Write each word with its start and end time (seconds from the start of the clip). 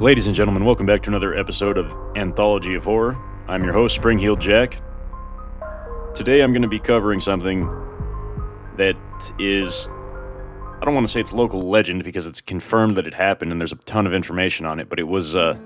Ladies 0.00 0.26
and 0.26 0.34
gentlemen, 0.34 0.64
welcome 0.64 0.86
back 0.86 1.02
to 1.02 1.10
another 1.10 1.36
episode 1.36 1.76
of 1.76 1.94
Anthology 2.16 2.74
of 2.74 2.84
Horror. 2.84 3.18
I'm 3.46 3.62
your 3.62 3.74
host, 3.74 3.94
Spring-Heeled 3.96 4.40
Jack. 4.40 4.80
Today 6.14 6.40
I'm 6.40 6.52
going 6.52 6.62
to 6.62 6.68
be 6.68 6.78
covering 6.78 7.20
something 7.20 7.66
that 8.78 8.96
is. 9.38 9.88
I 9.90 10.86
don't 10.86 10.94
want 10.94 11.06
to 11.06 11.12
say 11.12 11.20
it's 11.20 11.34
local 11.34 11.68
legend 11.68 12.02
because 12.02 12.24
it's 12.24 12.40
confirmed 12.40 12.96
that 12.96 13.06
it 13.06 13.12
happened 13.12 13.52
and 13.52 13.60
there's 13.60 13.72
a 13.72 13.76
ton 13.76 14.06
of 14.06 14.14
information 14.14 14.64
on 14.64 14.80
it, 14.80 14.88
but 14.88 14.98
it 14.98 15.06
was 15.06 15.36
uh, 15.36 15.58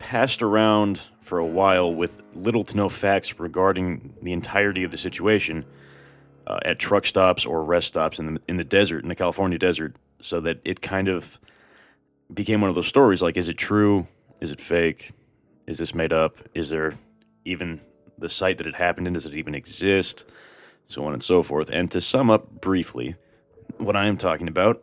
passed 0.00 0.42
around 0.42 1.00
for 1.20 1.38
a 1.38 1.46
while 1.46 1.94
with 1.94 2.24
little 2.34 2.64
to 2.64 2.76
no 2.76 2.88
facts 2.88 3.38
regarding 3.38 4.16
the 4.20 4.32
entirety 4.32 4.82
of 4.82 4.90
the 4.90 4.98
situation 4.98 5.64
uh, 6.48 6.58
at 6.64 6.80
truck 6.80 7.06
stops 7.06 7.46
or 7.46 7.62
rest 7.62 7.86
stops 7.86 8.18
in 8.18 8.34
the, 8.34 8.42
in 8.48 8.56
the 8.56 8.64
desert, 8.64 9.04
in 9.04 9.08
the 9.08 9.14
California 9.14 9.58
desert, 9.58 9.94
so 10.20 10.40
that 10.40 10.60
it 10.64 10.82
kind 10.82 11.06
of 11.06 11.38
became 12.32 12.60
one 12.60 12.70
of 12.70 12.74
those 12.74 12.86
stories 12.86 13.22
like, 13.22 13.36
is 13.36 13.48
it 13.48 13.58
true? 13.58 14.06
Is 14.40 14.50
it 14.50 14.60
fake? 14.60 15.10
Is 15.66 15.78
this 15.78 15.94
made 15.94 16.12
up? 16.12 16.36
Is 16.54 16.70
there 16.70 16.98
even 17.44 17.80
the 18.18 18.28
site 18.28 18.58
that 18.58 18.66
it 18.66 18.74
happened 18.76 19.06
in? 19.06 19.12
Does 19.14 19.26
it 19.26 19.34
even 19.34 19.54
exist? 19.54 20.24
So 20.88 21.04
on 21.04 21.12
and 21.12 21.22
so 21.22 21.42
forth. 21.42 21.70
And 21.70 21.90
to 21.92 22.00
sum 22.00 22.30
up 22.30 22.60
briefly, 22.60 23.16
what 23.78 23.96
I 23.96 24.06
am 24.06 24.16
talking 24.16 24.48
about, 24.48 24.82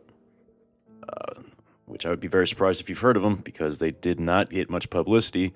uh, 1.08 1.40
which 1.86 2.04
I 2.04 2.10
would 2.10 2.20
be 2.20 2.28
very 2.28 2.46
surprised 2.46 2.80
if 2.80 2.88
you've 2.88 2.98
heard 2.98 3.16
of 3.16 3.22
them 3.22 3.36
because 3.36 3.78
they 3.78 3.90
did 3.90 4.20
not 4.20 4.50
get 4.50 4.70
much 4.70 4.90
publicity, 4.90 5.54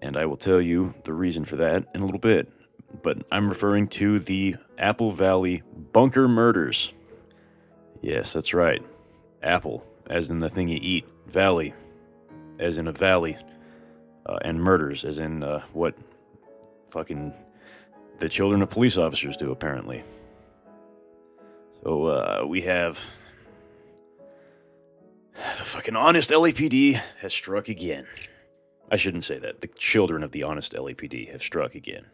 and 0.00 0.16
I 0.16 0.26
will 0.26 0.36
tell 0.36 0.60
you 0.60 0.94
the 1.04 1.12
reason 1.12 1.44
for 1.44 1.56
that 1.56 1.86
in 1.94 2.00
a 2.00 2.04
little 2.04 2.20
bit. 2.20 2.50
But 3.02 3.24
I'm 3.30 3.48
referring 3.48 3.86
to 3.88 4.18
the 4.18 4.56
Apple 4.78 5.12
Valley 5.12 5.62
bunker 5.92 6.26
murders. 6.26 6.92
Yes, 8.00 8.32
that's 8.32 8.54
right. 8.54 8.82
Apple, 9.42 9.86
as 10.10 10.28
in 10.28 10.40
the 10.40 10.48
thing 10.48 10.68
you 10.68 10.78
eat, 10.82 11.06
Valley, 11.28 11.72
as 12.58 12.76
in 12.76 12.88
a 12.88 12.92
valley, 12.92 13.36
uh, 14.26 14.38
and 14.42 14.60
murders, 14.60 15.04
as 15.04 15.18
in 15.18 15.42
uh, 15.42 15.60
what 15.72 15.94
fucking 16.90 17.32
the 18.18 18.28
children 18.28 18.60
of 18.60 18.68
police 18.68 18.96
officers 18.96 19.36
do, 19.36 19.52
apparently. 19.52 20.02
So 21.84 22.06
uh, 22.06 22.44
we 22.46 22.62
have 22.62 23.02
the 25.34 25.64
fucking 25.64 25.96
honest 25.96 26.30
LAPD 26.30 27.00
has 27.20 27.32
struck 27.32 27.68
again. 27.68 28.06
I 28.90 28.96
shouldn't 28.96 29.24
say 29.24 29.38
that. 29.38 29.60
The 29.60 29.68
children 29.68 30.24
of 30.24 30.32
the 30.32 30.42
honest 30.42 30.72
LAPD 30.72 31.30
have 31.30 31.40
struck 31.40 31.76
again. 31.76 32.06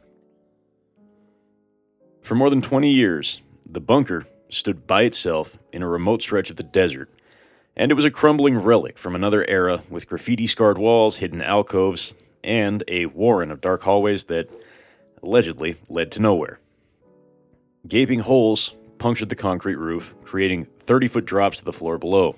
For 2.22 2.34
more 2.34 2.50
than 2.50 2.60
20 2.60 2.90
years, 2.90 3.40
the 3.64 3.80
bunker 3.80 4.26
stood 4.50 4.86
by 4.86 5.02
itself 5.02 5.58
in 5.72 5.82
a 5.82 5.88
remote 5.88 6.20
stretch 6.20 6.50
of 6.50 6.56
the 6.56 6.62
desert, 6.62 7.10
and 7.76 7.92
it 7.92 7.94
was 7.94 8.04
a 8.04 8.10
crumbling 8.10 8.58
relic 8.58 8.98
from 8.98 9.14
another 9.14 9.44
era 9.48 9.82
with 9.90 10.08
graffiti 10.08 10.46
scarred 10.46 10.78
walls, 10.78 11.18
hidden 11.18 11.42
alcoves, 11.42 12.14
and 12.42 12.82
a 12.88 13.06
warren 13.06 13.50
of 13.50 13.60
dark 13.60 13.82
hallways 13.82 14.24
that 14.24 14.48
allegedly 15.22 15.76
led 15.90 16.10
to 16.12 16.20
nowhere. 16.20 16.58
Gaping 17.86 18.20
holes 18.20 18.74
punctured 18.98 19.28
the 19.28 19.36
concrete 19.36 19.76
roof, 19.76 20.14
creating 20.24 20.64
30 20.64 21.08
foot 21.08 21.24
drops 21.26 21.58
to 21.58 21.64
the 21.64 21.72
floor 21.72 21.98
below. 21.98 22.36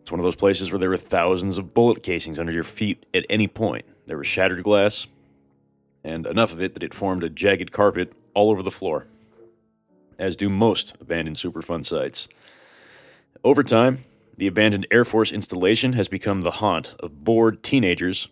It's 0.00 0.10
one 0.10 0.20
of 0.20 0.24
those 0.24 0.36
places 0.36 0.70
where 0.70 0.78
there 0.78 0.90
were 0.90 0.96
thousands 0.96 1.58
of 1.58 1.74
bullet 1.74 2.02
casings 2.02 2.38
under 2.38 2.52
your 2.52 2.64
feet 2.64 3.06
at 3.14 3.24
any 3.30 3.46
point. 3.48 3.86
There 4.06 4.18
was 4.18 4.26
shattered 4.26 4.62
glass, 4.62 5.06
and 6.04 6.26
enough 6.26 6.52
of 6.52 6.60
it 6.60 6.74
that 6.74 6.82
it 6.82 6.92
formed 6.92 7.22
a 7.22 7.30
jagged 7.30 7.72
carpet 7.72 8.12
all 8.34 8.50
over 8.50 8.62
the 8.62 8.70
floor, 8.70 9.06
as 10.18 10.36
do 10.36 10.50
most 10.50 10.94
abandoned 11.00 11.36
Superfund 11.36 11.86
sites. 11.86 12.28
Over 13.44 13.64
time, 13.64 14.04
the 14.36 14.46
abandoned 14.46 14.86
Air 14.92 15.04
Force 15.04 15.32
installation 15.32 15.94
has 15.94 16.06
become 16.06 16.42
the 16.42 16.52
haunt 16.52 16.94
of 17.00 17.24
bored 17.24 17.64
teenagers, 17.64 18.28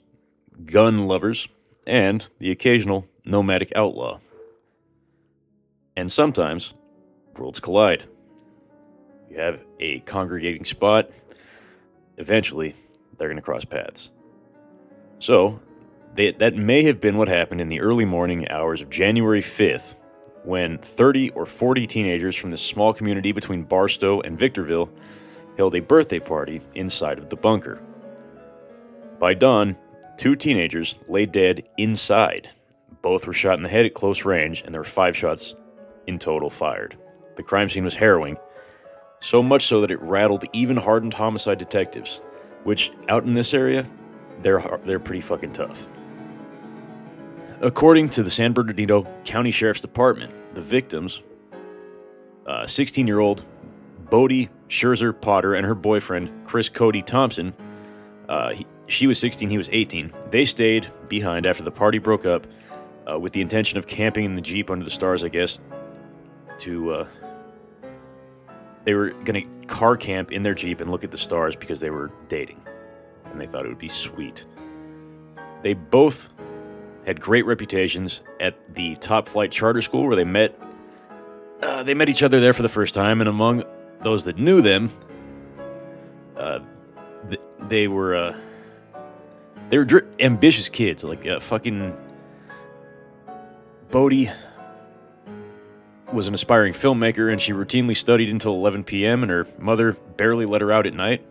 gun 0.67 1.09
lovers, 1.09 1.49
and 1.85 2.31
the 2.39 2.53
occasional 2.53 3.09
nomadic 3.25 3.73
outlaw. 3.75 4.21
And 5.97 6.13
sometimes, 6.13 6.75
worlds 7.37 7.59
collide. 7.59 8.05
You 9.29 9.41
have 9.41 9.65
a 9.81 9.99
congregating 10.01 10.65
spot, 10.65 11.11
eventually, 12.17 12.77
they're 13.19 13.29
going 13.29 13.37
to 13.37 13.43
cross 13.43 13.65
paths. 13.65 14.13
So, 15.19 15.61
they, 16.15 16.31
that 16.33 16.55
may 16.55 16.85
have 16.85 17.01
been 17.01 17.19
what 17.19 17.27
happened 17.27 17.61
in 17.61 17.69
the 17.69 17.81
early 17.81 18.05
morning 18.05 18.49
hours 18.49 18.81
of 18.81 18.91
January 18.91 19.41
5th 19.41 19.95
when 20.45 20.79
30 20.79 21.31
or 21.31 21.47
40 21.47 21.87
teenagers 21.87 22.37
from 22.37 22.51
this 22.51 22.63
small 22.63 22.93
community 22.93 23.33
between 23.33 23.63
Barstow 23.63 24.21
and 24.21 24.39
Victorville 24.39 24.91
held 25.57 25.75
a 25.75 25.81
birthday 25.81 26.21
party 26.21 26.61
inside 26.75 27.19
of 27.19 27.29
the 27.29 27.37
bunker. 27.37 27.81
By 29.19 29.35
dawn, 29.35 29.77
two 30.17 30.35
teenagers 30.35 30.97
lay 31.09 31.27
dead 31.27 31.69
inside. 31.77 32.49
Both 33.03 33.27
were 33.27 33.33
shot 33.33 33.57
in 33.57 33.63
the 33.63 33.69
head 33.69 33.85
at 33.87 33.95
close 33.95 34.25
range, 34.25 34.63
and 34.65 34.75
there 34.75 34.81
were 34.81 34.85
five 34.85 35.17
shots 35.17 35.55
in 36.07 36.19
total 36.19 36.51
fired. 36.51 36.97
The 37.37 37.43
crime 37.43 37.69
scene 37.69 37.85
was 37.85 37.97
harrowing, 37.97 38.39
so 39.21 39.43
much 39.43 39.67
so 39.67 39.81
that 39.81 39.91
it 39.91 40.01
rattled 40.01 40.45
even 40.53 40.77
hardened 40.77 41.15
homicide 41.15 41.59
detectives, 41.59 42.21
which 42.65 42.91
out 43.09 43.25
in 43.25 43.35
this 43.35 43.55
area, 43.55 43.87
they're 44.43 44.81
they're 44.85 44.99
pretty 44.99 45.21
fucking 45.21 45.53
tough. 45.53 45.87
According 47.63 48.09
to 48.11 48.23
the 48.23 48.31
San 48.31 48.55
Bernardino 48.55 49.07
County 49.25 49.51
Sheriff's 49.51 49.83
Department, 49.83 50.55
the 50.55 50.63
victims, 50.63 51.23
16 52.67 53.05
uh, 53.05 53.07
year 53.07 53.19
old 53.19 53.45
Bodie 54.09 54.49
Scherzer 54.69 55.19
Potter 55.19 55.55
and 55.55 55.67
her 55.67 55.75
boyfriend, 55.75 56.47
Chris 56.47 56.71
Cody 56.71 57.03
Thompson, 57.03 57.55
uh, 58.31 58.55
he, 58.55 58.67
she 58.87 59.07
was 59.07 59.19
16, 59.19 59.51
he 59.51 59.59
was 59.59 59.69
18. 59.71 60.11
They 60.31 60.47
stayed 60.47 60.89
behind 61.09 61.45
after 61.45 61.63
the 61.63 61.71
party 61.71 61.99
broke 61.99 62.25
up 62.25 62.47
uh, 63.11 63.19
with 63.19 63.33
the 63.35 63.43
intention 63.43 63.79
of 63.79 63.87
camping 63.87 64.25
in 64.25 64.37
the 64.37 64.41
Jeep 64.41 64.71
under 64.71 64.85
the 64.85 64.91
stars, 64.91 65.23
I 65.23 65.29
guess, 65.29 65.61
to. 66.61 66.91
Uh, 66.91 67.09
they 68.85 68.95
were 68.95 69.11
going 69.11 69.45
to 69.45 69.67
car 69.67 69.99
camp 69.99 70.33
in 70.33 70.43
their 70.43 70.55
Jeep 70.55 70.81
and 70.81 70.91
look 70.91 71.05
at 71.05 71.11
the 71.11 71.19
stars 71.19 71.55
because 71.55 71.81
they 71.81 71.91
were 71.91 72.11
dating. 72.29 72.63
And 73.27 73.39
they 73.39 73.47
thought 73.47 73.67
it 73.67 73.69
would 73.69 73.79
be 73.79 73.89
sweet. 73.89 74.47
They 75.63 75.75
both 75.75 76.33
had 77.07 77.21
great 77.21 77.47
reputations 77.47 78.23
at 78.39 78.75
the 78.75 78.97
top 78.97 79.27
flight 79.27 79.51
charter 79.51 79.83
school 79.83 80.07
where 80.07 80.17
they 80.17 80.25
met. 80.25 80.59
Uh, 81.63 81.83
they 81.83 81.95
met 81.95 82.09
each 82.09 82.23
other 82.23 82.41
there 82.41 82.53
for 82.53 82.63
the 82.63 82.69
first 82.69 82.95
time, 82.95 83.21
and 83.21 83.29
among 83.29 83.65
those 84.01 84.25
that 84.25 84.39
knew 84.39 84.63
them, 84.63 84.91
uh, 86.37 86.61
th- 87.29 87.43
they 87.69 87.87
were 87.89 88.15
uh, 88.15 88.37
they 89.69 89.79
were 89.79 89.85
dr- 89.85 90.07
ambitious 90.19 90.69
kids, 90.69 91.05
like 91.05 91.27
fucking 91.41 91.97
Bodie 93.91 94.31
was 96.13 96.29
an 96.29 96.35
aspiring 96.35 96.73
filmmaker, 96.73 97.31
and 97.31 97.41
she 97.41 97.53
routinely 97.53 97.97
studied 97.97 98.31
until 98.31 98.55
11 98.55 98.85
p.m. 98.85 99.23
And 99.23 99.31
her 99.31 99.47
mother 99.59 99.93
barely 100.17 100.47
let 100.47 100.61
her 100.61 100.73
out 100.73 100.87
at 100.87 100.95
night 100.95 101.25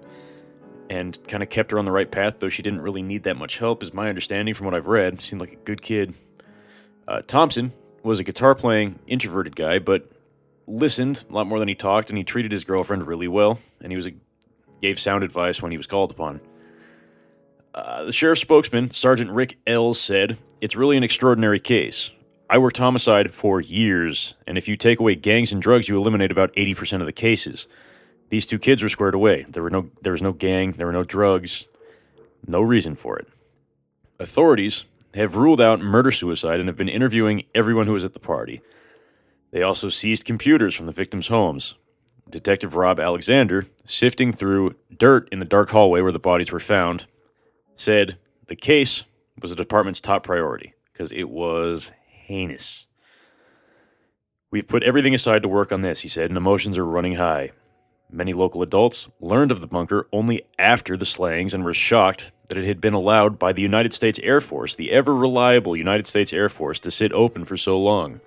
and 0.89 1.17
kind 1.27 1.43
of 1.43 1.49
kept 1.49 1.71
her 1.71 1.79
on 1.79 1.85
the 1.85 1.91
right 1.91 2.09
path, 2.09 2.39
though 2.39 2.49
she 2.49 2.63
didn't 2.63 2.81
really 2.81 3.01
need 3.01 3.23
that 3.23 3.37
much 3.37 3.59
help, 3.59 3.83
is 3.83 3.93
my 3.93 4.09
understanding 4.09 4.53
from 4.53 4.65
what 4.65 4.73
I've 4.73 4.87
read. 4.87 5.21
Seemed 5.21 5.41
like 5.41 5.53
a 5.53 5.57
good 5.57 5.81
kid. 5.81 6.15
Uh, 7.07 7.21
Thompson 7.21 7.73
was 8.03 8.19
a 8.19 8.23
guitar 8.23 8.55
playing, 8.55 8.99
introverted 9.07 9.55
guy, 9.55 9.79
but 9.79 10.11
listened 10.67 11.23
a 11.29 11.33
lot 11.33 11.47
more 11.47 11.59
than 11.59 11.67
he 11.67 11.75
talked, 11.75 12.09
and 12.09 12.17
he 12.17 12.23
treated 12.23 12.51
his 12.51 12.63
girlfriend 12.63 13.07
really 13.07 13.27
well, 13.27 13.59
and 13.81 13.91
he 13.91 13.95
was 13.95 14.05
a, 14.05 14.13
gave 14.81 14.99
sound 14.99 15.23
advice 15.23 15.61
when 15.61 15.71
he 15.71 15.77
was 15.77 15.87
called 15.87 16.11
upon. 16.11 16.39
Uh, 17.73 18.03
the 18.03 18.11
sheriff's 18.11 18.41
spokesman, 18.41 18.91
Sergeant 18.91 19.31
Rick 19.31 19.57
Ells, 19.67 19.99
said, 19.99 20.37
It's 20.61 20.75
really 20.75 20.97
an 20.97 21.03
extraordinary 21.03 21.59
case. 21.59 22.11
I 22.49 22.57
worked 22.57 22.77
homicide 22.77 23.31
for 23.33 23.61
years, 23.61 24.33
and 24.47 24.57
if 24.57 24.67
you 24.67 24.75
take 24.75 24.99
away 24.99 25.15
gangs 25.15 25.51
and 25.51 25.61
drugs, 25.61 25.87
you 25.87 25.97
eliminate 25.97 26.31
about 26.31 26.53
80% 26.55 26.99
of 26.99 27.05
the 27.05 27.13
cases. 27.13 27.67
These 28.29 28.45
two 28.45 28.59
kids 28.59 28.83
were 28.83 28.89
squared 28.89 29.15
away. 29.15 29.45
There 29.49 29.63
were 29.63 29.69
no 29.69 29.89
there 30.01 30.11
was 30.11 30.21
no 30.21 30.33
gang, 30.33 30.73
there 30.73 30.87
were 30.87 30.93
no 30.93 31.03
drugs, 31.03 31.67
no 32.47 32.61
reason 32.61 32.95
for 32.95 33.17
it. 33.17 33.27
Authorities 34.19 34.85
have 35.15 35.35
ruled 35.35 35.61
out 35.61 35.79
murder 35.79 36.11
suicide 36.11 36.59
and 36.59 36.69
have 36.69 36.77
been 36.77 36.89
interviewing 36.89 37.43
everyone 37.55 37.87
who 37.87 37.93
was 37.93 38.05
at 38.05 38.13
the 38.13 38.19
party. 38.19 38.61
They 39.51 39.63
also 39.63 39.89
seized 39.89 40.25
computers 40.25 40.75
from 40.75 40.85
the 40.85 40.91
victims' 40.91 41.27
homes. 41.27 41.75
Detective 42.29 42.75
Rob 42.75 42.99
Alexander, 42.99 43.65
sifting 43.85 44.31
through 44.31 44.75
dirt 44.95 45.27
in 45.31 45.39
the 45.39 45.45
dark 45.45 45.71
hallway 45.71 46.01
where 46.01 46.11
the 46.11 46.19
bodies 46.19 46.51
were 46.51 46.59
found, 46.59 47.07
said 47.75 48.19
the 48.47 48.55
case 48.55 49.05
was 49.41 49.49
the 49.49 49.57
department's 49.57 49.99
top 49.99 50.23
priority 50.23 50.75
because 50.91 51.11
it 51.11 51.29
was 51.29 51.91
heinous. 52.05 52.85
We've 54.51 54.67
put 54.67 54.83
everything 54.83 55.15
aside 55.15 55.41
to 55.41 55.47
work 55.47 55.71
on 55.71 55.81
this, 55.81 56.01
he 56.01 56.07
said, 56.07 56.29
and 56.29 56.37
emotions 56.37 56.77
are 56.77 56.85
running 56.85 57.15
high. 57.15 57.51
Many 58.11 58.33
local 58.33 58.63
adults 58.63 59.07
learned 59.21 59.51
of 59.51 59.61
the 59.61 59.67
bunker 59.67 60.07
only 60.11 60.43
after 60.57 60.97
the 60.97 61.05
slayings 61.05 61.53
and 61.53 61.63
were 61.63 61.75
shocked 61.75 62.31
that 62.47 62.57
it 62.57 62.65
had 62.65 62.81
been 62.81 62.95
allowed 62.95 63.37
by 63.37 63.53
the 63.53 63.61
United 63.61 63.93
States 63.93 64.19
Air 64.23 64.41
Force, 64.41 64.75
the 64.75 64.91
ever 64.91 65.15
reliable 65.15 65.77
United 65.77 66.07
States 66.07 66.33
Air 66.33 66.49
Force, 66.49 66.79
to 66.79 66.89
sit 66.89 67.13
open 67.13 67.45
for 67.45 67.55
so 67.55 67.79
long. 67.79 68.19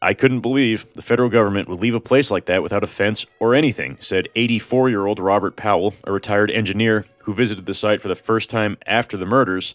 I 0.00 0.14
couldn't 0.14 0.40
believe 0.40 0.86
the 0.94 1.02
federal 1.02 1.28
government 1.28 1.68
would 1.68 1.80
leave 1.80 1.94
a 1.94 2.00
place 2.00 2.30
like 2.30 2.46
that 2.46 2.62
without 2.62 2.84
a 2.84 2.86
fence 2.86 3.26
or 3.40 3.54
anything, 3.54 3.98
said 4.00 4.28
84 4.34 4.88
year 4.88 5.06
old 5.06 5.18
Robert 5.18 5.56
Powell, 5.56 5.94
a 6.04 6.12
retired 6.12 6.50
engineer 6.50 7.04
who 7.24 7.34
visited 7.34 7.66
the 7.66 7.74
site 7.74 8.00
for 8.00 8.08
the 8.08 8.14
first 8.14 8.48
time 8.48 8.78
after 8.86 9.18
the 9.18 9.26
murders 9.26 9.74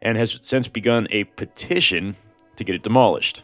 and 0.00 0.16
has 0.16 0.38
since 0.42 0.68
begun 0.68 1.08
a 1.10 1.24
petition 1.24 2.16
to 2.56 2.64
get 2.64 2.74
it 2.74 2.82
demolished. 2.82 3.42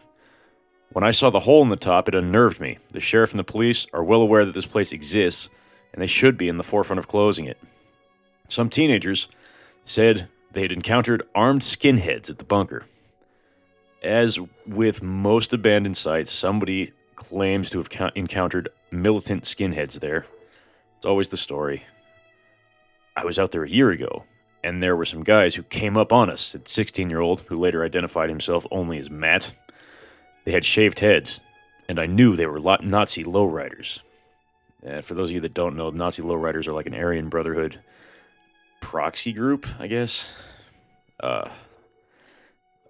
When 0.93 1.05
I 1.05 1.11
saw 1.11 1.31
the 1.31 1.41
hole 1.41 1.63
in 1.63 1.69
the 1.69 1.77
top, 1.77 2.09
it 2.09 2.15
unnerved 2.15 2.61
me. 2.61 2.79
The 2.93 3.01
sheriff 3.01 3.33
and 3.33 3.39
the 3.39 3.45
police 3.45 3.87
are 3.93 4.03
well 4.03 4.23
aware 4.23 4.45
that 4.45 4.55
this 4.55 4.67
place 4.67 4.93
exists, 4.93 5.51
and 5.93 6.01
they 6.01 6.07
should 6.07 6.39
be 6.39 6.49
in 6.49 6.57
the 6.57 6.63
forefront 6.63 6.99
of 6.99 7.09
closing 7.09 7.45
it. 7.45 7.59
Some 8.49 8.71
teenagers 8.71 9.29
said 9.85 10.29
they 10.53 10.63
had 10.63 10.73
encountered 10.73 11.23
armed 11.35 11.63
skinheads 11.63 12.31
at 12.31 12.39
the 12.39 12.45
bunker. 12.45 12.87
As 14.03 14.39
with 14.67 15.03
most 15.03 15.53
abandoned 15.53 15.97
sites, 15.97 16.33
somebody 16.33 16.93
claims 17.17 17.69
to 17.71 17.79
have 17.79 18.13
encountered 18.15 18.69
militant 18.91 19.43
skinheads 19.45 20.01
there. 20.01 20.27
It's 20.97 21.07
always 21.07 21.29
the 21.29 21.37
story. 21.37 21.85
I 23.17 23.25
was 23.25 23.39
out 23.39 23.51
there 23.51 23.65
a 23.65 23.69
year 23.69 23.91
ago, 23.91 24.25
and 24.65 24.83
there 24.83 24.97
were 24.97 25.05
some 25.05 25.25
guys 25.25 25.57
who 25.57 25.63
came 25.65 25.97
up 25.97 26.13
on 26.13 26.31
us, 26.31 26.41
said 26.41 26.69
16 26.69 27.11
year 27.11 27.21
old, 27.21 27.41
who 27.43 27.59
later 27.59 27.85
identified 27.85 28.31
himself 28.31 28.67
only 28.71 28.99
as 28.99 29.11
Matt. 29.11 29.55
They 30.45 30.53
had 30.53 30.65
shaved 30.65 31.01
heads, 31.01 31.41
and 31.89 31.99
I 31.99 32.07
knew 32.07 32.37
they 32.37 32.47
were 32.47 32.61
Nazi 32.61 33.25
lowriders. 33.25 34.01
And 34.83 35.05
for 35.05 35.15
those 35.15 35.31
of 35.31 35.35
you 35.35 35.41
that 35.41 35.55
don't 35.55 35.77
know, 35.77 35.91
Nazi 35.91 36.23
lowriders 36.23 36.67
are 36.67 36.73
like 36.73 36.87
an 36.87 36.95
Aryan 36.95 37.29
Brotherhood 37.29 37.81
proxy 38.81 39.33
group, 39.33 39.67
I 39.79 39.89
guess. 39.89 40.35
Uh, 41.21 41.51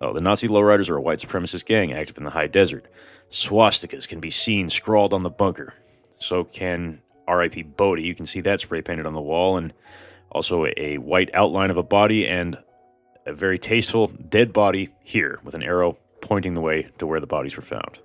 Oh, 0.01 0.13
the 0.13 0.23
Nazi 0.23 0.47
lowriders 0.47 0.89
are 0.89 0.97
a 0.97 1.01
white 1.01 1.19
supremacist 1.19 1.67
gang 1.67 1.93
active 1.93 2.19
in 2.19 2.25
the 2.25 2.31
high 2.31 2.47
desert. 2.47 2.87
Swastikas 3.31 4.07
can 4.07 4.21
be 4.21 4.31
seen 4.31 4.71
scrawled 4.71 5.13
on 5.13 5.25
the 5.25 5.31
bunker. 5.31 5.75
So 6.19 6.45
can 6.45 7.01
R.I.P. 7.27 7.65
Bodie. 7.65 8.05
You 8.05 8.15
can 8.15 8.27
see 8.27 8.41
that 8.43 8.61
spray 8.61 8.81
painted 8.81 9.07
on 9.07 9.15
the 9.15 9.21
wall, 9.21 9.57
and 9.59 9.73
also 10.31 10.67
a 10.77 10.99
white 10.99 11.31
outline 11.35 11.71
of 11.71 11.77
a 11.77 11.83
body 11.83 12.27
and 12.27 12.59
a 13.27 13.33
very 13.33 13.59
tasteful 13.59 14.07
dead 14.07 14.53
body 14.53 14.91
here 15.03 15.41
with 15.43 15.55
an 15.55 15.63
arrow 15.63 15.99
pointing 16.21 16.55
the 16.55 16.61
way 16.61 16.91
to 16.99 17.07
where 17.07 17.21
the 17.21 17.27
bodies 17.27 17.57
were 17.57 17.63
found. 17.63 17.99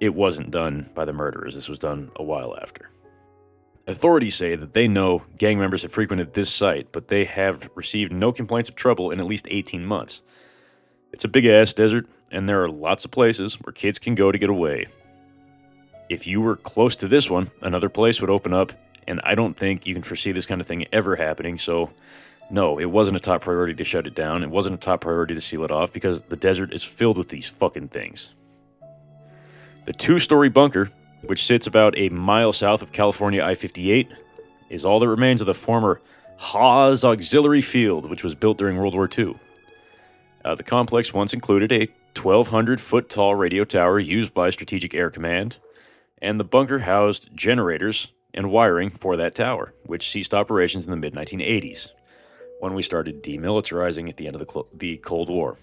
It 0.00 0.14
wasn't 0.14 0.50
done 0.50 0.90
by 0.94 1.04
the 1.04 1.12
murderers, 1.12 1.54
this 1.54 1.68
was 1.68 1.78
done 1.78 2.10
a 2.16 2.22
while 2.22 2.56
after. 2.60 2.90
Authorities 3.86 4.36
say 4.36 4.54
that 4.56 4.72
they 4.72 4.86
know 4.86 5.24
gang 5.36 5.58
members 5.58 5.82
have 5.82 5.92
frequented 5.92 6.34
this 6.34 6.50
site, 6.50 6.92
but 6.92 7.08
they 7.08 7.24
have 7.24 7.68
received 7.74 8.12
no 8.12 8.32
complaints 8.32 8.68
of 8.68 8.76
trouble 8.76 9.10
in 9.10 9.20
at 9.20 9.26
least 9.26 9.48
18 9.50 9.84
months. 9.84 10.22
It's 11.12 11.24
a 11.24 11.28
big 11.28 11.44
ass 11.44 11.72
desert, 11.72 12.06
and 12.30 12.48
there 12.48 12.62
are 12.62 12.68
lots 12.68 13.04
of 13.04 13.10
places 13.10 13.54
where 13.56 13.72
kids 13.72 13.98
can 13.98 14.14
go 14.14 14.30
to 14.30 14.38
get 14.38 14.48
away. 14.48 14.86
If 16.08 16.26
you 16.26 16.40
were 16.40 16.56
close 16.56 16.94
to 16.96 17.08
this 17.08 17.28
one, 17.28 17.50
another 17.62 17.88
place 17.88 18.20
would 18.20 18.30
open 18.30 18.54
up, 18.54 18.72
and 19.06 19.20
I 19.24 19.34
don't 19.34 19.56
think 19.56 19.86
you 19.86 19.94
can 19.94 20.02
foresee 20.02 20.32
this 20.32 20.46
kind 20.46 20.60
of 20.60 20.66
thing 20.66 20.86
ever 20.92 21.16
happening, 21.16 21.58
so 21.58 21.90
no, 22.50 22.78
it 22.78 22.86
wasn't 22.90 23.16
a 23.16 23.20
top 23.20 23.42
priority 23.42 23.74
to 23.74 23.84
shut 23.84 24.06
it 24.06 24.14
down. 24.14 24.42
It 24.42 24.50
wasn't 24.50 24.74
a 24.74 24.78
top 24.78 25.02
priority 25.02 25.34
to 25.34 25.40
seal 25.40 25.64
it 25.64 25.70
off 25.70 25.92
because 25.92 26.22
the 26.22 26.36
desert 26.36 26.72
is 26.72 26.82
filled 26.82 27.16
with 27.16 27.28
these 27.28 27.48
fucking 27.48 27.88
things. 27.88 28.34
The 29.86 29.92
two 29.92 30.18
story 30.18 30.48
bunker, 30.48 30.90
which 31.22 31.44
sits 31.44 31.66
about 31.66 31.96
a 31.96 32.08
mile 32.10 32.52
south 32.52 32.82
of 32.82 32.92
California 32.92 33.44
I 33.44 33.54
58, 33.54 34.08
is 34.68 34.84
all 34.84 35.00
that 35.00 35.08
remains 35.08 35.40
of 35.40 35.46
the 35.46 35.54
former 35.54 36.00
Hawes 36.36 37.04
Auxiliary 37.04 37.60
Field, 37.60 38.08
which 38.08 38.24
was 38.24 38.34
built 38.34 38.58
during 38.58 38.76
World 38.76 38.94
War 38.94 39.08
II. 39.16 39.38
Uh, 40.44 40.54
the 40.54 40.62
complex 40.62 41.12
once 41.12 41.34
included 41.34 41.70
a 41.72 41.88
1,200 42.16 42.80
foot 42.80 43.08
tall 43.08 43.34
radio 43.34 43.64
tower 43.64 43.98
used 43.98 44.32
by 44.32 44.50
Strategic 44.50 44.94
Air 44.94 45.10
Command, 45.10 45.58
and 46.20 46.40
the 46.40 46.44
bunker 46.44 46.80
housed 46.80 47.34
generators 47.34 48.12
and 48.32 48.50
wiring 48.50 48.90
for 48.90 49.16
that 49.16 49.34
tower, 49.34 49.74
which 49.84 50.08
ceased 50.08 50.34
operations 50.34 50.84
in 50.86 50.90
the 50.90 50.96
mid 50.96 51.14
1980s, 51.14 51.90
when 52.60 52.74
we 52.74 52.82
started 52.82 53.22
demilitarizing 53.22 54.08
at 54.08 54.16
the 54.16 54.26
end 54.26 54.36
of 54.36 54.46
the, 54.46 54.64
the 54.72 54.96
Cold 54.98 55.28
War. 55.28 55.58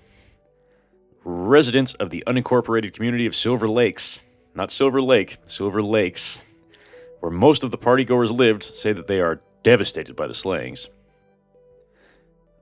Residents 1.23 1.93
of 1.95 2.09
the 2.09 2.23
unincorporated 2.27 2.93
community 2.93 3.25
of 3.25 3.35
Silver 3.35 3.67
Lakes, 3.67 4.23
not 4.55 4.71
Silver 4.71 5.01
Lake, 5.01 5.37
Silver 5.45 5.81
Lakes, 5.81 6.45
where 7.19 7.31
most 7.31 7.63
of 7.63 7.71
the 7.71 7.77
partygoers 7.77 8.35
lived, 8.35 8.63
say 8.63 8.91
that 8.93 9.07
they 9.07 9.21
are 9.21 9.41
devastated 9.63 10.15
by 10.15 10.27
the 10.27 10.33
slayings. 10.33 10.89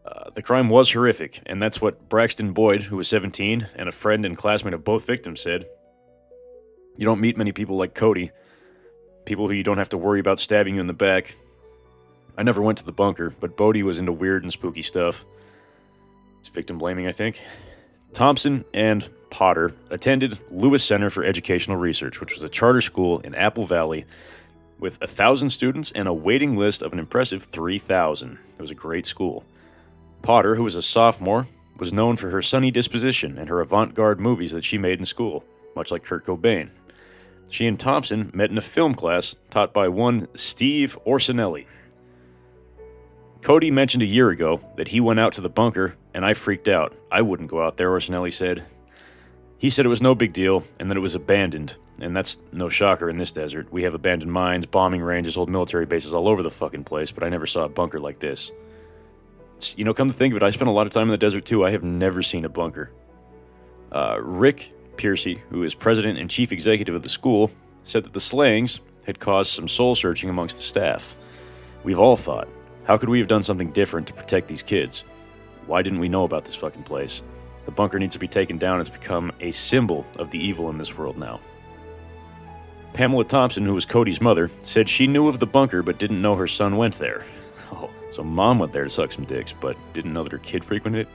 Uh, 0.06 0.30
the 0.32 0.42
crime 0.42 0.70
was 0.70 0.92
horrific, 0.92 1.42
and 1.46 1.62
that's 1.62 1.82
what 1.82 2.10
Braxton 2.10 2.54
Boyd, 2.54 2.84
who 2.84 2.98
was 2.98 3.08
17 3.08 3.68
and 3.76 3.90
a 3.90 3.92
friend 3.92 4.26
and 4.26 4.38
classmate 4.38 4.74
of 4.74 4.84
both 4.84 5.08
victims, 5.08 5.42
said. 5.42 5.66
You 6.98 7.06
don't 7.06 7.22
meet 7.22 7.38
many 7.38 7.52
people 7.52 7.78
like 7.78 7.96
Cody, 7.96 8.32
people 9.26 9.48
who 9.48 9.54
you 9.54 9.64
don't 9.64 9.78
have 9.78 9.90
to 9.90 9.98
worry 9.98 10.20
about 10.20 10.40
stabbing 10.40 10.76
you 10.76 10.82
in 10.82 10.88
the 10.88 10.94
back. 10.94 11.36
I 12.38 12.44
never 12.44 12.62
went 12.62 12.78
to 12.80 12.86
the 12.86 12.92
bunker, 12.92 13.34
but 13.40 13.56
Bodie 13.56 13.84
was 13.84 14.00
into 14.00 14.12
weird 14.12 14.44
and 14.44 14.52
spooky 14.52 14.82
stuff. 14.82 15.26
It's 16.40 16.50
victim 16.50 16.78
blaming, 16.78 17.08
I 17.08 17.12
think. 17.12 17.40
Thompson 18.14 18.66
and 18.74 19.10
Potter 19.30 19.76
attended 19.90 20.40
Lewis 20.52 20.84
Center 20.84 21.10
for 21.10 21.24
Educational 21.24 21.78
Research, 21.78 22.20
which 22.20 22.34
was 22.34 22.44
a 22.44 22.50
charter 22.50 22.82
school 22.82 23.20
in 23.20 23.36
Apple 23.36 23.66
Valley 23.66 24.06
with 24.80 25.02
a 25.02 25.08
thousand 25.08 25.50
students 25.50 25.92
and 25.92 26.08
a 26.08 26.14
waiting 26.14 26.58
list 26.58 26.82
of 26.82 26.94
an 26.94 27.00
impressive 27.00 27.44
3,000. 27.44 28.38
It 28.58 28.62
was 28.62 28.72
a 28.72 28.76
great 28.76 29.06
school. 29.06 29.44
Potter, 30.22 30.56
who 30.56 30.64
was 30.64 30.76
a 30.76 30.82
sophomore, 30.82 31.48
was 31.78 31.94
known 31.94 32.16
for 32.16 32.30
her 32.30 32.42
sunny 32.42 32.72
disposition 32.72 33.38
and 33.38 33.50
her 33.50 33.60
avant 33.60 33.96
garde 33.96 34.20
movies 34.20 34.52
that 34.52 34.64
she 34.64 34.78
made 34.78 35.00
in 35.00 35.06
school, 35.06 35.44
much 35.76 35.92
like 35.92 36.04
Kurt 36.04 36.26
Cobain. 36.26 36.70
She 37.50 37.68
and 37.68 37.80
Thompson 37.80 38.32
met 38.34 38.50
in 38.50 38.58
a 38.58 38.62
film 38.62 38.96
class 38.96 39.36
taught 39.50 39.74
by 39.74 39.88
one 39.88 40.28
Steve 40.36 40.98
Orsinelli. 41.06 41.68
Cody 43.46 43.70
mentioned 43.70 44.02
a 44.02 44.08
year 44.08 44.32
ago 44.32 44.60
that 44.76 44.88
he 44.88 45.00
went 45.00 45.20
out 45.20 45.34
to 45.34 45.42
the 45.42 45.52
bunker, 45.52 45.96
and 46.16 46.26
I 46.26 46.34
freaked 46.34 46.68
out. 46.68 46.96
I 47.12 47.22
wouldn't 47.22 47.52
go 47.52 47.64
out 47.64 47.78
there, 47.78 47.92
Orsinelli 47.92 48.34
said. 48.34 48.66
He 49.60 49.70
said 49.70 49.86
it 49.86 49.90
was 49.90 50.02
no 50.02 50.16
big 50.16 50.34
deal 50.34 50.64
and 50.80 50.90
that 50.90 50.98
it 50.98 51.02
was 51.02 51.14
abandoned, 51.14 51.76
and 52.00 52.16
that's 52.16 52.40
no 52.52 52.70
shocker 52.70 53.08
in 53.08 53.20
this 53.20 53.32
desert. 53.32 53.72
We 53.72 53.84
have 53.84 53.94
abandoned 53.94 54.32
mines, 54.32 54.66
bombing 54.66 55.04
ranges, 55.04 55.38
old 55.38 55.52
military 55.52 55.86
bases 55.86 56.12
all 56.12 56.28
over 56.28 56.42
the 56.42 56.50
fucking 56.50 56.86
place, 56.86 57.12
but 57.12 57.24
I 57.24 57.30
never 57.30 57.46
saw 57.46 57.66
a 57.66 57.70
bunker 57.70 58.00
like 58.00 58.18
this. 58.18 58.52
You 59.76 59.86
know, 59.86 59.94
come 59.94 60.08
to 60.08 60.16
think 60.16 60.34
of 60.34 60.38
it, 60.38 60.44
I 60.44 60.50
spent 60.50 60.70
a 60.70 60.74
lot 60.74 60.88
of 60.88 60.94
time 60.94 61.04
in 61.04 61.10
the 61.10 61.18
desert 61.18 61.46
too. 61.46 61.64
I 61.64 61.70
have 61.70 61.84
never 61.84 62.24
seen 62.24 62.46
a 62.46 62.50
bunker. 62.50 62.94
Uh, 63.92 64.18
Rick 64.22 64.74
Piercy, 64.98 65.40
who 65.52 65.62
is 65.62 65.76
president 65.76 66.18
and 66.18 66.32
chief 66.32 66.52
executive 66.52 66.96
of 66.96 67.04
the 67.04 67.10
school, 67.10 67.52
said 67.84 68.06
that 68.06 68.14
the 68.14 68.20
slayings 68.20 68.80
had 69.06 69.20
caused 69.20 69.52
some 69.52 69.68
soul 69.68 69.94
searching 69.94 70.32
amongst 70.32 70.58
the 70.58 70.64
staff. 70.64 71.16
We've 71.84 72.00
all 72.00 72.18
thought, 72.18 72.48
how 72.86 72.98
could 72.98 73.10
we 73.10 73.20
have 73.20 73.28
done 73.28 73.44
something 73.44 73.72
different 73.72 74.08
to 74.08 74.14
protect 74.14 74.48
these 74.48 74.62
kids? 74.62 75.04
Why 75.66 75.82
didn't 75.82 76.00
we 76.00 76.10
know 76.10 76.24
about 76.24 76.46
this 76.46 76.56
fucking 76.56 76.84
place? 76.84 77.22
The 77.66 77.72
bunker 77.72 77.98
needs 77.98 78.14
to 78.14 78.20
be 78.20 78.28
taken 78.28 78.58
down. 78.58 78.80
It's 78.80 78.90
become 78.90 79.32
a 79.40 79.52
symbol 79.52 80.06
of 80.20 80.30
the 80.30 80.40
evil 80.40 80.70
in 80.70 80.78
this 80.78 80.96
world 80.96 81.18
now. 81.18 81.40
Pamela 82.94 83.26
Thompson, 83.26 83.66
who 83.66 83.74
was 83.74 83.86
Cody's 83.86 84.22
mother, 84.22 84.50
said 84.62 84.88
she 84.88 85.08
knew 85.08 85.28
of 85.28 85.40
the 85.40 85.48
bunker 85.48 85.82
but 85.82 85.98
didn't 85.98 86.22
know 86.22 86.36
her 86.36 86.48
son 86.48 86.78
went 86.78 86.96
there. 86.96 87.26
Oh, 87.72 87.90
so 88.14 88.24
mom 88.24 88.60
went 88.60 88.72
there 88.72 88.84
to 88.84 88.90
suck 88.92 89.12
some 89.12 89.26
dicks, 89.26 89.52
but 89.52 89.76
didn't 89.92 90.14
know 90.14 90.24
that 90.24 90.32
her 90.32 90.38
kid 90.38 90.64
frequented 90.64 91.02
it. 91.02 91.08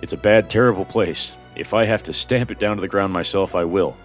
It's 0.00 0.14
a 0.14 0.16
bad, 0.16 0.48
terrible 0.48 0.86
place. 0.86 1.36
If 1.54 1.74
I 1.74 1.84
have 1.84 2.02
to 2.04 2.14
stamp 2.14 2.50
it 2.50 2.58
down 2.58 2.76
to 2.76 2.80
the 2.80 2.88
ground 2.88 3.12
myself, 3.12 3.54
I 3.54 3.64
will. 3.64 3.96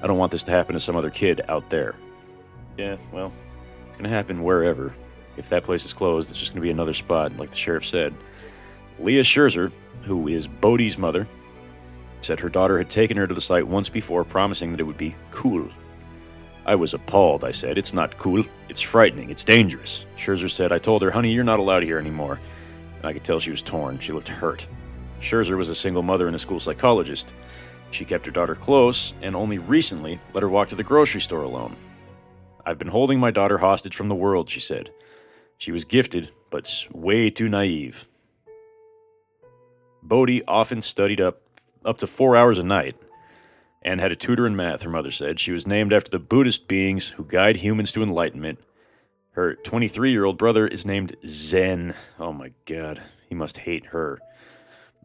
I 0.00 0.06
don't 0.06 0.16
want 0.16 0.30
this 0.30 0.44
to 0.44 0.52
happen 0.52 0.74
to 0.74 0.80
some 0.80 0.94
other 0.94 1.10
kid 1.10 1.40
out 1.48 1.68
there. 1.68 1.96
Yeah, 2.78 2.96
well, 3.12 3.32
it's 3.90 4.02
to 4.02 4.08
happen 4.08 4.44
wherever. 4.44 4.94
If 5.36 5.48
that 5.50 5.64
place 5.64 5.84
is 5.84 5.92
closed, 5.92 6.30
it's 6.30 6.38
just 6.38 6.52
going 6.52 6.60
to 6.60 6.66
be 6.66 6.70
another 6.70 6.94
spot, 6.94 7.36
like 7.36 7.50
the 7.50 7.56
sheriff 7.56 7.86
said. 7.86 8.14
Leah 8.98 9.22
Scherzer, 9.22 9.72
who 10.02 10.28
is 10.28 10.46
Bodie's 10.48 10.98
mother, 10.98 11.26
said 12.20 12.40
her 12.40 12.48
daughter 12.48 12.78
had 12.78 12.90
taken 12.90 13.16
her 13.16 13.26
to 13.26 13.34
the 13.34 13.40
site 13.40 13.66
once 13.66 13.88
before, 13.88 14.24
promising 14.24 14.72
that 14.72 14.80
it 14.80 14.84
would 14.84 14.98
be 14.98 15.14
cool 15.30 15.70
I 16.66 16.74
was 16.74 16.94
appalled. 16.94 17.44
I 17.44 17.50
said, 17.50 17.78
It's 17.78 17.92
not 17.92 18.18
cool. 18.18 18.44
It's 18.68 18.80
frightening. 18.80 19.30
It's 19.30 19.44
dangerous. 19.44 20.06
Scherzer 20.16 20.50
said, 20.50 20.72
I 20.72 20.78
told 20.78 21.02
her, 21.02 21.10
honey, 21.10 21.32
you're 21.32 21.44
not 21.44 21.58
allowed 21.58 21.82
here 21.82 21.98
anymore. 21.98 22.40
And 22.98 23.06
I 23.06 23.12
could 23.12 23.24
tell 23.24 23.40
she 23.40 23.50
was 23.50 23.62
torn. 23.62 23.98
She 23.98 24.12
looked 24.12 24.28
hurt. 24.28 24.68
Scherzer 25.20 25.56
was 25.56 25.68
a 25.68 25.74
single 25.74 26.02
mother 26.02 26.26
and 26.26 26.36
a 26.36 26.38
school 26.38 26.60
psychologist. 26.60 27.34
She 27.90 28.04
kept 28.04 28.26
her 28.26 28.32
daughter 28.32 28.54
close 28.54 29.14
and 29.22 29.34
only 29.34 29.58
recently 29.58 30.20
let 30.32 30.42
her 30.42 30.48
walk 30.48 30.68
to 30.68 30.76
the 30.76 30.84
grocery 30.84 31.20
store 31.20 31.42
alone. 31.42 31.76
I've 32.64 32.78
been 32.78 32.88
holding 32.88 33.18
my 33.18 33.30
daughter 33.30 33.58
hostage 33.58 33.96
from 33.96 34.08
the 34.08 34.14
world, 34.14 34.48
she 34.48 34.60
said. 34.60 34.90
She 35.60 35.72
was 35.72 35.84
gifted, 35.84 36.30
but 36.48 36.86
way 36.90 37.28
too 37.28 37.46
naive. 37.46 38.06
Bodie 40.02 40.42
often 40.48 40.80
studied 40.80 41.20
up 41.20 41.42
up 41.84 41.98
to 41.98 42.06
four 42.06 42.34
hours 42.34 42.58
a 42.58 42.62
night 42.62 42.96
and 43.82 44.00
had 44.00 44.10
a 44.10 44.16
tutor 44.16 44.46
in 44.46 44.56
math, 44.56 44.80
her 44.82 44.90
mother 44.90 45.10
said. 45.10 45.38
She 45.38 45.52
was 45.52 45.66
named 45.66 45.92
after 45.92 46.10
the 46.10 46.18
Buddhist 46.18 46.66
beings 46.66 47.08
who 47.08 47.24
guide 47.26 47.58
humans 47.58 47.92
to 47.92 48.02
enlightenment. 48.02 48.58
Her 49.32 49.54
23 49.54 50.10
year 50.10 50.24
old 50.24 50.38
brother 50.38 50.66
is 50.66 50.86
named 50.86 51.14
Zen. 51.26 51.94
Oh 52.18 52.32
my 52.32 52.52
god, 52.64 53.02
he 53.28 53.34
must 53.34 53.58
hate 53.58 53.86
her. 53.86 54.18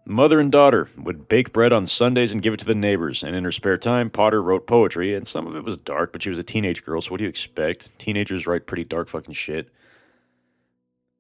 Mother 0.06 0.40
and 0.40 0.54
daughter 0.54 0.88
would 0.98 1.28
bake 1.28 1.52
bread 1.52 1.74
on 1.74 1.86
Sundays 1.86 2.32
and 2.32 2.42
give 2.42 2.54
it 2.54 2.62
to 2.62 2.66
the 2.66 2.76
neighbors, 2.76 3.24
and 3.24 3.36
in 3.36 3.44
her 3.44 3.52
spare 3.52 3.78
time, 3.78 4.10
Potter 4.10 4.42
wrote 4.42 4.68
poetry, 4.68 5.14
and 5.14 5.28
some 5.28 5.48
of 5.48 5.56
it 5.58 5.66
was 5.66 5.76
dark, 5.78 6.14
but 6.14 6.24
she 6.24 6.30
was 6.30 6.40
a 6.40 6.44
teenage 6.44 6.86
girl, 6.86 7.02
so 7.02 7.12
what 7.12 7.18
do 7.18 7.24
you 7.26 7.30
expect? 7.30 8.00
Teenagers 8.00 8.48
write 8.48 8.68
pretty 8.68 8.86
dark 8.86 9.10
fucking 9.10 9.34
shit. 9.34 9.70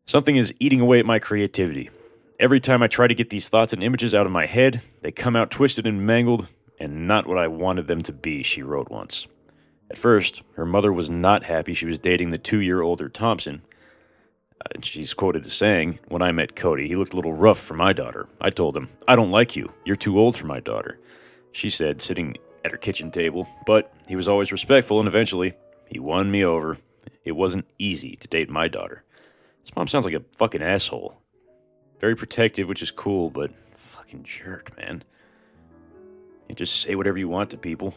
Something 0.07 0.35
is 0.35 0.53
eating 0.59 0.81
away 0.81 0.99
at 0.99 1.05
my 1.07 1.17
creativity. 1.17 1.89
Every 2.39 2.59
time 2.59 2.83
I 2.83 2.87
try 2.87 3.07
to 3.07 3.15
get 3.15 3.31
these 3.31 3.49
thoughts 3.49 3.73
and 3.73 3.81
images 3.81 4.13
out 4.13 4.27
of 4.27 4.31
my 4.31 4.45
head, 4.45 4.83
they 5.01 5.11
come 5.11 5.35
out 5.35 5.49
twisted 5.49 5.87
and 5.87 6.05
mangled, 6.05 6.47
and 6.79 7.07
not 7.07 7.25
what 7.25 7.39
I 7.39 7.47
wanted 7.47 7.87
them 7.87 8.01
to 8.01 8.13
be, 8.13 8.43
she 8.43 8.61
wrote 8.61 8.91
once. 8.91 9.25
At 9.89 9.97
first, 9.97 10.43
her 10.57 10.65
mother 10.65 10.93
was 10.93 11.09
not 11.09 11.45
happy 11.45 11.73
she 11.73 11.87
was 11.87 11.97
dating 11.97 12.29
the 12.29 12.37
two 12.37 12.61
year 12.61 12.83
older 12.83 13.09
Thompson. 13.09 13.63
Uh, 14.61 14.79
she's 14.83 15.15
quoted 15.15 15.43
as 15.43 15.53
saying, 15.53 15.97
When 16.07 16.21
I 16.21 16.31
met 16.31 16.55
Cody, 16.55 16.87
he 16.87 16.95
looked 16.95 17.13
a 17.13 17.15
little 17.15 17.33
rough 17.33 17.59
for 17.59 17.73
my 17.73 17.91
daughter. 17.91 18.29
I 18.39 18.51
told 18.51 18.77
him, 18.77 18.89
I 19.07 19.15
don't 19.15 19.31
like 19.31 19.55
you. 19.55 19.73
You're 19.85 19.95
too 19.95 20.19
old 20.19 20.35
for 20.35 20.45
my 20.45 20.59
daughter. 20.59 20.99
She 21.51 21.71
said, 21.71 21.99
sitting 21.99 22.37
at 22.63 22.71
her 22.71 22.77
kitchen 22.77 23.09
table, 23.09 23.47
but 23.65 23.91
he 24.07 24.15
was 24.15 24.27
always 24.27 24.51
respectful, 24.51 24.99
and 24.99 25.07
eventually, 25.07 25.55
he 25.87 25.97
won 25.97 26.29
me 26.29 26.45
over. 26.45 26.77
It 27.23 27.31
wasn't 27.31 27.65
easy 27.79 28.15
to 28.17 28.27
date 28.27 28.51
my 28.51 28.67
daughter. 28.67 29.03
This 29.65 29.75
mom 29.75 29.87
sounds 29.87 30.05
like 30.05 30.13
a 30.13 30.23
fucking 30.37 30.61
asshole. 30.61 31.17
Very 31.99 32.15
protective, 32.15 32.67
which 32.69 32.83
is 32.83 32.91
cool, 32.91 33.31
but 33.31 33.57
fucking 33.75 34.23
jerk, 34.23 34.77
man. 34.77 35.01
You 36.47 36.53
just 36.53 36.81
say 36.81 36.93
whatever 36.93 37.17
you 37.17 37.27
want 37.27 37.49
to 37.49 37.57
people. 37.57 37.95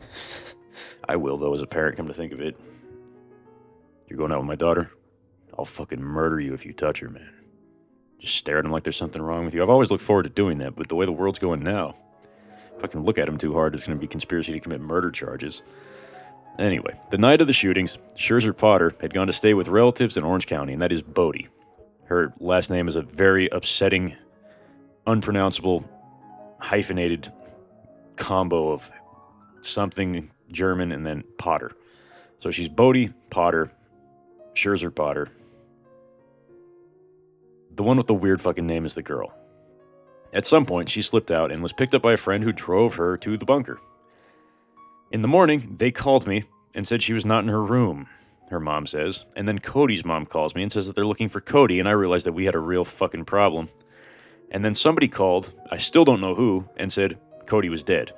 I 1.08 1.16
will, 1.16 1.38
though, 1.38 1.54
as 1.54 1.62
a 1.62 1.66
parent, 1.66 1.96
come 1.96 2.08
to 2.08 2.14
think 2.14 2.32
of 2.32 2.42
it. 2.42 2.60
You're 4.06 4.18
going 4.18 4.30
out 4.30 4.38
with 4.38 4.48
my 4.48 4.54
daughter? 4.54 4.90
I'll 5.58 5.64
fucking 5.64 6.02
murder 6.02 6.38
you 6.38 6.52
if 6.52 6.66
you 6.66 6.74
touch 6.74 7.00
her, 7.00 7.08
man. 7.08 7.32
Just 8.18 8.36
stare 8.36 8.58
at 8.58 8.64
him 8.66 8.70
like 8.70 8.82
there's 8.82 8.96
something 8.96 9.22
wrong 9.22 9.46
with 9.46 9.54
you. 9.54 9.62
I've 9.62 9.70
always 9.70 9.90
looked 9.90 10.02
forward 10.02 10.24
to 10.24 10.28
doing 10.28 10.58
that, 10.58 10.76
but 10.76 10.88
the 10.88 10.94
way 10.94 11.06
the 11.06 11.12
world's 11.12 11.38
going 11.38 11.62
now, 11.62 11.94
if 12.76 12.84
I 12.84 12.86
can 12.86 13.02
look 13.02 13.16
at 13.16 13.28
him 13.28 13.38
too 13.38 13.54
hard, 13.54 13.74
it's 13.74 13.86
going 13.86 13.98
to 13.98 14.00
be 14.00 14.06
conspiracy 14.06 14.52
to 14.52 14.60
commit 14.60 14.82
murder 14.82 15.10
charges. 15.10 15.62
Anyway, 16.58 17.00
the 17.10 17.18
night 17.18 17.40
of 17.40 17.46
the 17.46 17.52
shootings, 17.52 17.98
Scherzer 18.16 18.56
Potter 18.56 18.92
had 19.00 19.14
gone 19.14 19.28
to 19.28 19.32
stay 19.32 19.54
with 19.54 19.68
relatives 19.68 20.16
in 20.16 20.24
Orange 20.24 20.46
County, 20.46 20.72
and 20.72 20.82
that 20.82 20.90
is 20.90 21.02
Bodie. 21.02 21.48
Her 22.06 22.32
last 22.40 22.68
name 22.68 22.88
is 22.88 22.96
a 22.96 23.02
very 23.02 23.48
upsetting, 23.50 24.16
unpronounceable, 25.06 25.88
hyphenated 26.58 27.32
combo 28.16 28.72
of 28.72 28.90
something 29.62 30.30
German 30.50 30.90
and 30.90 31.06
then 31.06 31.22
Potter. 31.38 31.70
So 32.40 32.50
she's 32.50 32.68
Bodie 32.68 33.12
Potter, 33.30 33.72
Scherzer 34.54 34.92
Potter. 34.92 35.28
The 37.74 37.84
one 37.84 37.96
with 37.96 38.08
the 38.08 38.14
weird 38.14 38.40
fucking 38.40 38.66
name 38.66 38.84
is 38.84 38.94
the 38.94 39.02
girl. 39.02 39.32
At 40.32 40.44
some 40.44 40.66
point, 40.66 40.88
she 40.88 41.02
slipped 41.02 41.30
out 41.30 41.52
and 41.52 41.62
was 41.62 41.72
picked 41.72 41.94
up 41.94 42.02
by 42.02 42.14
a 42.14 42.16
friend 42.16 42.42
who 42.42 42.52
drove 42.52 42.96
her 42.96 43.16
to 43.18 43.36
the 43.36 43.44
bunker. 43.44 43.78
In 45.10 45.22
the 45.22 45.28
morning, 45.28 45.76
they 45.78 45.90
called 45.90 46.26
me 46.26 46.44
and 46.74 46.86
said 46.86 47.02
she 47.02 47.14
was 47.14 47.24
not 47.24 47.42
in 47.42 47.48
her 47.48 47.64
room, 47.64 48.08
her 48.50 48.60
mom 48.60 48.86
says. 48.86 49.24
And 49.34 49.48
then 49.48 49.58
Cody's 49.58 50.04
mom 50.04 50.26
calls 50.26 50.54
me 50.54 50.62
and 50.62 50.70
says 50.70 50.86
that 50.86 50.96
they're 50.96 51.06
looking 51.06 51.30
for 51.30 51.40
Cody, 51.40 51.80
and 51.80 51.88
I 51.88 51.92
realized 51.92 52.26
that 52.26 52.34
we 52.34 52.44
had 52.44 52.54
a 52.54 52.60
real 52.60 52.84
fucking 52.84 53.24
problem. 53.24 53.70
And 54.50 54.62
then 54.62 54.74
somebody 54.74 55.08
called, 55.08 55.52
I 55.70 55.78
still 55.78 56.04
don't 56.04 56.20
know 56.20 56.34
who, 56.34 56.68
and 56.76 56.92
said 56.92 57.18
Cody 57.46 57.70
was 57.70 57.82
dead. 57.82 58.12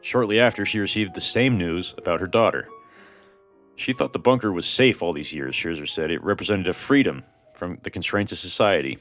Shortly 0.00 0.40
after, 0.40 0.64
she 0.64 0.78
received 0.78 1.14
the 1.14 1.20
same 1.20 1.58
news 1.58 1.94
about 1.98 2.20
her 2.20 2.26
daughter. 2.26 2.68
She 3.76 3.92
thought 3.92 4.14
the 4.14 4.18
bunker 4.18 4.50
was 4.50 4.66
safe 4.66 5.02
all 5.02 5.12
these 5.12 5.34
years, 5.34 5.54
Scherzer 5.54 5.88
said. 5.88 6.10
It 6.10 6.24
represented 6.24 6.68
a 6.68 6.72
freedom 6.72 7.22
from 7.54 7.78
the 7.82 7.90
constraints 7.90 8.32
of 8.32 8.38
society. 8.38 8.98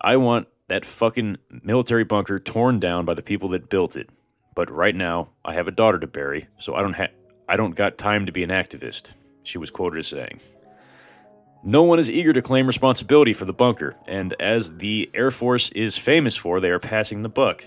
I 0.00 0.16
want 0.16 0.46
that 0.68 0.84
fucking 0.84 1.38
military 1.64 2.04
bunker 2.04 2.38
torn 2.38 2.78
down 2.78 3.04
by 3.04 3.14
the 3.14 3.22
people 3.22 3.48
that 3.50 3.68
built 3.68 3.96
it. 3.96 4.08
But 4.54 4.70
right 4.70 4.94
now, 4.94 5.30
I 5.44 5.54
have 5.54 5.68
a 5.68 5.72
daughter 5.72 5.98
to 5.98 6.06
bury, 6.06 6.48
so 6.58 6.74
I 6.74 6.82
don't 6.82 6.94
have 6.94 7.10
I 7.48 7.56
don't 7.56 7.74
got 7.74 7.98
time 7.98 8.26
to 8.26 8.32
be 8.32 8.44
an 8.44 8.50
activist, 8.50 9.14
she 9.42 9.58
was 9.58 9.70
quoted 9.70 9.98
as 9.98 10.06
saying. 10.06 10.40
No 11.62 11.82
one 11.82 11.98
is 11.98 12.08
eager 12.08 12.32
to 12.32 12.40
claim 12.40 12.66
responsibility 12.66 13.32
for 13.32 13.44
the 13.44 13.52
bunker, 13.52 13.96
and 14.06 14.34
as 14.40 14.78
the 14.78 15.10
Air 15.12 15.30
Force 15.30 15.70
is 15.72 15.98
famous 15.98 16.36
for, 16.36 16.60
they 16.60 16.70
are 16.70 16.78
passing 16.78 17.22
the 17.22 17.28
buck. 17.28 17.64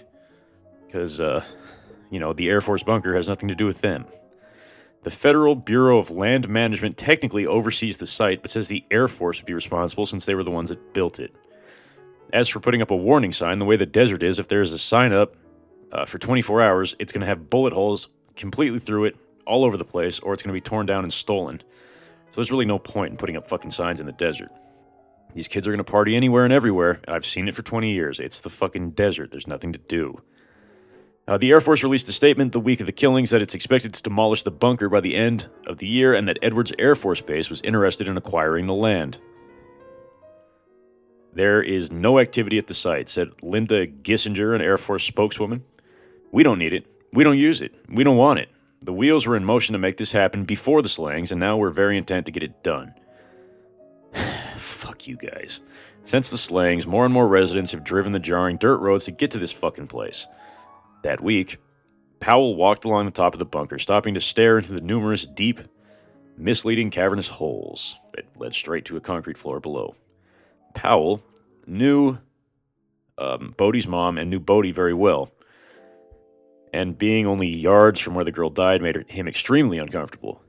Because, 0.85 1.19
uh, 1.19 1.43
you 2.09 2.19
know, 2.19 2.33
the 2.33 2.49
Air 2.49 2.61
Force 2.61 2.81
bunker 2.81 3.15
has 3.15 3.27
nothing 3.27 3.49
to 3.49 3.55
do 3.55 3.65
with 3.65 3.81
them. 3.81 4.05
The 5.03 5.11
Federal 5.11 5.55
Bureau 5.55 5.99
of 5.99 6.09
Land 6.09 6.47
Management 6.47 6.97
technically 6.97 7.45
oversees 7.45 7.97
the 7.97 8.07
site, 8.07 8.41
but 8.41 8.49
says 8.49 8.69
the 8.69 8.85
Air 8.89 9.07
Force 9.07 9.39
would 9.39 9.45
be 9.45 9.53
responsible 9.53 10.05
since 10.05 10.25
they 10.25 10.33
were 10.33 10.43
the 10.43 10.49
ones 10.49 10.69
that 10.69 10.93
built 10.93 11.19
it. 11.19 11.35
As 12.31 12.47
for 12.47 12.61
putting 12.61 12.81
up 12.81 12.89
a 12.89 12.95
warning 12.95 13.33
sign, 13.33 13.59
the 13.59 13.65
way 13.65 13.75
the 13.75 13.85
desert 13.85 14.23
is, 14.23 14.39
if 14.39 14.47
there's 14.47 14.71
a 14.71 14.79
sign 14.79 15.11
up 15.11 15.35
uh, 15.93 16.05
for 16.05 16.17
24 16.17 16.61
hours, 16.61 16.95
it's 16.99 17.13
going 17.13 17.21
to 17.21 17.27
have 17.27 17.49
bullet 17.49 17.71
holes 17.71 18.09
completely 18.35 18.79
through 18.79 19.05
it, 19.05 19.15
all 19.45 19.63
over 19.63 19.77
the 19.77 19.85
place, 19.85 20.19
or 20.19 20.33
it's 20.33 20.41
going 20.41 20.53
to 20.53 20.57
be 20.57 20.61
torn 20.61 20.85
down 20.85 21.03
and 21.03 21.13
stolen. 21.13 21.59
So 21.59 22.35
there's 22.37 22.51
really 22.51 22.65
no 22.65 22.79
point 22.79 23.11
in 23.11 23.17
putting 23.17 23.37
up 23.37 23.45
fucking 23.45 23.71
signs 23.71 23.99
in 23.99 24.07
the 24.07 24.11
desert. 24.11 24.51
These 25.35 25.47
kids 25.47 25.67
are 25.67 25.71
going 25.71 25.77
to 25.77 25.83
party 25.83 26.15
anywhere 26.15 26.43
and 26.43 26.53
everywhere. 26.53 26.99
I've 27.07 27.25
seen 27.25 27.47
it 27.47 27.55
for 27.55 27.61
20 27.61 27.91
years. 27.91 28.19
It's 28.19 28.39
the 28.39 28.49
fucking 28.49 28.91
desert. 28.91 29.31
There's 29.31 29.47
nothing 29.47 29.71
to 29.73 29.79
do. 29.79 30.21
Uh, 31.27 31.37
the 31.37 31.51
Air 31.51 31.61
Force 31.61 31.83
released 31.83 32.09
a 32.09 32.11
statement 32.11 32.51
the 32.51 32.59
week 32.59 32.79
of 32.79 32.85
the 32.85 32.91
killings 32.91 33.29
that 33.29 33.41
it's 33.41 33.55
expected 33.55 33.93
to 33.93 34.03
demolish 34.03 34.41
the 34.41 34.51
bunker 34.51 34.89
by 34.89 34.99
the 34.99 35.15
end 35.15 35.49
of 35.67 35.77
the 35.77 35.87
year 35.87 36.13
and 36.13 36.27
that 36.27 36.37
Edwards 36.41 36.73
Air 36.77 36.95
Force 36.95 37.21
Base 37.21 37.49
was 37.49 37.61
interested 37.61 38.07
in 38.07 38.17
acquiring 38.17 38.67
the 38.67 38.73
land. 38.73 39.19
There 41.33 41.61
is 41.63 41.91
no 41.91 42.19
activity 42.19 42.57
at 42.57 42.67
the 42.67 42.73
site, 42.73 43.09
said 43.09 43.29
Linda 43.41 43.87
Gissinger, 43.87 44.53
an 44.53 44.61
Air 44.61 44.77
Force 44.77 45.03
spokeswoman. 45.03 45.63
We 46.33 46.41
don't 46.41 46.57
need 46.57 46.73
it. 46.73 46.87
We 47.13 47.23
don't 47.23 47.37
use 47.37 47.61
it. 47.61 47.75
We 47.87 48.03
don't 48.03 48.17
want 48.17 48.39
it. 48.39 48.49
The 48.81 48.91
wheels 48.91 49.27
were 49.27 49.35
in 49.35 49.45
motion 49.45 49.73
to 49.73 49.79
make 49.79 49.97
this 49.97 50.13
happen 50.13 50.45
before 50.45 50.81
the 50.81 50.89
slayings, 50.89 51.31
and 51.31 51.39
now 51.39 51.57
we're 51.57 51.69
very 51.69 51.95
intent 51.95 52.25
to 52.25 52.31
get 52.31 52.41
it 52.41 52.63
done. 52.63 52.95
Fuck 54.55 55.07
you 55.07 55.15
guys. 55.15 55.61
Since 56.05 56.31
the 56.31 56.39
slayings, 56.39 56.87
more 56.87 57.05
and 57.05 57.13
more 57.13 57.27
residents 57.27 57.71
have 57.71 57.83
driven 57.83 58.13
the 58.13 58.19
jarring 58.19 58.57
dirt 58.57 58.79
roads 58.79 59.05
to 59.05 59.11
get 59.11 59.29
to 59.29 59.37
this 59.37 59.51
fucking 59.51 59.87
place. 59.87 60.25
That 61.03 61.21
week, 61.21 61.57
Powell 62.19 62.55
walked 62.55 62.83
along 62.83 63.05
the 63.05 63.11
top 63.11 63.33
of 63.33 63.39
the 63.39 63.45
bunker, 63.45 63.77
stopping 63.77 64.15
to 64.15 64.19
stare 64.19 64.57
into 64.57 64.73
the 64.73 64.81
numerous 64.81 65.27
deep, 65.27 65.59
misleading 66.35 66.89
cavernous 66.89 67.27
holes 67.27 67.95
that 68.15 68.25
led 68.35 68.53
straight 68.53 68.85
to 68.85 68.97
a 68.97 69.01
concrete 69.01 69.37
floor 69.37 69.59
below. 69.59 69.93
Powell 70.73 71.23
knew 71.67 72.17
um, 73.19 73.53
Bodie's 73.55 73.87
mom 73.87 74.17
and 74.17 74.31
knew 74.31 74.39
Bodie 74.39 74.71
very 74.71 74.95
well, 74.95 75.31
and 76.73 76.97
being 76.97 77.27
only 77.27 77.47
yards 77.47 77.99
from 77.99 78.15
where 78.15 78.25
the 78.25 78.31
girl 78.31 78.49
died 78.49 78.81
made 78.81 79.05
him 79.07 79.27
extremely 79.27 79.77
uncomfortable. 79.77 80.41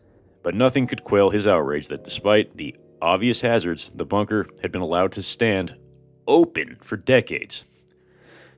But 0.43 0.54
nothing 0.54 0.87
could 0.87 1.04
quell 1.04 1.31
his 1.31 1.47
outrage 1.47 1.88
that 1.88 2.04
despite 2.04 2.57
the 2.57 2.75
obvious 3.00 3.43
hazards, 3.43 3.90
the 3.90 4.07
bunker 4.07 4.49
had 4.62 4.73
been 4.73 4.83
allowed 4.83 5.12
to 5.12 5.23
stand 5.23 5.76
open 6.26 6.78
for 6.81 6.97
decades. 6.97 7.66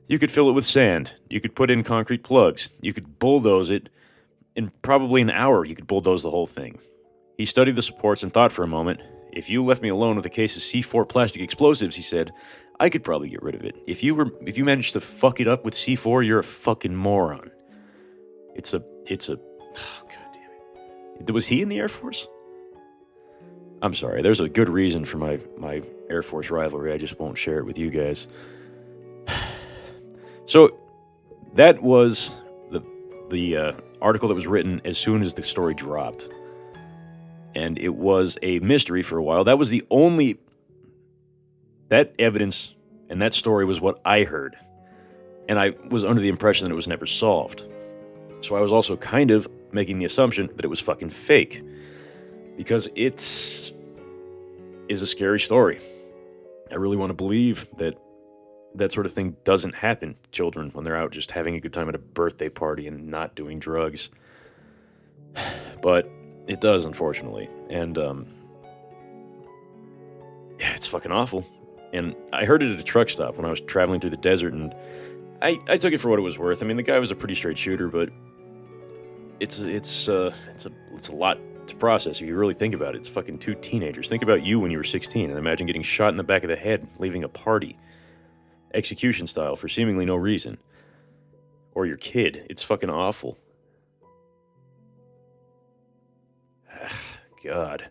You 0.09 0.21
could 0.21 0.31
fill 0.31 0.49
it 0.49 0.53
with 0.53 0.65
sand, 0.65 1.17
you 1.29 1.41
could 1.41 1.57
put 1.57 1.71
in 1.71 1.83
concrete 1.83 2.23
plugs, 2.23 2.71
you 2.81 2.93
could 2.93 3.19
bulldoze 3.19 3.71
it. 3.71 3.89
In 4.55 4.71
probably 4.83 5.21
an 5.21 5.31
hour, 5.31 5.65
you 5.65 5.75
could 5.75 5.89
bulldoze 5.89 6.23
the 6.23 6.31
whole 6.31 6.47
thing. 6.47 6.79
He 7.37 7.45
studied 7.45 7.77
the 7.77 7.83
supports 7.83 8.23
and 8.23 8.33
thought 8.33 8.53
for 8.53 8.63
a 8.63 8.69
moment. 8.69 9.03
If 9.33 9.51
you 9.51 9.63
left 9.63 9.83
me 9.83 9.89
alone 9.91 10.17
with 10.17 10.25
a 10.25 10.31
case 10.31 10.57
of 10.57 10.63
C4 10.63 11.09
plastic 11.09 11.43
explosives, 11.43 11.97
he 11.97 12.03
said, 12.03 12.33
I 12.79 12.89
could 12.89 13.05
probably 13.05 13.29
get 13.29 13.43
rid 13.43 13.55
of 13.55 13.65
it. 13.65 13.77
If 13.87 14.03
you 14.05 14.15
were 14.15 14.31
if 14.43 14.57
you 14.57 14.65
managed 14.65 14.93
to 14.95 15.01
fuck 15.01 15.41
it 15.41 15.49
up 15.49 15.65
with 15.65 15.75
C4, 15.75 16.25
you're 16.25 16.39
a 16.39 16.45
fucking 16.45 16.95
moron. 16.95 17.51
It's 18.57 18.73
a 18.75 18.83
it's 19.07 19.29
a 19.29 19.33
oh, 19.77 20.03
god 20.09 20.33
damn 20.33 21.29
it. 21.29 21.31
Was 21.33 21.47
he 21.47 21.63
in 21.63 21.69
the 21.69 21.79
Air 21.79 21.89
Force? 21.89 22.27
I'm 23.83 23.95
sorry. 23.95 24.23
There's 24.23 24.41
a 24.41 24.49
good 24.49 24.69
reason 24.69 25.05
for 25.05 25.19
my 25.19 25.39
my 25.59 25.83
Air 26.09 26.23
Force 26.23 26.51
rivalry. 26.51 26.93
I 26.93 26.99
just 26.99 27.19
won't 27.21 27.37
share 27.37 27.59
it 27.59 27.67
with 27.67 27.79
you 27.79 27.91
guys. 27.91 28.27
So 30.49 30.79
that 31.55 31.83
was 31.83 32.31
the 32.71 32.81
the 33.31 33.57
uh, 33.57 33.73
article 34.01 34.29
that 34.29 34.37
was 34.37 34.47
written 34.47 34.81
as 34.85 34.97
soon 34.97 35.25
as 35.25 35.35
the 35.35 35.43
story 35.43 35.75
dropped, 35.75 36.29
and 37.57 37.77
it 37.77 37.97
was 37.97 38.39
a 38.43 38.61
mystery 38.61 39.03
for 39.03 39.19
a 39.19 39.25
while. 39.25 39.43
That 39.43 39.59
was 39.59 39.71
the 39.71 39.85
only 39.91 40.39
that 41.89 42.15
evidence 42.21 42.77
and 43.11 43.21
that 43.23 43.35
story 43.35 43.65
was 43.65 43.81
what 43.81 44.01
I 44.05 44.23
heard, 44.23 44.57
and 45.49 45.59
I 45.59 45.75
was 45.91 46.05
under 46.05 46.21
the 46.21 46.29
impression 46.29 46.67
that 46.67 46.71
it 46.71 46.77
was 46.77 46.87
never 46.87 47.07
solved. 47.07 47.65
So 48.47 48.55
I 48.55 48.61
was 48.61 48.71
also 48.71 48.97
kind 48.97 49.33
of 49.33 49.49
making 49.73 49.99
the 49.99 50.05
assumption 50.05 50.47
that 50.55 50.65
it 50.65 50.69
was 50.69 50.79
fucking 50.79 51.11
fake 51.11 51.65
because 52.57 52.89
it 52.95 53.21
is 54.89 55.03
a 55.03 55.07
scary 55.07 55.41
story. 55.41 55.81
I 56.71 56.77
really 56.77 56.97
want 56.97 57.11
to 57.11 57.15
believe 57.15 57.67
that 57.79 57.99
that 58.77 58.93
sort 58.93 59.05
of 59.05 59.13
thing 59.13 59.37
doesn't 59.43 59.75
happen 59.75 60.15
to 60.15 60.31
children 60.31 60.71
when 60.75 60.85
they're 60.85 60.97
out 60.97 61.11
just 61.11 61.33
having 61.33 61.57
a 61.57 61.61
good 61.61 61.73
time 61.73 61.89
at 61.89 61.97
a 61.97 61.99
birthday 61.99 62.49
party 62.49 62.87
and 62.87 63.09
not 63.09 63.35
doing 63.35 63.59
drugs. 63.59 64.11
But 65.83 66.11
it 66.49 66.61
does, 66.61 66.85
unfortunately. 66.85 67.49
And, 67.69 67.99
um, 67.99 68.27
yeah, 70.59 70.75
it's 70.75 70.87
fucking 70.87 71.13
awful. 71.13 71.47
And 71.93 72.17
I 72.33 72.45
heard 72.45 72.63
it 72.63 72.73
at 72.73 72.81
a 72.81 72.83
truck 72.83 73.09
stop 73.09 73.37
when 73.37 73.45
I 73.45 73.51
was 73.51 73.61
traveling 73.61 74.01
through 74.01 74.11
the 74.11 74.17
desert, 74.17 74.55
and 74.55 74.75
I, 75.43 75.61
I 75.69 75.77
took 75.77 75.93
it 75.93 75.99
for 75.99 76.09
what 76.09 76.19
it 76.19 76.23
was 76.23 76.39
worth. 76.39 76.63
I 76.63 76.67
mean, 76.67 76.79
the 76.79 76.83
guy 76.83 76.99
was 76.99 77.11
a 77.11 77.15
pretty 77.15 77.35
straight 77.35 77.59
shooter, 77.59 77.89
but 77.89 78.09
it's 79.41 79.59
it's 79.59 80.09
uh, 80.09 80.35
it's 80.55 80.67
a 80.67 80.73
it's 80.95 81.09
a 81.09 81.15
lot 81.15 81.39
to 81.67 81.77
process 81.77 82.21
if 82.21 82.27
you 82.27 82.37
really 82.37 82.55
think 82.55 82.75
about 82.75 82.95
it. 82.95 82.99
It's 82.99 83.09
fucking 83.09 83.39
two 83.39 83.55
teenagers. 83.55 84.09
Think 84.09 84.23
about 84.23 84.45
you 84.45 84.61
when 84.61 84.71
you 84.71 84.79
were 84.79 84.85
16, 84.85 85.31
and 85.31 85.39
imagine 85.39 85.67
getting 85.67 85.83
shot 85.83 86.11
in 86.11 86.17
the 86.17 86.25
back 86.25 86.43
of 86.45 86.49
the 86.49 86.57
head, 86.57 86.89
leaving 86.99 87.25
a 87.25 87.29
party, 87.29 87.77
execution 88.73 89.27
style, 89.27 89.57
for 89.57 89.69
seemingly 89.69 90.05
no 90.05 90.17
reason. 90.17 90.59
Or 91.75 91.85
your 91.85 91.99
kid. 91.99 92.47
It's 92.49 92.63
fucking 92.63 92.89
awful. 92.89 93.37
God. 97.45 97.89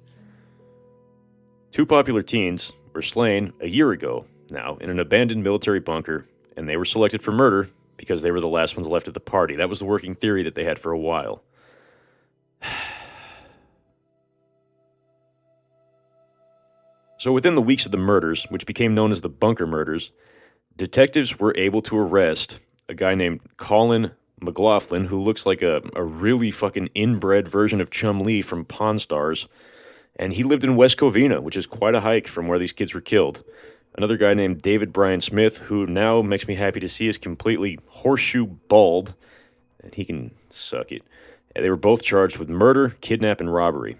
Two 1.71 1.85
popular 1.85 2.23
teens 2.23 2.73
were 2.93 3.01
slain 3.01 3.53
a 3.59 3.67
year 3.67 3.91
ago 3.91 4.25
now 4.49 4.77
in 4.77 4.89
an 4.89 4.99
abandoned 4.99 5.43
military 5.43 5.79
bunker, 5.79 6.25
and 6.57 6.67
they 6.67 6.77
were 6.77 6.85
selected 6.85 7.21
for 7.21 7.31
murder 7.31 7.69
because 7.97 8.21
they 8.21 8.31
were 8.31 8.39
the 8.39 8.47
last 8.47 8.75
ones 8.75 8.87
left 8.87 9.07
at 9.07 9.13
the 9.13 9.19
party. 9.19 9.55
That 9.55 9.69
was 9.69 9.79
the 9.79 9.85
working 9.85 10.15
theory 10.15 10.43
that 10.43 10.55
they 10.55 10.63
had 10.63 10.79
for 10.79 10.91
a 10.91 10.99
while. 10.99 11.43
so, 17.17 17.31
within 17.31 17.55
the 17.55 17.61
weeks 17.61 17.85
of 17.85 17.91
the 17.91 17.97
murders, 17.97 18.45
which 18.49 18.65
became 18.65 18.95
known 18.95 19.11
as 19.11 19.21
the 19.21 19.29
bunker 19.29 19.67
murders, 19.67 20.11
detectives 20.75 21.39
were 21.39 21.55
able 21.57 21.81
to 21.83 21.97
arrest 21.97 22.59
a 22.87 22.93
guy 22.93 23.15
named 23.15 23.41
Colin 23.57 24.11
McLaughlin, 24.41 25.05
who 25.05 25.19
looks 25.19 25.45
like 25.45 25.61
a, 25.61 25.81
a 25.95 26.03
really 26.03 26.51
fucking 26.51 26.89
inbred 26.93 27.47
version 27.47 27.79
of 27.81 27.89
Chumlee 27.89 28.43
from 28.43 28.65
Pawn 28.65 28.99
Stars 28.99 29.47
and 30.15 30.33
he 30.33 30.43
lived 30.43 30.63
in 30.63 30.75
West 30.75 30.97
Covina, 30.97 31.41
which 31.41 31.57
is 31.57 31.65
quite 31.65 31.95
a 31.95 32.01
hike 32.01 32.27
from 32.27 32.47
where 32.47 32.59
these 32.59 32.71
kids 32.71 32.93
were 32.93 33.01
killed. 33.01 33.43
Another 33.97 34.17
guy 34.17 34.33
named 34.33 34.61
David 34.61 34.91
Bryan 34.91 35.21
Smith, 35.21 35.59
who 35.59 35.87
now 35.87 36.21
makes 36.21 36.47
me 36.47 36.55
happy 36.55 36.81
to 36.81 36.89
see 36.89 37.07
is 37.07 37.17
completely 37.17 37.79
horseshoe 37.89 38.45
bald, 38.45 39.15
and 39.81 39.93
he 39.95 40.03
can 40.03 40.31
suck 40.49 40.91
it. 40.91 41.01
They 41.55 41.69
were 41.69 41.77
both 41.77 42.03
charged 42.03 42.37
with 42.37 42.49
murder, 42.49 42.95
kidnap, 42.99 43.39
and 43.39 43.53
robbery. 43.53 43.97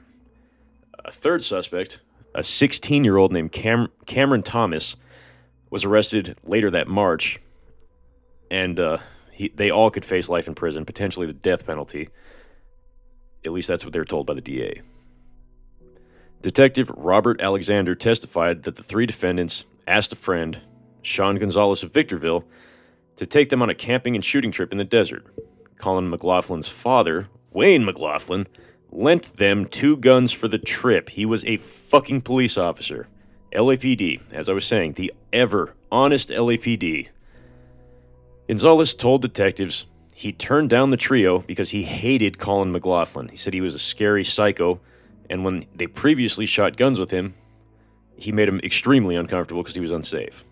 A 1.05 1.11
third 1.11 1.43
suspect, 1.43 2.01
a 2.33 2.43
16 2.43 3.05
year 3.05 3.15
old 3.15 3.31
named 3.31 3.53
Cam- 3.53 3.91
Cameron 4.05 4.43
Thomas, 4.43 4.97
was 5.69 5.85
arrested 5.85 6.37
later 6.43 6.69
that 6.71 6.89
March, 6.89 7.39
and 8.51 8.77
uh, 8.77 8.97
he, 9.31 9.47
they 9.47 9.71
all 9.71 9.89
could 9.89 10.03
face 10.03 10.27
life 10.27 10.47
in 10.47 10.55
prison, 10.55 10.83
potentially 10.83 11.25
the 11.25 11.33
death 11.33 11.65
penalty. 11.65 12.09
At 13.45 13.53
least 13.53 13.69
that's 13.69 13.85
what 13.85 13.93
they 13.93 13.99
were 13.99 14.05
told 14.05 14.27
by 14.27 14.33
the 14.33 14.41
DA. 14.41 14.81
Detective 16.41 16.89
Robert 16.89 17.39
Alexander 17.39 17.95
testified 17.95 18.63
that 18.63 18.75
the 18.75 18.83
three 18.83 19.05
defendants 19.05 19.63
asked 19.87 20.13
a 20.13 20.15
friend, 20.15 20.61
Sean 21.01 21.37
Gonzalez 21.37 21.83
of 21.83 21.93
Victorville, 21.93 22.45
to 23.15 23.25
take 23.25 23.49
them 23.49 23.61
on 23.61 23.69
a 23.69 23.75
camping 23.75 24.15
and 24.15 24.25
shooting 24.25 24.51
trip 24.51 24.71
in 24.71 24.77
the 24.77 24.83
desert. 24.83 25.25
Colin 25.77 26.11
McLaughlin's 26.11 26.67
father, 26.67 27.29
Wayne 27.51 27.85
McLaughlin, 27.85 28.47
lent 28.91 29.37
them 29.37 29.65
two 29.65 29.97
guns 29.97 30.31
for 30.31 30.47
the 30.47 30.57
trip. 30.57 31.09
He 31.09 31.25
was 31.25 31.43
a 31.45 31.57
fucking 31.57 32.21
police 32.21 32.57
officer. 32.57 33.07
LAPD, 33.53 34.33
as 34.33 34.49
I 34.49 34.53
was 34.53 34.65
saying, 34.65 34.93
the 34.93 35.13
ever 35.31 35.75
honest 35.91 36.29
LAPD. 36.29 37.07
Gonzalez 38.47 38.93
told 38.93 39.21
detectives 39.21 39.85
he 40.13 40.31
turned 40.31 40.69
down 40.69 40.89
the 40.89 40.97
trio 40.97 41.39
because 41.39 41.71
he 41.71 41.83
hated 41.83 42.37
Colin 42.37 42.71
McLaughlin. 42.71 43.29
He 43.29 43.37
said 43.37 43.53
he 43.53 43.61
was 43.61 43.75
a 43.75 43.79
scary 43.79 44.23
psycho 44.23 44.79
and 45.29 45.43
when 45.43 45.65
they 45.75 45.87
previously 45.87 46.45
shot 46.45 46.77
guns 46.77 46.99
with 46.99 47.11
him, 47.11 47.33
he 48.17 48.31
made 48.31 48.47
him 48.47 48.59
extremely 48.63 49.15
uncomfortable 49.15 49.61
because 49.61 49.75
he 49.75 49.81
was 49.81 49.91
unsafe. 49.91 50.45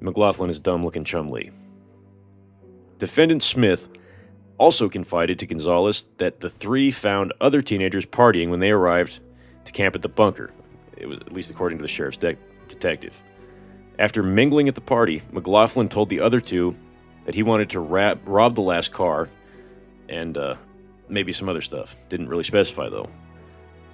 McLaughlin 0.00 0.50
is 0.50 0.60
dumb 0.60 0.84
looking 0.84 1.04
Chumlee. 1.04 1.52
Defendant 2.98 3.42
Smith 3.42 3.88
also 4.58 4.88
confided 4.88 5.38
to 5.38 5.46
Gonzalez 5.46 6.06
that 6.18 6.40
the 6.40 6.50
three 6.50 6.90
found 6.90 7.32
other 7.40 7.62
teenagers 7.62 8.04
partying 8.04 8.50
when 8.50 8.60
they 8.60 8.70
arrived 8.70 9.20
to 9.64 9.72
camp 9.72 9.94
at 9.94 10.02
the 10.02 10.08
bunker. 10.08 10.50
It 10.96 11.06
was 11.06 11.18
at 11.18 11.32
least 11.32 11.50
according 11.50 11.78
to 11.78 11.82
the 11.82 11.88
sheriff's 11.88 12.18
de- 12.18 12.36
detective. 12.68 13.22
After 13.98 14.22
mingling 14.22 14.68
at 14.68 14.74
the 14.74 14.80
party, 14.80 15.22
McLaughlin 15.32 15.88
told 15.88 16.08
the 16.08 16.20
other 16.20 16.40
two 16.40 16.76
that 17.24 17.34
he 17.34 17.42
wanted 17.42 17.70
to 17.70 17.80
rab- 17.80 18.20
rob 18.26 18.54
the 18.54 18.60
last 18.62 18.92
car 18.92 19.28
and 20.08 20.36
uh, 20.36 20.56
maybe 21.08 21.32
some 21.32 21.48
other 21.48 21.60
stuff. 21.60 21.96
Didn't 22.08 22.28
really 22.28 22.44
specify 22.44 22.88
though. 22.88 23.08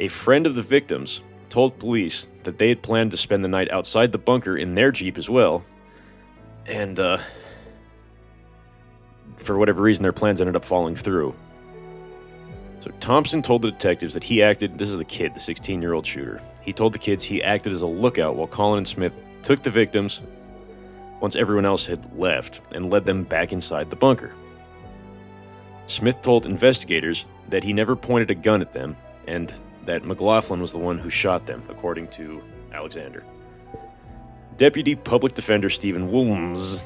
A 0.00 0.08
friend 0.08 0.46
of 0.46 0.54
the 0.54 0.62
victims 0.62 1.20
told 1.48 1.78
police 1.78 2.28
that 2.44 2.58
they 2.58 2.68
had 2.68 2.82
planned 2.82 3.10
to 3.12 3.16
spend 3.16 3.44
the 3.44 3.48
night 3.48 3.70
outside 3.70 4.12
the 4.12 4.18
bunker 4.18 4.56
in 4.56 4.74
their 4.74 4.92
Jeep 4.92 5.18
as 5.18 5.28
well. 5.28 5.64
And, 6.66 6.98
uh, 6.98 7.18
for 9.36 9.58
whatever 9.58 9.82
reason, 9.82 10.02
their 10.02 10.12
plans 10.12 10.40
ended 10.40 10.56
up 10.56 10.64
falling 10.64 10.96
through. 10.96 11.34
So 12.80 12.90
Thompson 13.00 13.42
told 13.42 13.62
the 13.62 13.70
detectives 13.70 14.14
that 14.14 14.22
he 14.22 14.42
acted, 14.42 14.78
this 14.78 14.90
is 14.90 14.98
the 14.98 15.04
kid, 15.04 15.34
the 15.34 15.40
16 15.40 15.82
year 15.82 15.92
old 15.92 16.06
shooter. 16.06 16.40
He 16.62 16.72
told 16.72 16.92
the 16.92 16.98
kids 16.98 17.24
he 17.24 17.42
acted 17.42 17.72
as 17.72 17.82
a 17.82 17.86
lookout 17.86 18.36
while 18.36 18.46
Colin 18.46 18.78
and 18.78 18.88
Smith 18.88 19.20
took 19.42 19.62
the 19.62 19.70
victims 19.70 20.22
once 21.20 21.34
everyone 21.34 21.66
else 21.66 21.86
had 21.86 22.16
left 22.16 22.60
and 22.72 22.90
led 22.90 23.04
them 23.04 23.24
back 23.24 23.52
inside 23.52 23.90
the 23.90 23.96
bunker. 23.96 24.32
Smith 25.88 26.20
told 26.22 26.46
investigators 26.46 27.26
that 27.48 27.64
he 27.64 27.72
never 27.72 27.96
pointed 27.96 28.30
a 28.30 28.34
gun 28.34 28.60
at 28.60 28.72
them 28.72 28.96
and 29.26 29.52
that 29.86 30.04
McLaughlin 30.04 30.60
was 30.60 30.72
the 30.72 30.78
one 30.78 30.98
who 30.98 31.10
shot 31.10 31.46
them, 31.46 31.62
according 31.68 32.08
to 32.08 32.42
Alexander. 32.72 33.24
Deputy 34.56 34.94
Public 34.94 35.34
Defender 35.34 35.70
Stephen 35.70 36.10
Wilms, 36.10 36.84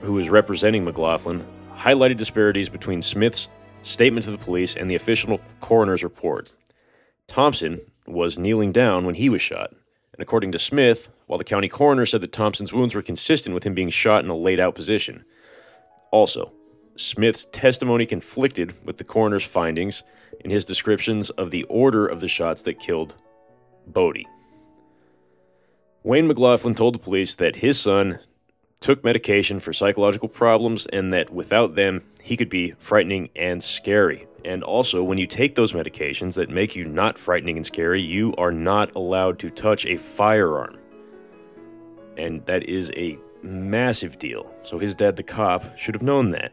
who 0.00 0.14
was 0.14 0.28
representing 0.30 0.84
McLaughlin, 0.84 1.46
highlighted 1.74 2.16
disparities 2.16 2.68
between 2.68 3.02
Smith's 3.02 3.48
statement 3.82 4.24
to 4.24 4.30
the 4.30 4.38
police 4.38 4.76
and 4.76 4.90
the 4.90 4.94
official 4.94 5.40
coroner's 5.60 6.04
report. 6.04 6.52
Thompson 7.26 7.80
was 8.06 8.38
kneeling 8.38 8.72
down 8.72 9.04
when 9.04 9.14
he 9.14 9.28
was 9.28 9.40
shot, 9.40 9.70
and 9.70 10.20
according 10.20 10.52
to 10.52 10.58
Smith, 10.58 11.08
while 11.26 11.38
the 11.38 11.44
county 11.44 11.68
coroner 11.68 12.04
said 12.04 12.20
that 12.20 12.32
Thompson's 12.32 12.72
wounds 12.72 12.94
were 12.94 13.02
consistent 13.02 13.54
with 13.54 13.64
him 13.64 13.74
being 13.74 13.90
shot 13.90 14.24
in 14.24 14.30
a 14.30 14.36
laid 14.36 14.60
out 14.60 14.74
position. 14.74 15.24
Also, 16.10 16.52
Smith's 16.96 17.46
testimony 17.52 18.06
conflicted 18.06 18.84
with 18.84 18.98
the 18.98 19.04
coroner's 19.04 19.44
findings 19.44 20.02
in 20.40 20.50
his 20.50 20.64
descriptions 20.64 21.30
of 21.30 21.50
the 21.50 21.64
order 21.64 22.06
of 22.06 22.20
the 22.20 22.28
shots 22.28 22.62
that 22.62 22.80
killed 22.80 23.14
Bodie. 23.86 24.26
Wayne 26.02 26.26
McLaughlin 26.26 26.74
told 26.74 26.94
the 26.94 26.98
police 26.98 27.34
that 27.36 27.56
his 27.56 27.78
son 27.78 28.18
took 28.80 29.04
medication 29.04 29.60
for 29.60 29.72
psychological 29.72 30.28
problems 30.28 30.86
and 30.86 31.12
that 31.12 31.30
without 31.30 31.76
them, 31.76 32.04
he 32.20 32.36
could 32.36 32.48
be 32.48 32.72
frightening 32.78 33.30
and 33.36 33.62
scary. 33.62 34.26
And 34.44 34.64
also, 34.64 35.04
when 35.04 35.18
you 35.18 35.26
take 35.28 35.54
those 35.54 35.72
medications 35.72 36.34
that 36.34 36.50
make 36.50 36.74
you 36.74 36.84
not 36.84 37.16
frightening 37.16 37.56
and 37.56 37.64
scary, 37.64 38.02
you 38.02 38.34
are 38.36 38.50
not 38.50 38.92
allowed 38.96 39.38
to 39.40 39.50
touch 39.50 39.86
a 39.86 39.96
firearm. 39.96 40.76
And 42.16 42.44
that 42.46 42.64
is 42.64 42.90
a 42.96 43.18
massive 43.42 44.18
deal. 44.18 44.52
So 44.64 44.78
his 44.78 44.96
dad, 44.96 45.16
the 45.16 45.22
cop, 45.22 45.78
should 45.78 45.94
have 45.94 46.02
known 46.02 46.30
that. 46.30 46.52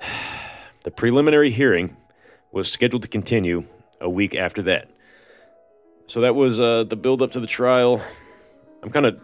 The 0.84 0.92
preliminary 0.92 1.50
hearing 1.50 1.96
was 2.52 2.70
scheduled 2.70 3.02
to 3.02 3.08
continue 3.08 3.64
a 4.00 4.08
week 4.08 4.34
after 4.34 4.62
that. 4.62 4.88
So 6.06 6.20
that 6.20 6.34
was 6.34 6.60
uh, 6.60 6.84
the 6.84 6.96
build 6.96 7.22
up 7.22 7.32
to 7.32 7.40
the 7.40 7.46
trial. 7.46 8.04
I'm 8.82 8.90
kind 8.90 9.06
of. 9.06 9.20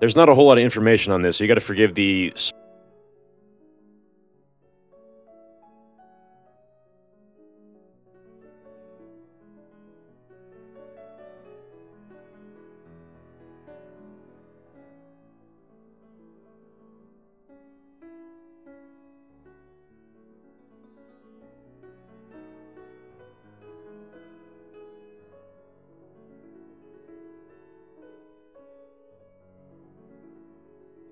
There's 0.00 0.16
not 0.16 0.28
a 0.28 0.34
whole 0.34 0.46
lot 0.46 0.58
of 0.58 0.64
information 0.64 1.12
on 1.12 1.22
this, 1.22 1.36
so 1.36 1.44
you 1.44 1.48
got 1.48 1.54
to 1.54 1.60
forgive 1.60 1.94
the 1.94 2.32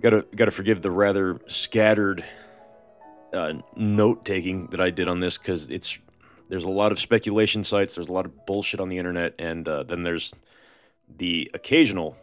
Gotta 0.03 0.27
gotta 0.35 0.51
forgive 0.51 0.83
the 0.83 0.91
rather 0.91 1.41
scattered 1.47 2.25
uh, 3.33 3.55
note 3.77 4.25
taking 4.25 4.67
that 4.69 4.81
I 4.81 4.91
did 4.91 5.07
on 5.07 5.21
this 5.21 5.39
because 5.39 5.71
it's 5.71 5.97
there's 6.49 6.65
a 6.65 6.69
lot 6.69 6.91
of 6.93 6.99
speculation 6.99 7.63
sites, 7.63 7.95
there's 7.95 8.09
a 8.09 8.13
lot 8.13 8.27
of 8.27 8.45
bullshit 8.45 8.81
on 8.81 8.89
the 8.89 8.99
internet, 8.99 9.35
and 9.39 9.67
uh, 9.67 9.85
then 9.85 10.03
there's 10.03 10.35
the 11.17 11.51
occasional 11.55 12.17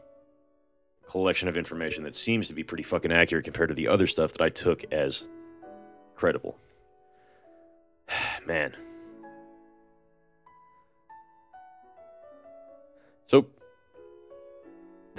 collection 1.08 1.48
of 1.48 1.58
information 1.58 2.04
that 2.04 2.15
seems 2.15 2.48
to 2.50 2.54
be 2.54 2.63
pretty 2.63 2.84
fucking 2.84 3.12
accurate 3.12 3.46
compared 3.46 3.70
to 3.70 3.76
the 3.76 3.88
other 3.88 4.08
stuff 4.08 4.34
that 4.34 4.42
I 4.42 4.50
took 4.50 4.84
as 4.92 5.28
credible. 6.15 6.58
Man. 8.46 8.76
So 13.28 13.48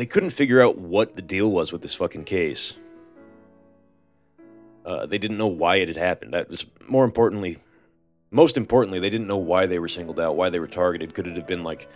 they 0.00 0.06
couldn't 0.06 0.30
figure 0.30 0.62
out 0.62 0.78
what 0.78 1.14
the 1.14 1.20
deal 1.20 1.50
was 1.50 1.72
with 1.72 1.82
this 1.82 1.94
fucking 1.94 2.24
case. 2.24 2.72
Uh, 4.82 5.04
they 5.04 5.18
didn't 5.18 5.36
know 5.36 5.46
why 5.46 5.76
it 5.76 5.88
had 5.88 5.98
happened. 5.98 6.32
That 6.32 6.48
was 6.48 6.64
more 6.88 7.04
importantly, 7.04 7.58
most 8.30 8.56
importantly, 8.56 8.98
they 8.98 9.10
didn't 9.10 9.26
know 9.26 9.36
why 9.36 9.66
they 9.66 9.78
were 9.78 9.88
singled 9.88 10.18
out, 10.18 10.36
why 10.36 10.48
they 10.48 10.58
were 10.58 10.66
targeted. 10.66 11.12
Could 11.12 11.26
it 11.26 11.36
have 11.36 11.46
been 11.46 11.64
like 11.64 11.86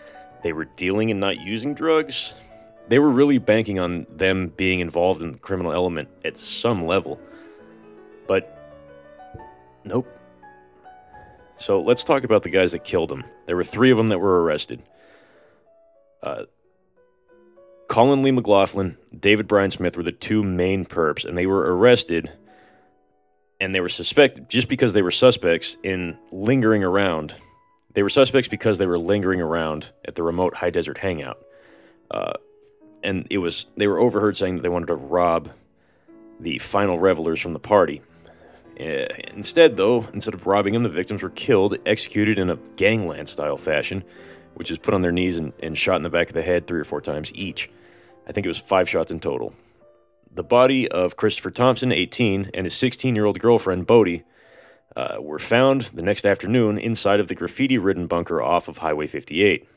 they 0.42 0.52
were 0.52 0.66
dealing 0.66 1.10
and 1.10 1.18
not 1.18 1.40
using 1.40 1.72
drugs? 1.72 2.34
They 2.88 2.98
were 2.98 3.08
really 3.08 3.38
banking 3.38 3.78
on 3.78 4.06
them 4.10 4.48
being 4.48 4.80
involved 4.80 5.22
in 5.22 5.32
the 5.32 5.38
criminal 5.38 5.72
element 5.72 6.10
at 6.26 6.36
some 6.36 6.84
level. 6.84 7.18
But 8.28 8.54
nope. 9.82 10.06
So 11.56 11.80
let's 11.80 12.04
talk 12.04 12.22
about 12.22 12.42
the 12.42 12.50
guys 12.50 12.72
that 12.72 12.84
killed 12.84 13.10
him. 13.10 13.24
There 13.46 13.56
were 13.56 13.64
three 13.64 13.90
of 13.90 13.96
them 13.96 14.08
that 14.08 14.18
were 14.18 14.42
arrested. 14.42 14.82
Uh, 16.22 16.44
Colin 17.88 18.22
Lee 18.22 18.30
McLaughlin, 18.30 18.96
David 19.18 19.46
Brian 19.46 19.70
Smith 19.70 19.96
were 19.96 20.02
the 20.02 20.12
two 20.12 20.42
main 20.42 20.84
perps, 20.84 21.24
and 21.24 21.36
they 21.36 21.46
were 21.46 21.76
arrested 21.76 22.32
and 23.60 23.74
they 23.74 23.80
were 23.80 23.88
suspected 23.88 24.48
just 24.48 24.68
because 24.68 24.92
they 24.92 25.02
were 25.02 25.10
suspects 25.10 25.76
in 25.82 26.18
lingering 26.30 26.84
around. 26.84 27.34
They 27.94 28.02
were 28.02 28.10
suspects 28.10 28.48
because 28.48 28.78
they 28.78 28.86
were 28.86 28.98
lingering 28.98 29.40
around 29.40 29.92
at 30.04 30.16
the 30.16 30.22
remote 30.22 30.54
high 30.54 30.70
desert 30.70 30.98
hangout. 30.98 31.38
Uh, 32.10 32.34
and 33.02 33.26
it 33.30 33.38
was 33.38 33.66
they 33.76 33.86
were 33.86 33.98
overheard 33.98 34.36
saying 34.36 34.56
that 34.56 34.62
they 34.62 34.68
wanted 34.68 34.86
to 34.86 34.94
rob 34.94 35.50
the 36.40 36.58
final 36.58 36.98
revelers 36.98 37.40
from 37.40 37.52
the 37.52 37.58
party. 37.58 38.02
Uh, 38.78 39.06
instead, 39.32 39.76
though, 39.76 40.06
instead 40.12 40.34
of 40.34 40.46
robbing 40.46 40.74
them, 40.74 40.82
the 40.82 40.88
victims 40.88 41.22
were 41.22 41.30
killed, 41.30 41.76
executed 41.86 42.38
in 42.38 42.50
a 42.50 42.56
gangland 42.76 43.28
style 43.28 43.56
fashion, 43.56 44.02
which 44.54 44.70
is 44.70 44.78
put 44.78 44.94
on 44.94 45.02
their 45.02 45.12
knees 45.12 45.36
and, 45.36 45.52
and 45.62 45.76
shot 45.76 45.96
in 45.96 46.02
the 46.02 46.10
back 46.10 46.28
of 46.28 46.34
the 46.34 46.42
head 46.42 46.66
three 46.66 46.80
or 46.80 46.84
four 46.84 47.00
times 47.00 47.30
each. 47.34 47.70
I 48.26 48.32
think 48.32 48.46
it 48.46 48.48
was 48.48 48.58
five 48.58 48.88
shots 48.88 49.10
in 49.10 49.20
total. 49.20 49.54
The 50.32 50.44
body 50.44 50.88
of 50.88 51.16
Christopher 51.16 51.50
Thompson, 51.50 51.92
18, 51.92 52.50
and 52.54 52.66
his 52.66 52.74
16 52.74 53.14
year 53.14 53.24
old 53.24 53.38
girlfriend, 53.38 53.86
Bodie, 53.86 54.24
uh, 54.96 55.16
were 55.20 55.38
found 55.38 55.82
the 55.82 56.02
next 56.02 56.24
afternoon 56.24 56.78
inside 56.78 57.20
of 57.20 57.28
the 57.28 57.34
graffiti 57.34 57.78
ridden 57.78 58.06
bunker 58.06 58.40
off 58.40 58.68
of 58.68 58.78
Highway 58.78 59.06
58. 59.06 59.68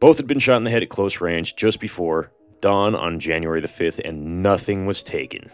Both 0.00 0.16
had 0.16 0.26
been 0.26 0.38
shot 0.38 0.56
in 0.56 0.64
the 0.64 0.70
head 0.70 0.82
at 0.82 0.88
close 0.88 1.20
range 1.20 1.54
just 1.54 1.78
before 1.78 2.32
dawn 2.60 2.94
on 2.94 3.20
January 3.20 3.60
the 3.60 3.68
5th, 3.68 4.00
and 4.04 4.42
nothing 4.42 4.86
was 4.86 5.02
taken. 5.02 5.50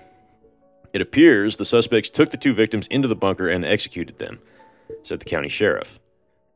It 0.92 1.00
appears 1.00 1.56
the 1.56 1.64
suspects 1.64 2.08
took 2.08 2.30
the 2.30 2.36
two 2.36 2.54
victims 2.54 2.86
into 2.88 3.08
the 3.08 3.16
bunker 3.16 3.48
and 3.48 3.64
executed 3.64 4.18
them, 4.18 4.38
said 5.02 5.20
the 5.20 5.24
county 5.24 5.48
sheriff. 5.48 5.98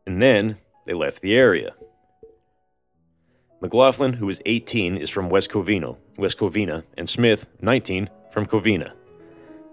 And 0.06 0.22
then 0.22 0.58
they 0.84 0.94
left 0.94 1.22
the 1.22 1.34
area. 1.34 1.74
McLaughlin, 3.60 4.14
who 4.14 4.26
was 4.26 4.40
18, 4.44 4.96
is 4.96 5.08
from 5.08 5.28
West 5.28 5.50
Covina, 5.50 5.96
West 6.16 6.38
Covina, 6.38 6.82
and 6.96 7.08
Smith, 7.08 7.46
19, 7.60 8.10
from 8.32 8.46
Covina. 8.46 8.92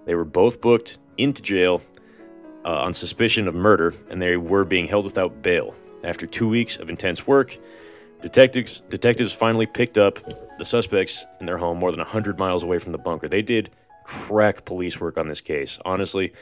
They 0.05 0.13
were 0.13 0.25
both 0.25 0.61
booked 0.61 0.99
into 1.17 1.41
jail 1.41 1.81
uh, 2.63 2.81
on 2.81 2.93
suspicion 2.93 3.47
of 3.47 3.55
murder, 3.55 3.95
and 4.09 4.21
they 4.21 4.37
were 4.37 4.63
being 4.63 4.87
held 4.87 5.05
without 5.05 5.41
bail. 5.41 5.73
After 6.03 6.27
two 6.27 6.47
weeks 6.47 6.77
of 6.77 6.89
intense 6.89 7.25
work, 7.25 7.57
detectives 8.21 8.81
detectives 8.89 9.33
finally 9.33 9.65
picked 9.65 9.97
up 9.97 10.19
the 10.57 10.65
suspects 10.65 11.25
in 11.39 11.45
their 11.45 11.57
home 11.57 11.77
more 11.79 11.91
than 11.91 11.99
100 11.99 12.37
miles 12.37 12.63
away 12.63 12.79
from 12.79 12.91
the 12.91 12.97
bunker. 12.97 13.27
They 13.27 13.41
did 13.41 13.71
crack 14.03 14.65
police 14.65 14.99
work 14.99 15.17
on 15.17 15.27
this 15.27 15.41
case. 15.41 15.79
Honestly, 15.83 16.33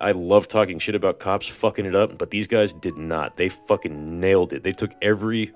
I 0.00 0.12
love 0.12 0.48
talking 0.48 0.78
shit 0.78 0.94
about 0.94 1.18
cops 1.18 1.46
fucking 1.46 1.86
it 1.86 1.94
up, 1.94 2.18
but 2.18 2.30
these 2.30 2.46
guys 2.46 2.72
did 2.72 2.96
not. 2.96 3.36
They 3.36 3.48
fucking 3.48 4.20
nailed 4.20 4.52
it. 4.52 4.62
They 4.62 4.72
took 4.72 4.92
every 5.00 5.52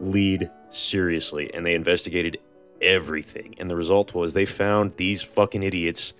lead 0.00 0.50
seriously 0.70 1.52
and 1.52 1.66
they 1.66 1.74
investigated 1.74 2.38
everything. 2.80 3.54
And 3.58 3.70
the 3.70 3.76
result 3.76 4.14
was 4.14 4.34
they 4.34 4.46
found 4.46 4.92
these 4.92 5.22
fucking 5.22 5.62
idiots 5.62 6.12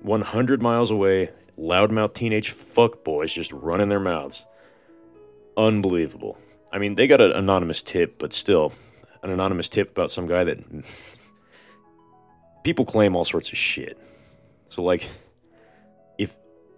100 0.00 0.60
miles 0.60 0.90
away, 0.90 1.30
loudmouth 1.58 2.14
teenage 2.14 2.52
fuckboys 2.52 3.32
just 3.32 3.52
running 3.52 3.88
their 3.88 4.00
mouths. 4.00 4.44
Unbelievable. 5.56 6.38
I 6.72 6.78
mean, 6.78 6.94
they 6.94 7.06
got 7.06 7.20
an 7.20 7.32
anonymous 7.32 7.82
tip, 7.82 8.18
but 8.18 8.32
still, 8.32 8.72
an 9.22 9.30
anonymous 9.30 9.68
tip 9.68 9.90
about 9.90 10.10
some 10.10 10.26
guy 10.26 10.44
that 10.44 10.58
people 12.64 12.84
claim 12.84 13.14
all 13.14 13.24
sorts 13.24 13.52
of 13.52 13.58
shit. 13.58 13.98
So, 14.68 14.82
like, 14.82 15.08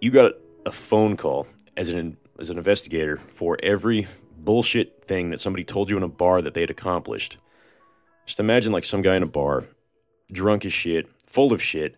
you 0.05 0.11
got 0.11 0.33
a 0.67 0.71
phone 0.71 1.17
call 1.17 1.47
as 1.75 1.89
an 1.89 2.15
as 2.37 2.51
an 2.51 2.59
investigator 2.59 3.17
for 3.17 3.57
every 3.63 4.07
bullshit 4.37 5.03
thing 5.07 5.31
that 5.31 5.39
somebody 5.39 5.63
told 5.63 5.89
you 5.89 5.97
in 5.97 6.03
a 6.03 6.07
bar 6.07 6.43
that 6.43 6.53
they 6.53 6.61
had 6.61 6.69
accomplished. 6.69 7.39
Just 8.27 8.39
imagine 8.39 8.71
like 8.71 8.85
some 8.85 9.01
guy 9.01 9.15
in 9.15 9.23
a 9.23 9.25
bar, 9.25 9.65
drunk 10.31 10.63
as 10.63 10.73
shit, 10.73 11.07
full 11.25 11.51
of 11.51 11.59
shit, 11.59 11.95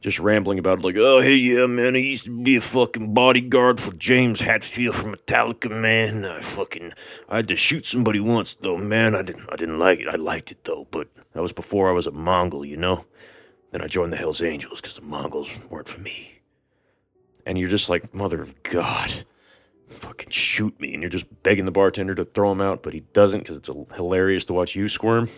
just 0.00 0.18
rambling 0.18 0.58
about 0.58 0.82
like, 0.82 0.96
oh 0.96 1.20
hey 1.20 1.34
yeah 1.34 1.66
man, 1.66 1.94
I 1.94 1.98
used 1.98 2.24
to 2.24 2.42
be 2.42 2.56
a 2.56 2.62
fucking 2.62 3.12
bodyguard 3.12 3.78
for 3.78 3.92
James 3.92 4.40
Hetfield 4.40 4.94
from 4.94 5.14
Metallica, 5.14 5.70
man. 5.70 6.24
I 6.24 6.40
fucking 6.40 6.92
I 7.28 7.36
had 7.36 7.48
to 7.48 7.56
shoot 7.56 7.84
somebody 7.84 8.20
once 8.20 8.54
though, 8.54 8.78
man. 8.78 9.14
I 9.14 9.20
didn't 9.20 9.46
I 9.52 9.56
didn't 9.56 9.78
like 9.78 10.00
it. 10.00 10.08
I 10.08 10.16
liked 10.16 10.50
it 10.50 10.64
though, 10.64 10.86
but 10.90 11.08
that 11.34 11.42
was 11.42 11.52
before 11.52 11.90
I 11.90 11.92
was 11.92 12.06
a 12.06 12.10
Mongol, 12.10 12.64
you 12.64 12.78
know. 12.78 13.04
Then 13.70 13.82
I 13.82 13.86
joined 13.86 14.14
the 14.14 14.16
Hell's 14.16 14.40
Angels 14.40 14.80
because 14.80 14.96
the 14.96 15.02
Mongols 15.02 15.50
weren't 15.68 15.88
for 15.88 16.00
me. 16.00 16.33
And 17.46 17.58
you're 17.58 17.68
just 17.68 17.88
like, 17.88 18.14
mother 18.14 18.40
of 18.40 18.62
God 18.62 19.24
fucking 19.88 20.30
shoot 20.30 20.78
me. 20.80 20.92
And 20.92 21.02
you're 21.02 21.10
just 21.10 21.42
begging 21.42 21.64
the 21.64 21.72
bartender 21.72 22.14
to 22.14 22.24
throw 22.24 22.52
him 22.52 22.60
out, 22.60 22.82
but 22.82 22.92
he 22.92 23.00
doesn't 23.12 23.40
because 23.40 23.58
it's 23.58 23.70
hilarious 23.94 24.44
to 24.46 24.52
watch 24.52 24.74
you 24.74 24.88
squirm. 24.88 25.28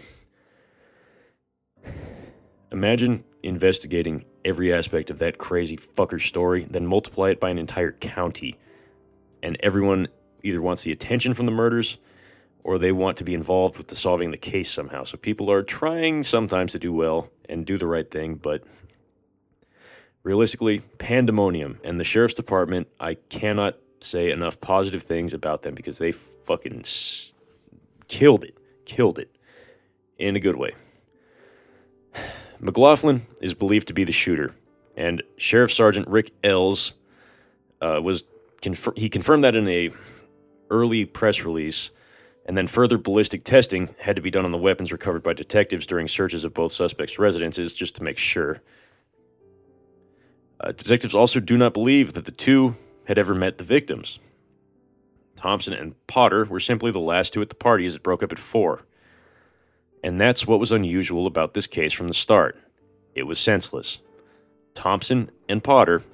Imagine 2.72 3.24
investigating 3.42 4.24
every 4.44 4.72
aspect 4.72 5.10
of 5.10 5.18
that 5.18 5.38
crazy 5.38 5.76
fucker 5.76 6.20
story, 6.20 6.66
then 6.68 6.86
multiply 6.86 7.30
it 7.30 7.40
by 7.40 7.50
an 7.50 7.58
entire 7.58 7.92
county. 7.92 8.58
And 9.42 9.56
everyone 9.60 10.08
either 10.42 10.62
wants 10.62 10.82
the 10.82 10.92
attention 10.92 11.34
from 11.34 11.46
the 11.46 11.52
murders 11.52 11.98
or 12.64 12.78
they 12.78 12.90
want 12.90 13.16
to 13.16 13.24
be 13.24 13.34
involved 13.34 13.78
with 13.78 13.88
the 13.88 13.96
solving 13.96 14.32
the 14.32 14.36
case 14.36 14.70
somehow. 14.70 15.04
So 15.04 15.16
people 15.16 15.50
are 15.50 15.62
trying 15.62 16.24
sometimes 16.24 16.72
to 16.72 16.78
do 16.78 16.92
well 16.92 17.30
and 17.48 17.64
do 17.64 17.78
the 17.78 17.86
right 17.86 18.10
thing, 18.10 18.34
but 18.34 18.64
realistically, 20.26 20.80
pandemonium. 20.98 21.78
And 21.84 22.00
the 22.00 22.04
sheriff's 22.04 22.34
department, 22.34 22.88
I 22.98 23.14
cannot 23.14 23.76
say 24.00 24.32
enough 24.32 24.60
positive 24.60 25.04
things 25.04 25.32
about 25.32 25.62
them 25.62 25.76
because 25.76 25.98
they 25.98 26.10
fucking 26.10 26.80
s- 26.80 27.32
killed 28.08 28.42
it, 28.42 28.58
killed 28.84 29.20
it 29.20 29.30
in 30.18 30.34
a 30.34 30.40
good 30.40 30.56
way. 30.56 30.72
McLaughlin 32.58 33.28
is 33.40 33.54
believed 33.54 33.86
to 33.86 33.94
be 33.94 34.02
the 34.02 34.10
shooter, 34.10 34.52
and 34.96 35.22
Sheriff 35.36 35.72
Sergeant 35.72 36.08
Rick 36.08 36.32
Ells 36.42 36.94
uh, 37.80 38.00
was 38.02 38.24
he 38.96 39.08
confirmed 39.08 39.44
that 39.44 39.54
in 39.54 39.68
a 39.68 39.90
early 40.70 41.04
press 41.04 41.44
release, 41.44 41.92
and 42.44 42.56
then 42.56 42.66
further 42.66 42.98
ballistic 42.98 43.44
testing 43.44 43.94
had 44.00 44.16
to 44.16 44.22
be 44.22 44.32
done 44.32 44.44
on 44.44 44.50
the 44.50 44.58
weapons 44.58 44.90
recovered 44.90 45.22
by 45.22 45.34
detectives 45.34 45.86
during 45.86 46.08
searches 46.08 46.44
of 46.44 46.52
both 46.52 46.72
suspects' 46.72 47.16
residences 47.16 47.72
just 47.72 47.94
to 47.94 48.02
make 48.02 48.18
sure. 48.18 48.60
Uh, 50.60 50.72
detectives 50.72 51.14
also 51.14 51.40
do 51.40 51.56
not 51.56 51.74
believe 51.74 52.14
that 52.14 52.24
the 52.24 52.32
two 52.32 52.76
had 53.06 53.18
ever 53.18 53.34
met 53.34 53.58
the 53.58 53.64
victims. 53.64 54.18
Thompson 55.36 55.74
and 55.74 55.94
Potter 56.06 56.46
were 56.46 56.60
simply 56.60 56.90
the 56.90 56.98
last 56.98 57.32
two 57.32 57.42
at 57.42 57.50
the 57.50 57.54
party 57.54 57.86
as 57.86 57.94
it 57.94 58.02
broke 58.02 58.22
up 58.22 58.32
at 58.32 58.38
4. 58.38 58.82
And 60.02 60.18
that's 60.18 60.46
what 60.46 60.60
was 60.60 60.72
unusual 60.72 61.26
about 61.26 61.54
this 61.54 61.66
case 61.66 61.92
from 61.92 62.08
the 62.08 62.14
start. 62.14 62.56
It 63.14 63.24
was 63.24 63.38
senseless. 63.38 63.98
Thompson 64.74 65.30
and 65.48 65.62
Potter, 65.62 66.04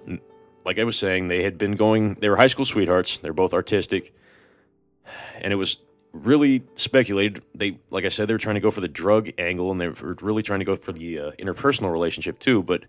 like 0.64 0.78
I 0.78 0.84
was 0.84 0.98
saying, 0.98 1.28
they 1.28 1.42
had 1.42 1.58
been 1.58 1.76
going, 1.76 2.14
they 2.14 2.28
were 2.28 2.36
high 2.36 2.46
school 2.46 2.64
sweethearts. 2.64 3.18
They're 3.18 3.32
both 3.32 3.54
artistic. 3.54 4.14
And 5.40 5.52
it 5.52 5.56
was 5.56 5.78
really 6.12 6.64
speculated. 6.74 7.42
They, 7.54 7.78
like 7.90 8.04
I 8.04 8.08
said, 8.08 8.28
they 8.28 8.34
were 8.34 8.38
trying 8.38 8.54
to 8.54 8.60
go 8.60 8.70
for 8.70 8.80
the 8.80 8.88
drug 8.88 9.30
angle 9.38 9.70
and 9.70 9.80
they 9.80 9.88
were 9.88 10.16
really 10.20 10.42
trying 10.42 10.60
to 10.60 10.64
go 10.64 10.76
for 10.76 10.92
the 10.92 11.18
uh, 11.18 11.30
interpersonal 11.32 11.92
relationship 11.92 12.38
too. 12.38 12.62
But 12.62 12.84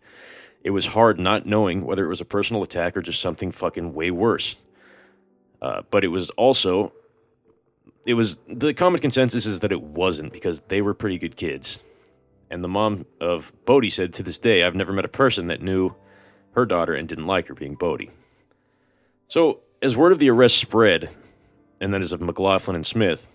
it 0.63 0.71
was 0.71 0.87
hard 0.87 1.19
not 1.19 1.45
knowing 1.45 1.85
whether 1.85 2.05
it 2.05 2.09
was 2.09 2.21
a 2.21 2.25
personal 2.25 2.63
attack 2.63 2.95
or 2.95 3.01
just 3.01 3.21
something 3.21 3.51
fucking 3.51 3.93
way 3.93 4.11
worse. 4.11 4.55
Uh, 5.61 5.81
but 5.91 6.03
it 6.03 6.07
was 6.07 6.29
also, 6.31 6.93
it 8.05 8.13
was 8.13 8.37
the 8.47 8.73
common 8.73 9.01
consensus 9.01 9.45
is 9.45 9.59
that 9.59 9.71
it 9.71 9.81
wasn't 9.81 10.31
because 10.31 10.61
they 10.69 10.81
were 10.81 10.93
pretty 10.93 11.17
good 11.17 11.35
kids. 11.35 11.83
And 12.49 12.63
the 12.63 12.67
mom 12.69 13.05
of 13.19 13.51
Bodie 13.65 13.89
said 13.89 14.13
to 14.13 14.23
this 14.23 14.37
day, 14.37 14.63
I've 14.63 14.75
never 14.75 14.93
met 14.93 15.05
a 15.05 15.09
person 15.09 15.47
that 15.47 15.61
knew 15.61 15.95
her 16.51 16.65
daughter 16.65 16.93
and 16.93 17.07
didn't 17.07 17.27
like 17.27 17.47
her 17.47 17.53
being 17.53 17.75
Bodie. 17.75 18.11
So, 19.27 19.61
as 19.81 19.97
word 19.97 20.11
of 20.11 20.19
the 20.19 20.29
arrest 20.29 20.57
spread, 20.57 21.09
and 21.81 21.93
that 21.93 22.01
is 22.01 22.11
of 22.11 22.21
McLaughlin 22.21 22.75
and 22.75 22.85
Smith, 22.85 23.29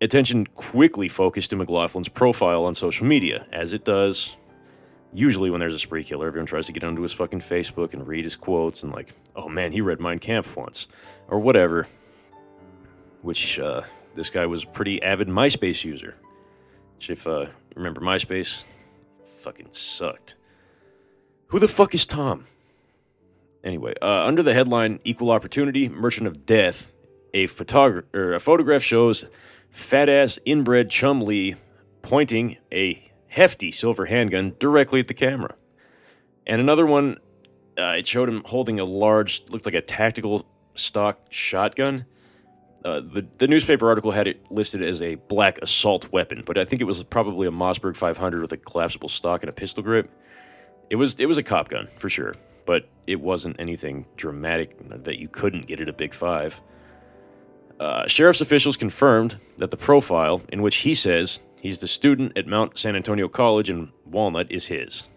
attention 0.00 0.46
quickly 0.46 1.08
focused 1.08 1.50
to 1.50 1.56
McLaughlin's 1.56 2.08
profile 2.08 2.64
on 2.64 2.74
social 2.74 3.06
media, 3.06 3.46
as 3.50 3.72
it 3.72 3.84
does 3.84 4.36
usually 5.12 5.50
when 5.50 5.60
there's 5.60 5.74
a 5.74 5.78
spree 5.78 6.04
killer, 6.04 6.26
everyone 6.26 6.46
tries 6.46 6.66
to 6.66 6.72
get 6.72 6.84
onto 6.84 7.02
his 7.02 7.12
fucking 7.12 7.40
Facebook 7.40 7.94
and 7.94 8.06
read 8.06 8.24
his 8.24 8.36
quotes 8.36 8.82
and 8.82 8.92
like, 8.92 9.14
oh 9.34 9.48
man, 9.48 9.72
he 9.72 9.80
read 9.80 10.00
Mein 10.00 10.18
Kampf 10.18 10.56
once, 10.56 10.88
or 11.28 11.40
whatever. 11.40 11.88
Which 13.22 13.58
uh, 13.58 13.82
this 14.14 14.30
guy 14.30 14.46
was 14.46 14.64
a 14.64 14.68
pretty 14.68 15.02
avid 15.02 15.28
MySpace 15.28 15.84
user, 15.84 16.14
Which, 16.94 17.10
if 17.10 17.26
uh, 17.26 17.46
remember 17.74 18.00
MySpace, 18.00 18.64
fucking 19.24 19.68
sucked. 19.72 20.34
Who 21.48 21.58
the 21.58 21.68
fuck 21.68 21.94
is 21.94 22.06
Tom? 22.06 22.46
Anyway, 23.64 23.94
uh, 24.00 24.24
under 24.24 24.42
the 24.42 24.54
headline 24.54 25.00
"Equal 25.02 25.30
Opportunity 25.30 25.88
Merchant 25.88 26.26
of 26.26 26.46
Death," 26.46 26.92
a 27.34 27.46
photographer 27.46 28.34
a 28.34 28.40
photograph 28.40 28.82
shows 28.82 29.26
fat 29.70 30.08
ass 30.08 30.38
inbred 30.44 30.88
Chumlee 30.88 31.56
pointing 32.02 32.56
a 32.72 33.05
hefty 33.36 33.70
silver 33.70 34.06
handgun 34.06 34.56
directly 34.58 35.00
at 35.00 35.08
the 35.08 35.14
camera, 35.14 35.54
and 36.46 36.60
another 36.60 36.86
one. 36.86 37.18
Uh, 37.78 37.96
it 37.98 38.06
showed 38.06 38.26
him 38.26 38.42
holding 38.46 38.80
a 38.80 38.84
large, 38.86 39.42
looked 39.50 39.66
like 39.66 39.74
a 39.74 39.82
tactical 39.82 40.46
stock 40.74 41.20
shotgun. 41.28 42.06
Uh, 42.84 43.00
the 43.00 43.26
the 43.36 43.46
newspaper 43.46 43.86
article 43.88 44.12
had 44.12 44.26
it 44.26 44.50
listed 44.50 44.82
as 44.82 45.02
a 45.02 45.16
black 45.16 45.58
assault 45.58 46.10
weapon, 46.10 46.42
but 46.46 46.56
I 46.56 46.64
think 46.64 46.80
it 46.80 46.86
was 46.86 47.04
probably 47.04 47.46
a 47.46 47.50
Mossberg 47.50 47.96
500 47.96 48.40
with 48.40 48.52
a 48.52 48.56
collapsible 48.56 49.10
stock 49.10 49.42
and 49.42 49.50
a 49.50 49.52
pistol 49.52 49.82
grip. 49.82 50.10
It 50.88 50.96
was 50.96 51.16
it 51.20 51.26
was 51.26 51.36
a 51.36 51.42
cop 51.42 51.68
gun 51.68 51.88
for 51.98 52.08
sure, 52.08 52.34
but 52.64 52.88
it 53.06 53.20
wasn't 53.20 53.56
anything 53.58 54.06
dramatic 54.16 55.04
that 55.04 55.18
you 55.18 55.28
couldn't 55.28 55.66
get 55.66 55.80
at 55.80 55.88
a 55.88 55.92
Big 55.92 56.14
Five. 56.14 56.62
Uh, 57.78 58.06
sheriff's 58.06 58.40
officials 58.40 58.78
confirmed 58.78 59.38
that 59.58 59.70
the 59.70 59.76
profile 59.76 60.40
in 60.48 60.62
which 60.62 60.76
he 60.76 60.94
says 60.94 61.42
he's 61.66 61.80
the 61.80 61.88
student 61.88 62.38
at 62.38 62.46
Mount 62.46 62.78
San 62.78 62.94
Antonio 62.94 63.28
College 63.28 63.68
and 63.68 63.90
Walnut 64.04 64.50
is 64.52 64.66
his. 64.66 65.08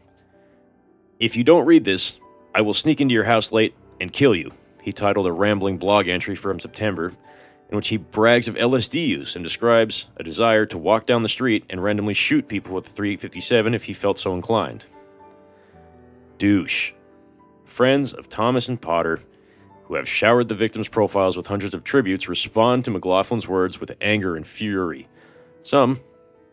If 1.20 1.38
you 1.38 1.44
don't 1.44 1.68
read 1.68 1.86
this, 1.86 2.20
I 2.56 2.62
will 2.62 2.74
sneak 2.74 3.00
into 3.00 3.14
your 3.14 3.26
house 3.26 3.52
late 3.52 3.76
and 4.02 4.12
kill 4.12 4.34
you, 4.34 4.52
he 4.82 4.92
titled 4.92 5.28
a 5.28 5.32
rambling 5.32 5.78
blog 5.78 6.08
entry 6.08 6.36
from 6.36 6.60
September 6.60 7.14
in 7.70 7.76
which 7.76 7.90
he 7.90 7.98
brags 7.98 8.48
of 8.48 8.56
LSD 8.56 9.06
use 9.08 9.36
and 9.36 9.44
describes 9.44 10.08
a 10.18 10.24
desire 10.24 10.66
to 10.66 10.78
walk 10.78 11.06
down 11.06 11.22
the 11.22 11.30
street 11.30 11.66
and 11.70 11.84
randomly 11.84 12.16
shoot 12.16 12.48
people 12.48 12.74
with 12.74 12.88
a 12.88 12.90
357 12.90 13.76
if 13.76 13.84
he 13.84 13.94
felt 13.94 14.18
so 14.18 14.34
inclined. 14.34 14.86
Douche. 16.40 16.94
Friends 17.66 18.12
of 18.12 18.28
Thomas 18.28 18.68
and 18.68 18.82
Potter, 18.82 19.20
who 19.84 19.94
have 19.94 20.10
showered 20.10 20.48
the 20.48 20.56
victims' 20.56 20.88
profiles 20.88 21.38
with 21.38 21.46
hundreds 21.46 21.76
of 21.76 21.84
tributes, 21.84 22.28
respond 22.28 22.86
to 22.86 22.92
McLaughlin's 22.92 23.48
words 23.48 23.80
with 23.80 23.96
anger 24.02 24.36
and 24.36 24.48
fury. 24.48 25.08
Some 25.62 26.00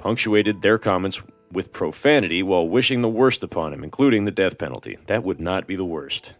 punctuated 0.07 0.62
their 0.62 0.79
comments 0.79 1.21
with 1.51 1.73
profanity 1.73 2.40
while 2.40 2.69
wishing 2.69 3.03
the 3.03 3.09
worst 3.09 3.42
upon 3.42 3.73
him, 3.73 3.83
including 3.83 4.25
the 4.25 4.31
death 4.31 4.57
penalty. 4.57 4.97
That 5.07 5.25
would 5.25 5.40
not 5.40 5.66
be 5.66 5.75
the 5.75 5.85
worst. 5.85 6.37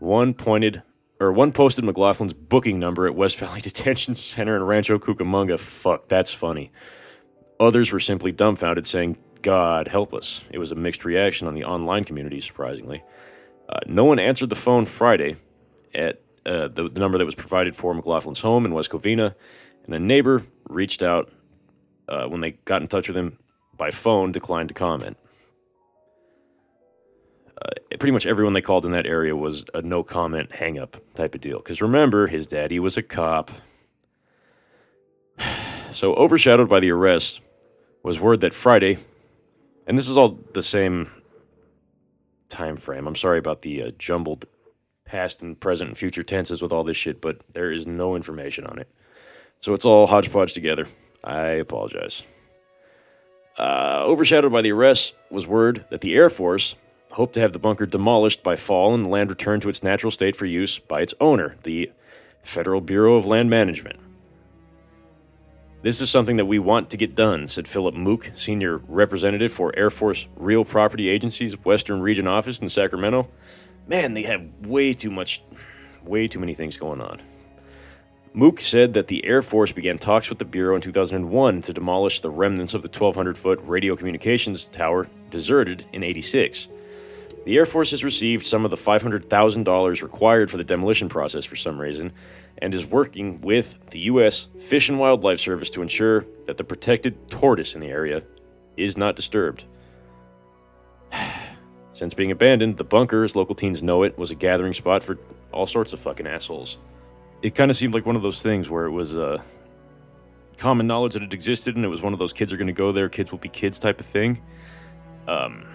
One 0.00 0.34
pointed 0.34 0.82
or 1.20 1.32
one 1.32 1.52
posted 1.52 1.84
McLaughlin's 1.84 2.32
booking 2.32 2.80
number 2.80 3.06
at 3.06 3.14
West 3.14 3.38
Valley 3.38 3.60
Detention 3.60 4.16
Center 4.16 4.56
in 4.56 4.64
Rancho 4.64 4.98
Cucamonga. 4.98 5.56
Fuck, 5.56 6.08
that's 6.08 6.32
funny. 6.32 6.72
Others 7.60 7.92
were 7.92 8.00
simply 8.00 8.32
dumbfounded, 8.32 8.88
saying, 8.88 9.18
God 9.40 9.86
help 9.86 10.12
us. 10.12 10.42
It 10.50 10.58
was 10.58 10.72
a 10.72 10.74
mixed 10.74 11.04
reaction 11.04 11.46
on 11.46 11.54
the 11.54 11.62
online 11.62 12.02
community, 12.02 12.40
surprisingly. 12.40 13.04
Uh, 13.68 13.78
no 13.86 14.04
one 14.04 14.18
answered 14.18 14.50
the 14.50 14.56
phone 14.56 14.84
Friday 14.84 15.36
at 15.94 16.22
uh, 16.44 16.66
the, 16.66 16.88
the, 16.88 16.98
number 16.98 17.18
that 17.18 17.24
was 17.24 17.36
provided 17.36 17.76
for 17.76 17.94
McLaughlin's 17.94 18.40
home 18.40 18.66
in 18.66 18.74
West 18.74 18.90
Covina, 18.90 19.36
and 19.84 19.94
a 19.94 20.00
neighbor 20.00 20.42
reached 20.68 21.04
out 21.04 21.30
uh, 22.10 22.26
when 22.26 22.40
they 22.40 22.52
got 22.64 22.82
in 22.82 22.88
touch 22.88 23.08
with 23.08 23.16
him 23.16 23.38
by 23.76 23.90
phone, 23.90 24.32
declined 24.32 24.68
to 24.68 24.74
comment 24.74 25.16
uh, 27.60 27.68
pretty 27.98 28.12
much 28.12 28.26
everyone 28.26 28.52
they 28.52 28.62
called 28.62 28.84
in 28.84 28.92
that 28.92 29.06
area 29.06 29.36
was 29.36 29.64
a 29.74 29.82
no 29.82 30.02
comment 30.02 30.52
hang 30.52 30.78
up 30.78 30.96
type 31.14 31.34
of 31.34 31.40
deal. 31.40 31.58
Because 31.58 31.82
remember, 31.82 32.26
his 32.26 32.46
daddy 32.46 32.78
was 32.78 32.96
a 32.96 33.02
cop. 33.02 33.50
so, 35.92 36.14
overshadowed 36.14 36.68
by 36.68 36.80
the 36.80 36.90
arrest 36.90 37.40
was 38.02 38.18
word 38.18 38.40
that 38.40 38.54
Friday, 38.54 38.98
and 39.86 39.98
this 39.98 40.08
is 40.08 40.16
all 40.16 40.38
the 40.54 40.62
same 40.62 41.10
time 42.48 42.76
frame. 42.76 43.06
I'm 43.06 43.16
sorry 43.16 43.38
about 43.38 43.60
the 43.60 43.82
uh, 43.82 43.90
jumbled 43.98 44.46
past 45.04 45.42
and 45.42 45.58
present 45.58 45.88
and 45.88 45.98
future 45.98 46.22
tenses 46.22 46.62
with 46.62 46.72
all 46.72 46.84
this 46.84 46.96
shit, 46.96 47.20
but 47.20 47.40
there 47.52 47.70
is 47.70 47.86
no 47.86 48.16
information 48.16 48.64
on 48.64 48.78
it. 48.78 48.88
So 49.60 49.74
it's 49.74 49.84
all 49.84 50.06
hodgepodge 50.06 50.54
together. 50.54 50.86
I 51.22 51.48
apologize. 51.50 52.22
Uh, 53.58 54.04
overshadowed 54.06 54.52
by 54.52 54.62
the 54.62 54.72
arrest 54.72 55.14
was 55.30 55.46
word 55.46 55.84
that 55.90 56.00
the 56.00 56.14
Air 56.14 56.30
Force 56.30 56.76
hoped 57.12 57.34
to 57.34 57.40
have 57.40 57.52
the 57.52 57.58
bunker 57.58 57.86
demolished 57.86 58.42
by 58.42 58.56
fall 58.56 58.94
and 58.94 59.04
the 59.04 59.08
land 59.08 59.30
returned 59.30 59.62
to 59.62 59.68
its 59.68 59.82
natural 59.82 60.10
state 60.10 60.36
for 60.36 60.46
use 60.46 60.78
by 60.78 61.02
its 61.02 61.14
owner, 61.20 61.56
the 61.64 61.90
Federal 62.42 62.80
Bureau 62.80 63.16
of 63.16 63.26
Land 63.26 63.50
Management. 63.50 63.98
This 65.82 66.00
is 66.00 66.10
something 66.10 66.36
that 66.36 66.44
we 66.44 66.58
want 66.58 66.90
to 66.90 66.98
get 66.98 67.14
done, 67.14 67.48
said 67.48 67.66
Philip 67.66 67.94
Mook, 67.94 68.32
senior 68.36 68.78
representative 68.86 69.50
for 69.50 69.74
Air 69.76 69.88
Force 69.88 70.28
Real 70.36 70.64
Property 70.64 71.08
Agency's 71.08 71.54
Western 71.64 72.00
Region 72.00 72.26
office 72.26 72.60
in 72.60 72.68
Sacramento. 72.68 73.30
Man, 73.86 74.12
they 74.12 74.22
have 74.24 74.46
way 74.66 74.92
too 74.92 75.10
much, 75.10 75.42
way 76.04 76.28
too 76.28 76.38
many 76.38 76.54
things 76.54 76.76
going 76.76 77.00
on. 77.00 77.22
Mook 78.32 78.60
said 78.60 78.94
that 78.94 79.08
the 79.08 79.24
Air 79.24 79.42
Force 79.42 79.72
began 79.72 79.98
talks 79.98 80.28
with 80.28 80.38
the 80.38 80.44
Bureau 80.44 80.76
in 80.76 80.80
2001 80.80 81.62
to 81.62 81.72
demolish 81.72 82.20
the 82.20 82.30
remnants 82.30 82.74
of 82.74 82.82
the 82.82 82.88
1,200 82.88 83.36
foot 83.36 83.60
radio 83.64 83.96
communications 83.96 84.66
tower 84.66 85.08
deserted 85.30 85.84
in 85.92 86.04
86. 86.04 86.68
The 87.44 87.58
Air 87.58 87.66
Force 87.66 87.90
has 87.90 88.04
received 88.04 88.46
some 88.46 88.64
of 88.64 88.70
the 88.70 88.76
$500,000 88.76 90.02
required 90.02 90.48
for 90.48 90.58
the 90.58 90.64
demolition 90.64 91.08
process 91.08 91.44
for 91.44 91.56
some 91.56 91.80
reason 91.80 92.12
and 92.58 92.72
is 92.72 92.86
working 92.86 93.40
with 93.40 93.84
the 93.90 93.98
U.S. 94.00 94.46
Fish 94.60 94.88
and 94.88 95.00
Wildlife 95.00 95.40
Service 95.40 95.70
to 95.70 95.82
ensure 95.82 96.24
that 96.46 96.56
the 96.56 96.64
protected 96.64 97.30
tortoise 97.30 97.74
in 97.74 97.80
the 97.80 97.88
area 97.88 98.22
is 98.76 98.96
not 98.96 99.16
disturbed. 99.16 99.64
Since 101.94 102.14
being 102.14 102.30
abandoned, 102.30 102.76
the 102.76 102.84
bunker, 102.84 103.24
as 103.24 103.34
local 103.34 103.56
teens 103.56 103.82
know 103.82 104.04
it, 104.04 104.16
was 104.16 104.30
a 104.30 104.36
gathering 104.36 104.74
spot 104.74 105.02
for 105.02 105.18
all 105.50 105.66
sorts 105.66 105.92
of 105.92 105.98
fucking 105.98 106.28
assholes. 106.28 106.78
It 107.42 107.54
kind 107.54 107.70
of 107.70 107.76
seemed 107.76 107.94
like 107.94 108.04
one 108.04 108.16
of 108.16 108.22
those 108.22 108.42
things 108.42 108.68
where 108.68 108.84
it 108.84 108.90
was 108.90 109.16
uh, 109.16 109.42
common 110.58 110.86
knowledge 110.86 111.14
that 111.14 111.22
it 111.22 111.32
existed, 111.32 111.74
and 111.74 111.84
it 111.84 111.88
was 111.88 112.02
one 112.02 112.12
of 112.12 112.18
those 112.18 112.32
kids 112.32 112.52
are 112.52 112.56
going 112.56 112.66
to 112.66 112.72
go 112.72 112.92
there, 112.92 113.08
kids 113.08 113.30
will 113.30 113.38
be 113.38 113.48
kids 113.48 113.78
type 113.78 113.98
of 113.98 114.06
thing. 114.06 114.42
Um, 115.26 115.66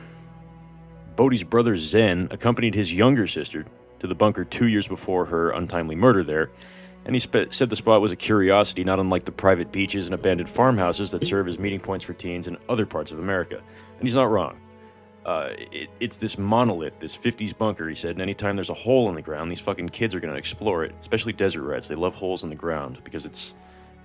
Bodie's 1.16 1.44
brother 1.44 1.76
Zen 1.76 2.28
accompanied 2.30 2.76
his 2.76 2.94
younger 2.94 3.26
sister 3.26 3.66
to 4.00 4.08
the 4.08 4.16
bunker 4.16 4.46
two 4.46 4.68
years 4.68 4.88
before 4.88 5.26
her 5.26 5.52
untimely 5.52 5.96
murder 5.96 6.24
there, 6.24 6.52
and 7.06 7.16
he 7.16 7.20
sp- 7.22 7.50
said 7.50 7.70
the 7.70 7.76
spot 7.76 8.02
was 8.02 8.12
a 8.12 8.16
curiosity 8.16 8.84
not 8.84 9.00
unlike 9.00 9.26
the 9.26 9.32
private 9.32 9.72
beaches 9.72 10.08
and 10.08 10.14
abandoned 10.14 10.50
farmhouses 10.50 11.12
that 11.12 11.26
serve 11.26 11.48
as 11.48 11.58
meeting 11.58 11.80
points 11.80 12.06
for 12.06 12.14
teens 12.14 12.48
in 12.48 12.58
other 12.70 12.86
parts 12.86 13.12
of 13.12 13.20
America. 13.20 13.58
And 13.58 14.04
he's 14.04 14.16
not 14.16 14.30
wrong. 14.30 14.60
Uh, 15.26 15.50
it, 15.72 15.90
it's 16.00 16.18
this 16.18 16.38
monolith, 16.38 17.00
this 17.00 17.18
50s 17.18 17.58
bunker, 17.58 17.90
he 17.90 17.96
said, 17.96 18.12
and 18.12 18.22
anytime 18.22 18.56
there's 18.56 18.70
a 18.70 18.76
hole 18.76 19.10
in 19.10 19.16
the 19.16 19.24
ground, 19.24 19.50
these 19.50 19.60
fucking 19.60 19.90
kids 19.90 20.14
are 20.14 20.20
to 20.20 20.32
explore 20.36 20.86
it, 20.86 20.94
especially 21.02 21.34
desert 21.34 21.64
rats. 21.64 21.88
They 21.88 21.96
love 21.96 22.14
holes 22.14 22.44
in 22.44 22.52
the 22.52 22.56
ground 22.56 23.00
because 23.04 23.26
it's 23.26 23.56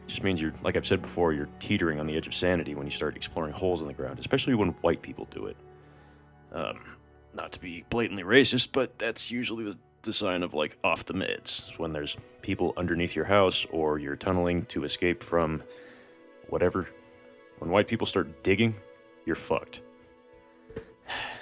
it 0.07 0.09
just 0.09 0.23
means 0.25 0.41
you're, 0.41 0.55
like 0.63 0.77
I've 0.77 0.87
said 0.87 1.03
before, 1.03 1.35
you're 1.35 1.51
teetering 1.59 2.01
on 2.01 2.07
the 2.07 2.17
edge 2.17 2.27
of 2.27 2.35
sanity 2.35 2.75
when 2.75 2.87
you 2.87 2.91
start 2.91 3.17
exploring 3.17 3.53
holes 3.53 3.83
in 3.83 3.87
the 3.87 3.93
ground, 3.93 4.19
especially 4.19 4.55
when 4.55 4.71
white 4.81 5.03
people 5.03 5.29
do 5.31 5.47
it. 5.47 5.57
Um, 6.53 6.97
not 7.35 7.53
to 7.53 7.61
be 7.61 7.85
blatantly 7.91 8.25
racist, 8.25 8.71
but 8.73 8.99
that's 8.99 9.31
usually 9.31 9.65
the, 9.65 9.77
the 10.03 10.13
sign 10.15 10.43
of 10.43 10.55
like 10.55 10.79
off 10.83 11.05
the 11.05 11.13
meds 11.13 11.79
when 11.79 11.93
there's 11.93 12.17
people 12.41 12.73
underneath 12.79 13.15
your 13.15 13.27
house 13.27 13.67
or 13.71 13.99
you're 13.99 14.17
tunneling 14.17 14.65
to 14.65 14.85
escape 14.85 15.23
from 15.23 15.63
whatever. 16.49 16.89
When 17.59 17.71
white 17.71 17.89
people 17.89 18.07
start 18.07 18.43
digging, 18.43 18.75
you're 19.27 19.37
fucked. 19.37 19.83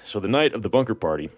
So 0.02 0.20
the 0.20 0.28
night 0.28 0.54
of 0.54 0.62
the 0.62 0.70
bunker 0.70 0.94
party, 0.94 1.30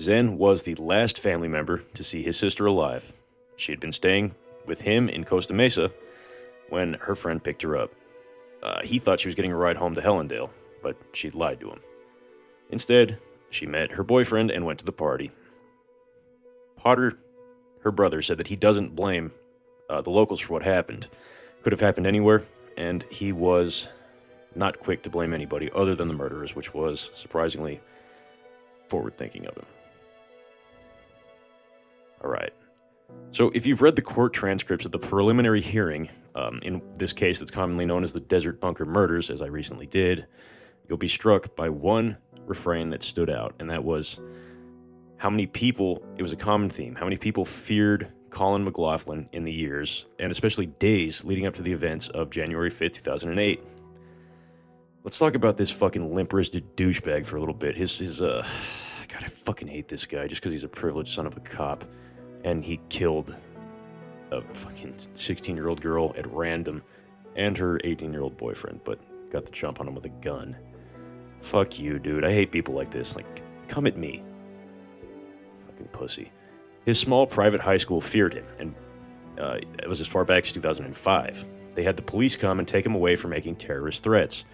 Zen 0.00 0.38
was 0.38 0.62
the 0.62 0.74
last 0.76 1.18
family 1.18 1.48
member 1.48 1.82
to 1.94 2.04
see 2.04 2.22
his 2.22 2.36
sister 2.36 2.66
alive. 2.66 3.12
She 3.56 3.72
had 3.72 3.80
been 3.80 3.92
staying 3.92 4.34
with 4.66 4.82
him 4.82 5.08
in 5.08 5.24
Costa 5.24 5.54
Mesa 5.54 5.92
when 6.68 6.94
her 6.94 7.14
friend 7.14 7.42
picked 7.42 7.62
her 7.62 7.76
up. 7.76 7.92
Uh, 8.62 8.80
he 8.82 8.98
thought 8.98 9.20
she 9.20 9.28
was 9.28 9.34
getting 9.34 9.52
a 9.52 9.56
ride 9.56 9.76
home 9.76 9.94
to 9.94 10.00
Helendale, 10.00 10.50
but 10.82 10.96
she'd 11.12 11.34
lied 11.34 11.60
to 11.60 11.70
him. 11.70 11.80
Instead, 12.70 13.18
she 13.50 13.66
met 13.66 13.92
her 13.92 14.02
boyfriend 14.02 14.50
and 14.50 14.64
went 14.64 14.78
to 14.80 14.84
the 14.84 14.92
party. 14.92 15.30
Potter, 16.76 17.18
her 17.80 17.92
brother, 17.92 18.22
said 18.22 18.38
that 18.38 18.48
he 18.48 18.56
doesn't 18.56 18.96
blame 18.96 19.32
uh, 19.88 20.00
the 20.00 20.10
locals 20.10 20.40
for 20.40 20.54
what 20.54 20.62
happened. 20.62 21.08
Could 21.62 21.72
have 21.72 21.80
happened 21.80 22.06
anywhere, 22.06 22.44
and 22.76 23.04
he 23.04 23.32
was 23.32 23.88
not 24.56 24.78
quick 24.78 25.02
to 25.02 25.10
blame 25.10 25.32
anybody 25.32 25.70
other 25.74 25.94
than 25.94 26.08
the 26.08 26.14
murderers, 26.14 26.54
which 26.54 26.74
was 26.74 27.10
surprisingly 27.12 27.80
forward 28.88 29.16
thinking 29.16 29.46
of 29.46 29.56
him. 29.56 29.66
All 32.22 32.30
right. 32.30 32.52
So, 33.30 33.50
if 33.54 33.66
you've 33.66 33.82
read 33.82 33.96
the 33.96 34.02
court 34.02 34.32
transcripts 34.32 34.84
of 34.84 34.92
the 34.92 34.98
preliminary 34.98 35.60
hearing, 35.60 36.08
um, 36.34 36.58
in 36.62 36.82
this 36.94 37.12
case 37.12 37.38
that's 37.38 37.50
commonly 37.50 37.86
known 37.86 38.02
as 38.02 38.12
the 38.12 38.20
Desert 38.20 38.60
Bunker 38.60 38.84
Murders, 38.84 39.30
as 39.30 39.40
I 39.40 39.46
recently 39.46 39.86
did, 39.86 40.26
you'll 40.88 40.98
be 40.98 41.08
struck 41.08 41.54
by 41.54 41.68
one 41.68 42.18
refrain 42.46 42.90
that 42.90 43.02
stood 43.02 43.30
out, 43.30 43.54
and 43.58 43.70
that 43.70 43.84
was 43.84 44.20
how 45.18 45.30
many 45.30 45.46
people, 45.46 46.04
it 46.16 46.22
was 46.22 46.32
a 46.32 46.36
common 46.36 46.68
theme, 46.68 46.94
how 46.94 47.04
many 47.04 47.16
people 47.16 47.44
feared 47.44 48.12
Colin 48.30 48.64
McLaughlin 48.64 49.28
in 49.32 49.44
the 49.44 49.52
years, 49.52 50.06
and 50.18 50.30
especially 50.30 50.66
days 50.66 51.24
leading 51.24 51.46
up 51.46 51.54
to 51.54 51.62
the 51.62 51.72
events 51.72 52.08
of 52.08 52.30
January 52.30 52.70
5th, 52.70 52.94
2008. 52.94 53.62
Let's 55.06 55.20
talk 55.20 55.36
about 55.36 55.56
this 55.56 55.70
fucking 55.70 56.12
limp 56.12 56.32
wristed 56.32 56.76
douchebag 56.76 57.24
for 57.24 57.36
a 57.36 57.38
little 57.38 57.54
bit. 57.54 57.76
His, 57.76 57.96
his, 57.96 58.20
uh, 58.20 58.44
God, 59.08 59.22
I 59.22 59.28
fucking 59.28 59.68
hate 59.68 59.86
this 59.86 60.04
guy 60.04 60.26
just 60.26 60.40
because 60.42 60.50
he's 60.50 60.64
a 60.64 60.68
privileged 60.68 61.12
son 61.12 61.26
of 61.26 61.36
a 61.36 61.40
cop. 61.40 61.84
And 62.42 62.64
he 62.64 62.80
killed 62.88 63.36
a 64.32 64.42
fucking 64.42 64.96
16 65.14 65.54
year 65.54 65.68
old 65.68 65.80
girl 65.80 66.12
at 66.18 66.26
random 66.32 66.82
and 67.36 67.56
her 67.56 67.80
18 67.84 68.12
year 68.12 68.22
old 68.22 68.36
boyfriend, 68.36 68.80
but 68.82 68.98
got 69.30 69.44
the 69.44 69.52
jump 69.52 69.80
on 69.80 69.86
him 69.86 69.94
with 69.94 70.06
a 70.06 70.10
gun. 70.20 70.56
Fuck 71.40 71.78
you, 71.78 72.00
dude. 72.00 72.24
I 72.24 72.32
hate 72.32 72.50
people 72.50 72.74
like 72.74 72.90
this. 72.90 73.14
Like, 73.14 73.42
come 73.68 73.86
at 73.86 73.96
me. 73.96 74.24
Fucking 75.68 75.86
pussy. 75.88 76.32
His 76.84 76.98
small 76.98 77.28
private 77.28 77.60
high 77.60 77.76
school 77.76 78.00
feared 78.00 78.34
him, 78.34 78.46
and 78.58 78.74
uh, 79.38 79.58
it 79.78 79.88
was 79.88 80.00
as 80.00 80.08
far 80.08 80.24
back 80.24 80.46
as 80.46 80.52
2005. 80.52 81.44
They 81.76 81.84
had 81.84 81.96
the 81.96 82.02
police 82.02 82.34
come 82.34 82.58
and 82.58 82.66
take 82.66 82.84
him 82.84 82.94
away 82.94 83.14
for 83.14 83.28
making 83.28 83.56
terrorist 83.56 84.02
threats. 84.02 84.44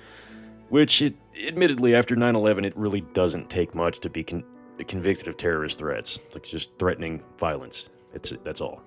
Which, 0.72 1.02
it, 1.02 1.16
admittedly, 1.46 1.94
after 1.94 2.16
9 2.16 2.34
11, 2.34 2.64
it 2.64 2.74
really 2.78 3.02
doesn't 3.02 3.50
take 3.50 3.74
much 3.74 4.00
to 4.00 4.08
be 4.08 4.24
con- 4.24 4.42
convicted 4.88 5.28
of 5.28 5.36
terrorist 5.36 5.76
threats. 5.76 6.16
It's 6.24 6.34
like 6.34 6.44
just 6.44 6.78
threatening 6.78 7.22
violence. 7.36 7.90
It's, 8.14 8.32
that's 8.42 8.62
all. 8.62 8.82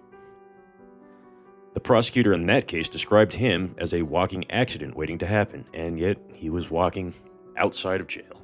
The 1.75 1.79
prosecutor 1.79 2.33
in 2.33 2.47
that 2.47 2.67
case 2.67 2.89
described 2.89 3.35
him 3.35 3.75
as 3.77 3.93
a 3.93 4.01
walking 4.01 4.49
accident 4.49 4.95
waiting 4.95 5.19
to 5.19 5.27
happen, 5.27 5.65
and 5.75 5.99
yet 5.99 6.17
he 6.33 6.49
was 6.49 6.71
walking 6.71 7.13
outside 7.55 8.01
of 8.01 8.07
jail. 8.07 8.41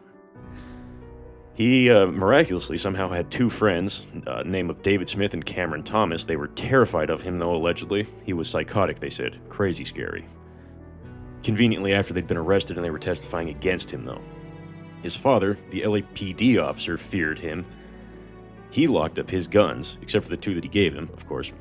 He 1.55 1.89
uh, 1.89 2.05
miraculously 2.11 2.77
somehow 2.77 3.09
had 3.09 3.31
two 3.31 3.49
friends, 3.49 4.05
uh, 4.27 4.43
name 4.43 4.69
of 4.69 4.83
David 4.83 5.09
Smith 5.09 5.33
and 5.33 5.43
Cameron 5.43 5.81
Thomas. 5.81 6.25
They 6.25 6.35
were 6.35 6.49
terrified 6.49 7.09
of 7.09 7.23
him, 7.23 7.39
though, 7.39 7.55
allegedly. 7.55 8.07
He 8.23 8.33
was 8.33 8.47
psychotic, 8.47 8.99
they 8.99 9.09
said. 9.09 9.39
Crazy 9.49 9.83
scary. 9.83 10.27
Conveniently, 11.43 11.93
after 11.93 12.13
they'd 12.13 12.27
been 12.27 12.37
arrested 12.37 12.77
and 12.77 12.85
they 12.85 12.91
were 12.91 12.99
testifying 12.99 13.49
against 13.49 13.91
him, 13.91 14.05
though. 14.05 14.21
His 15.01 15.15
father, 15.15 15.57
the 15.71 15.81
LAPD 15.81 16.61
officer, 16.61 16.97
feared 16.97 17.39
him. 17.39 17.65
He 18.69 18.87
locked 18.87 19.17
up 19.17 19.29
his 19.29 19.47
guns, 19.47 19.97
except 20.01 20.25
for 20.25 20.29
the 20.29 20.37
two 20.37 20.53
that 20.53 20.63
he 20.63 20.69
gave 20.69 20.93
him, 20.93 21.09
of 21.13 21.25
course, 21.25 21.51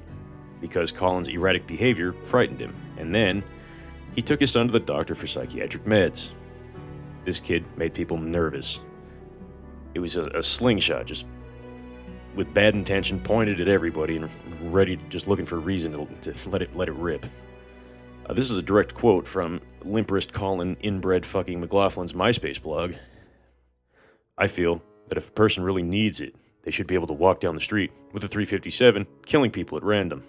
because 0.61 0.93
Colin's 0.93 1.29
erratic 1.29 1.67
behavior 1.67 2.13
frightened 2.13 2.61
him. 2.61 2.75
And 2.99 3.15
then 3.15 3.43
he 4.15 4.23
took 4.23 4.41
his 4.41 4.51
son 4.51 4.67
to 4.67 4.73
the 4.73 4.81
doctor 4.81 5.15
for 5.15 5.27
psychiatric 5.27 5.85
meds. 5.85 6.31
This 7.25 7.41
kid 7.41 7.65
made 7.77 7.95
people 7.95 8.19
nervous. 8.19 8.81
It 9.95 10.01
was 10.01 10.17
a, 10.17 10.25
a 10.27 10.43
slingshot, 10.43 11.07
just 11.07 11.27
with 12.35 12.53
bad 12.55 12.75
intention, 12.75 13.21
pointed 13.21 13.61
at 13.61 13.69
everybody 13.69 14.17
and 14.17 14.31
ready, 14.73 14.97
just 15.09 15.27
looking 15.27 15.47
for 15.47 15.57
a 15.57 15.61
reason 15.61 15.93
to, 15.93 16.33
to 16.33 16.51
let 16.51 16.63
it 16.63 16.77
let 16.77 16.89
it 16.89 16.95
rip. 16.95 17.27
Uh, 18.27 18.33
this 18.33 18.51
is 18.51 18.59
a 18.59 18.63
direct 18.63 18.95
quote 18.95 19.27
from 19.27 19.61
limperist 19.81 20.33
Colin 20.33 20.77
inbred 20.81 21.27
fucking 21.27 21.61
McLaughlin's 21.63 22.13
MySpace 22.13 22.61
blog. 22.61 22.95
I 24.39 24.47
feel 24.47 24.83
that 25.09 25.19
if 25.19 25.29
a 25.29 25.33
person 25.33 25.63
really 25.63 25.83
needs 25.83 26.21
it, 26.21 26.35
they 26.63 26.71
should 26.71 26.87
be 26.87 26.95
able 26.95 27.07
to 27.09 27.13
walk 27.13 27.41
down 27.41 27.55
the 27.55 27.61
street 27.61 27.91
with 28.13 28.25
a 28.25 28.29
357, 28.29 29.07
killing 29.27 29.51
people 29.51 29.79
at 29.79 29.85
random. 29.85 30.25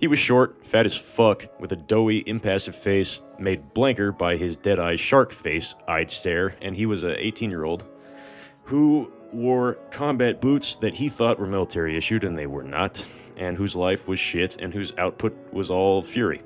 He 0.00 0.08
was 0.08 0.18
short, 0.18 0.66
fat 0.66 0.86
as 0.86 0.96
fuck, 0.96 1.46
with 1.60 1.72
a 1.72 1.76
doughy, 1.76 2.22
impassive 2.26 2.74
face 2.74 3.20
made 3.38 3.72
blanker 3.74 4.12
by 4.12 4.36
his 4.36 4.56
dead 4.56 4.78
eye 4.78 4.96
shark 4.96 5.32
face 5.32 5.74
eyed 5.86 6.10
stare, 6.10 6.56
and 6.60 6.76
he 6.76 6.86
was 6.86 7.04
an 7.04 7.16
18 7.16 7.50
year 7.50 7.64
old 7.64 7.84
who 8.64 9.12
wore 9.32 9.74
combat 9.90 10.40
boots 10.40 10.76
that 10.76 10.94
he 10.94 11.08
thought 11.08 11.38
were 11.38 11.46
military 11.46 11.96
issued 11.96 12.24
and 12.24 12.38
they 12.38 12.46
were 12.46 12.62
not, 12.62 13.06
and 13.36 13.56
whose 13.56 13.76
life 13.76 14.08
was 14.08 14.18
shit 14.18 14.56
and 14.60 14.72
whose 14.72 14.92
output 14.96 15.34
was 15.52 15.70
all 15.70 16.02
fury. 16.02 16.42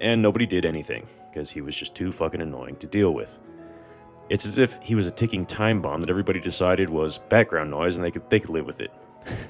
And 0.00 0.22
nobody 0.22 0.46
did 0.46 0.64
anything 0.64 1.06
because 1.30 1.50
he 1.50 1.60
was 1.60 1.76
just 1.76 1.94
too 1.94 2.12
fucking 2.12 2.40
annoying 2.40 2.76
to 2.76 2.86
deal 2.86 3.12
with. 3.12 3.38
It's 4.28 4.44
as 4.44 4.58
if 4.58 4.78
he 4.82 4.94
was 4.94 5.06
a 5.06 5.10
ticking 5.10 5.46
time 5.46 5.80
bomb 5.80 6.00
that 6.02 6.10
everybody 6.10 6.40
decided 6.40 6.90
was 6.90 7.18
background 7.18 7.70
noise 7.70 7.96
and 7.96 8.04
they 8.04 8.10
could 8.10 8.28
they 8.30 8.40
could 8.40 8.50
live 8.50 8.66
with 8.66 8.80
it. 8.80 8.92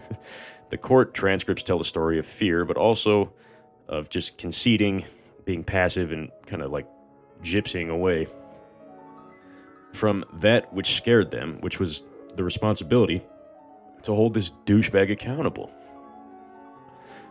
the 0.70 0.78
court 0.78 1.14
transcripts 1.14 1.62
tell 1.62 1.78
the 1.78 1.84
story 1.84 2.18
of 2.18 2.26
fear, 2.26 2.64
but 2.64 2.76
also 2.76 3.32
of 3.88 4.08
just 4.08 4.38
conceding, 4.38 5.04
being 5.44 5.64
passive, 5.64 6.12
and 6.12 6.30
kind 6.46 6.62
of 6.62 6.70
like 6.70 6.86
gypsying 7.42 7.88
away 7.88 8.26
from 9.92 10.24
that 10.32 10.72
which 10.72 10.94
scared 10.94 11.30
them, 11.30 11.58
which 11.60 11.80
was 11.80 12.04
the 12.34 12.44
responsibility 12.44 13.22
to 14.02 14.14
hold 14.14 14.34
this 14.34 14.52
douchebag 14.64 15.10
accountable. 15.10 15.72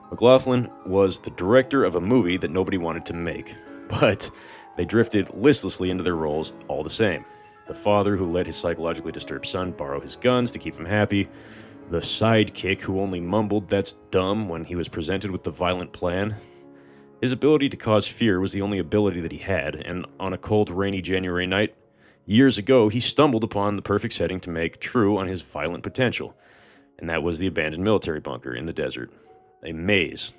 McLaughlin 0.09 0.71
was 0.85 1.19
the 1.19 1.31
director 1.31 1.83
of 1.83 1.95
a 1.95 2.01
movie 2.01 2.37
that 2.37 2.51
nobody 2.51 2.77
wanted 2.77 3.05
to 3.07 3.13
make, 3.13 3.53
but 3.89 4.31
they 4.77 4.85
drifted 4.85 5.33
listlessly 5.33 5.89
into 5.89 6.03
their 6.03 6.15
roles 6.15 6.53
all 6.67 6.83
the 6.83 6.89
same. 6.89 7.25
The 7.67 7.73
father 7.73 8.15
who 8.15 8.31
let 8.31 8.45
his 8.45 8.55
psychologically 8.55 9.11
disturbed 9.11 9.45
son 9.45 9.71
borrow 9.71 9.99
his 9.99 10.15
guns 10.15 10.51
to 10.51 10.59
keep 10.59 10.75
him 10.75 10.85
happy, 10.85 11.27
the 11.89 11.99
sidekick 11.99 12.81
who 12.81 13.01
only 13.01 13.19
mumbled 13.19 13.69
that's 13.69 13.93
dumb 14.11 14.47
when 14.47 14.63
he 14.63 14.75
was 14.75 14.87
presented 14.87 15.31
with 15.31 15.43
the 15.43 15.51
violent 15.51 15.91
plan. 15.91 16.35
His 17.21 17.33
ability 17.33 17.67
to 17.69 17.77
cause 17.77 18.07
fear 18.07 18.39
was 18.39 18.53
the 18.53 18.61
only 18.61 18.77
ability 18.77 19.19
that 19.21 19.31
he 19.31 19.39
had, 19.39 19.75
and 19.75 20.05
on 20.19 20.31
a 20.31 20.37
cold, 20.37 20.69
rainy 20.69 21.01
January 21.01 21.47
night, 21.47 21.75
years 22.25 22.57
ago, 22.57 22.87
he 22.87 22.99
stumbled 22.99 23.43
upon 23.43 23.75
the 23.75 23.81
perfect 23.81 24.13
setting 24.13 24.39
to 24.41 24.49
make 24.49 24.79
true 24.79 25.17
on 25.17 25.27
his 25.27 25.41
violent 25.41 25.83
potential, 25.83 26.35
and 26.97 27.09
that 27.09 27.23
was 27.23 27.39
the 27.39 27.47
abandoned 27.47 27.83
military 27.83 28.19
bunker 28.19 28.53
in 28.53 28.65
the 28.65 28.73
desert. 28.73 29.11
A 29.67 29.73
maze 29.73 30.31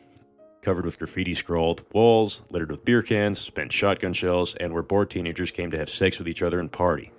covered 0.63 0.87
with 0.87 0.99
graffiti 0.99 1.35
scrawled 1.35 1.85
walls, 1.93 2.43
littered 2.51 2.71
with 2.71 2.85
beer 2.85 3.03
cans, 3.03 3.39
spent 3.39 3.73
shotgun 3.73 4.15
shells, 4.15 4.55
and 4.55 4.73
where 4.73 4.83
bored 4.83 5.11
teenagers 5.11 5.51
came 5.51 5.71
to 5.71 5.79
have 5.79 5.91
sex 5.91 6.19
with 6.19 6.27
each 6.27 6.43
other 6.43 6.59
and 6.59 6.73
party. 6.73 7.13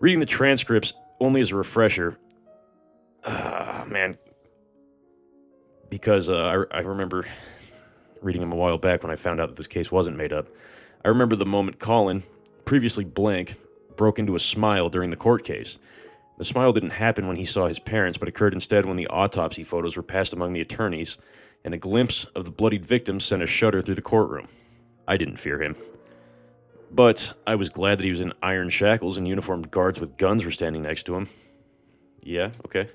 Reading 0.00 0.18
the 0.18 0.26
transcripts 0.26 0.92
only 1.20 1.40
as 1.40 1.52
a 1.52 1.56
refresher, 1.56 2.18
uh, 3.22 3.84
man, 3.88 4.18
because 5.88 6.28
uh, 6.28 6.64
I, 6.72 6.78
I 6.78 6.80
remember 6.80 7.26
reading 8.20 8.40
them 8.40 8.52
a 8.52 8.56
while 8.56 8.76
back 8.76 9.04
when 9.04 9.12
I 9.12 9.16
found 9.16 9.40
out 9.40 9.50
that 9.50 9.56
this 9.56 9.68
case 9.68 9.92
wasn't 9.92 10.16
made 10.16 10.32
up. 10.32 10.48
I 11.04 11.08
remember 11.08 11.36
the 11.36 11.46
moment 11.46 11.78
Colin, 11.78 12.24
previously 12.64 13.04
blank, 13.04 13.54
broke 13.96 14.18
into 14.18 14.34
a 14.34 14.40
smile 14.40 14.88
during 14.88 15.10
the 15.10 15.16
court 15.16 15.44
case. 15.44 15.78
The 16.38 16.44
smile 16.44 16.72
didn't 16.72 16.90
happen 16.90 17.26
when 17.26 17.36
he 17.36 17.44
saw 17.44 17.66
his 17.66 17.80
parents, 17.80 18.16
but 18.16 18.28
occurred 18.28 18.54
instead 18.54 18.86
when 18.86 18.96
the 18.96 19.08
autopsy 19.08 19.64
photos 19.64 19.96
were 19.96 20.04
passed 20.04 20.32
among 20.32 20.52
the 20.52 20.60
attorneys, 20.60 21.18
and 21.64 21.74
a 21.74 21.78
glimpse 21.78 22.24
of 22.26 22.44
the 22.44 22.52
bloodied 22.52 22.86
victim 22.86 23.18
sent 23.18 23.42
a 23.42 23.46
shudder 23.46 23.82
through 23.82 23.96
the 23.96 24.02
courtroom. 24.02 24.46
I 25.06 25.16
didn't 25.16 25.38
fear 25.38 25.60
him. 25.60 25.74
But 26.92 27.34
I 27.44 27.56
was 27.56 27.68
glad 27.68 27.98
that 27.98 28.04
he 28.04 28.10
was 28.10 28.20
in 28.20 28.32
iron 28.40 28.70
shackles 28.70 29.16
and 29.16 29.26
uniformed 29.26 29.72
guards 29.72 29.98
with 29.98 30.16
guns 30.16 30.44
were 30.44 30.52
standing 30.52 30.82
next 30.82 31.02
to 31.04 31.16
him. 31.16 31.28
Yeah, 32.22 32.52
okay. 32.64 32.88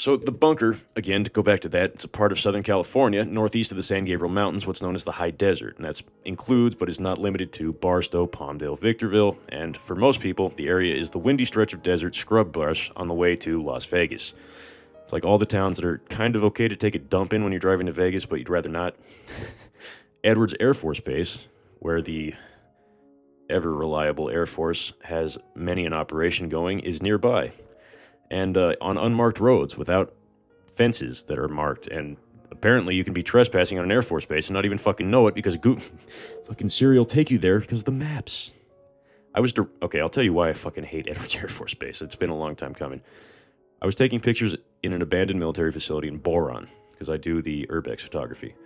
So 0.00 0.16
the 0.16 0.30
bunker, 0.30 0.78
again, 0.94 1.24
to 1.24 1.30
go 1.30 1.42
back 1.42 1.58
to 1.60 1.68
that, 1.70 1.94
it's 1.94 2.04
a 2.04 2.08
part 2.08 2.30
of 2.30 2.38
Southern 2.38 2.62
California, 2.62 3.24
northeast 3.24 3.72
of 3.72 3.76
the 3.76 3.82
San 3.82 4.04
Gabriel 4.04 4.32
Mountains, 4.32 4.64
what's 4.64 4.80
known 4.80 4.94
as 4.94 5.02
the 5.02 5.10
High 5.10 5.32
Desert, 5.32 5.74
and 5.74 5.84
that 5.84 6.00
includes 6.24 6.76
but 6.76 6.88
is 6.88 7.00
not 7.00 7.18
limited 7.18 7.52
to 7.54 7.72
Barstow, 7.72 8.28
Palmdale, 8.28 8.78
Victorville, 8.78 9.38
and 9.48 9.76
for 9.76 9.96
most 9.96 10.20
people, 10.20 10.50
the 10.50 10.68
area 10.68 10.94
is 10.94 11.10
the 11.10 11.18
windy 11.18 11.44
stretch 11.44 11.72
of 11.72 11.82
desert 11.82 12.14
scrub 12.14 12.52
brush 12.52 12.92
on 12.94 13.08
the 13.08 13.14
way 13.14 13.34
to 13.34 13.60
Las 13.60 13.86
Vegas. 13.86 14.34
It's 15.02 15.12
like 15.12 15.24
all 15.24 15.36
the 15.36 15.46
towns 15.46 15.78
that 15.78 15.84
are 15.84 15.98
kind 16.08 16.36
of 16.36 16.44
okay 16.44 16.68
to 16.68 16.76
take 16.76 16.94
a 16.94 17.00
dump 17.00 17.32
in 17.32 17.42
when 17.42 17.50
you're 17.50 17.58
driving 17.58 17.86
to 17.86 17.92
Vegas, 17.92 18.24
but 18.24 18.38
you'd 18.38 18.48
rather 18.48 18.70
not. 18.70 18.94
Edwards 20.22 20.54
Air 20.60 20.74
Force 20.74 21.00
Base, 21.00 21.48
where 21.80 22.00
the 22.00 22.34
ever 23.50 23.74
reliable 23.74 24.30
Air 24.30 24.46
Force 24.46 24.92
has 25.04 25.38
many 25.56 25.84
an 25.84 25.92
operation 25.92 26.48
going, 26.48 26.78
is 26.78 27.02
nearby 27.02 27.50
and 28.30 28.56
uh, 28.56 28.74
on 28.80 28.98
unmarked 28.98 29.40
roads 29.40 29.76
without 29.76 30.14
fences 30.66 31.24
that 31.24 31.38
are 31.38 31.48
marked. 31.48 31.86
And 31.86 32.16
apparently, 32.50 32.94
you 32.94 33.04
can 33.04 33.14
be 33.14 33.22
trespassing 33.22 33.78
on 33.78 33.84
an 33.84 33.92
Air 33.92 34.02
Force 34.02 34.24
base 34.24 34.48
and 34.48 34.54
not 34.54 34.64
even 34.64 34.78
fucking 34.78 35.10
know 35.10 35.26
it 35.26 35.34
because 35.34 35.56
Go- 35.56 35.76
fucking 36.46 36.68
Siri 36.68 36.98
will 36.98 37.04
take 37.04 37.30
you 37.30 37.38
there 37.38 37.60
because 37.60 37.80
of 37.80 37.84
the 37.84 37.92
maps. 37.92 38.52
I 39.34 39.40
was 39.40 39.52
okay. 39.82 40.00
I'll 40.00 40.08
tell 40.08 40.24
you 40.24 40.32
why 40.32 40.48
I 40.48 40.52
fucking 40.52 40.84
hate 40.84 41.06
Edwards 41.08 41.36
Air 41.40 41.48
Force 41.48 41.74
Base. 41.74 42.02
It's 42.02 42.16
been 42.16 42.30
a 42.30 42.36
long 42.36 42.56
time 42.56 42.74
coming. 42.74 43.02
I 43.80 43.86
was 43.86 43.94
taking 43.94 44.20
pictures 44.20 44.56
in 44.82 44.92
an 44.92 45.02
abandoned 45.02 45.38
military 45.38 45.70
facility 45.70 46.08
in 46.08 46.18
Boron 46.18 46.68
because 46.90 47.08
I 47.08 47.16
do 47.16 47.40
the 47.40 47.66
urbex 47.68 48.00
photography. 48.00 48.56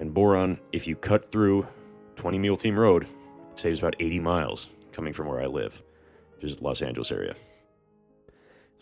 And 0.00 0.14
Boron, 0.14 0.58
if 0.72 0.86
you 0.86 0.96
cut 0.96 1.30
through 1.30 1.68
20 2.16 2.38
Mule 2.38 2.56
Team 2.56 2.78
Road, 2.78 3.06
it 3.52 3.58
saves 3.58 3.78
about 3.78 3.94
80 4.00 4.20
miles 4.20 4.68
coming 4.92 5.12
from 5.12 5.28
where 5.28 5.40
I 5.40 5.46
live, 5.46 5.82
which 6.34 6.44
is 6.44 6.62
Los 6.62 6.80
Angeles 6.80 7.12
area. 7.12 7.34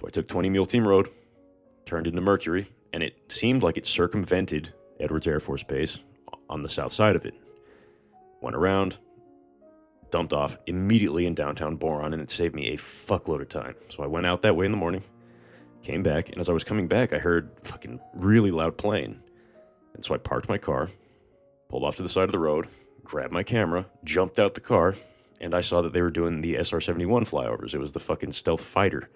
So 0.02 0.08
I 0.08 0.10
took 0.10 0.26
20 0.26 0.50
Mule 0.50 0.66
Team 0.66 0.86
Road, 0.86 1.08
turned 1.86 2.08
into 2.08 2.20
Mercury, 2.20 2.66
and 2.92 3.04
it 3.04 3.30
seemed 3.30 3.62
like 3.62 3.76
it 3.76 3.86
circumvented 3.86 4.74
Edwards 4.98 5.28
Air 5.28 5.38
Force 5.38 5.62
Base 5.62 6.02
on 6.50 6.62
the 6.62 6.68
south 6.68 6.90
side 6.90 7.14
of 7.14 7.24
it. 7.24 7.34
Went 8.40 8.56
around, 8.56 8.98
dumped 10.10 10.32
off 10.32 10.58
immediately 10.66 11.24
in 11.24 11.36
downtown 11.36 11.76
Boron, 11.76 12.12
and 12.12 12.20
it 12.20 12.32
saved 12.32 12.52
me 12.52 12.70
a 12.70 12.76
fuckload 12.76 13.42
of 13.42 13.48
time. 13.48 13.76
So 13.90 14.02
I 14.02 14.08
went 14.08 14.26
out 14.26 14.42
that 14.42 14.56
way 14.56 14.66
in 14.66 14.72
the 14.72 14.76
morning, 14.76 15.04
came 15.84 16.02
back, 16.02 16.30
and 16.30 16.38
as 16.38 16.48
I 16.48 16.52
was 16.52 16.64
coming 16.64 16.88
back, 16.88 17.12
I 17.12 17.18
heard 17.18 17.52
fucking 17.62 18.00
really 18.12 18.50
loud 18.50 18.76
plane. 18.76 19.20
And 19.94 20.04
so 20.04 20.16
I 20.16 20.18
parked 20.18 20.48
my 20.48 20.58
car, 20.58 20.90
pulled 21.68 21.84
off 21.84 21.94
to 21.96 22.02
the 22.02 22.08
side 22.08 22.24
of 22.24 22.32
the 22.32 22.40
road, 22.40 22.66
grabbed 23.04 23.32
my 23.32 23.44
camera, 23.44 23.86
jumped 24.02 24.40
out 24.40 24.54
the 24.54 24.60
car, 24.60 24.96
and 25.40 25.54
I 25.54 25.60
saw 25.60 25.80
that 25.80 25.92
they 25.92 26.02
were 26.02 26.10
doing 26.10 26.40
the 26.40 26.56
SR 26.56 26.80
71 26.80 27.24
flyovers. 27.24 27.72
It 27.72 27.78
was 27.78 27.92
the 27.92 28.00
fucking 28.00 28.32
stealth 28.32 28.64
fighter. 28.64 29.08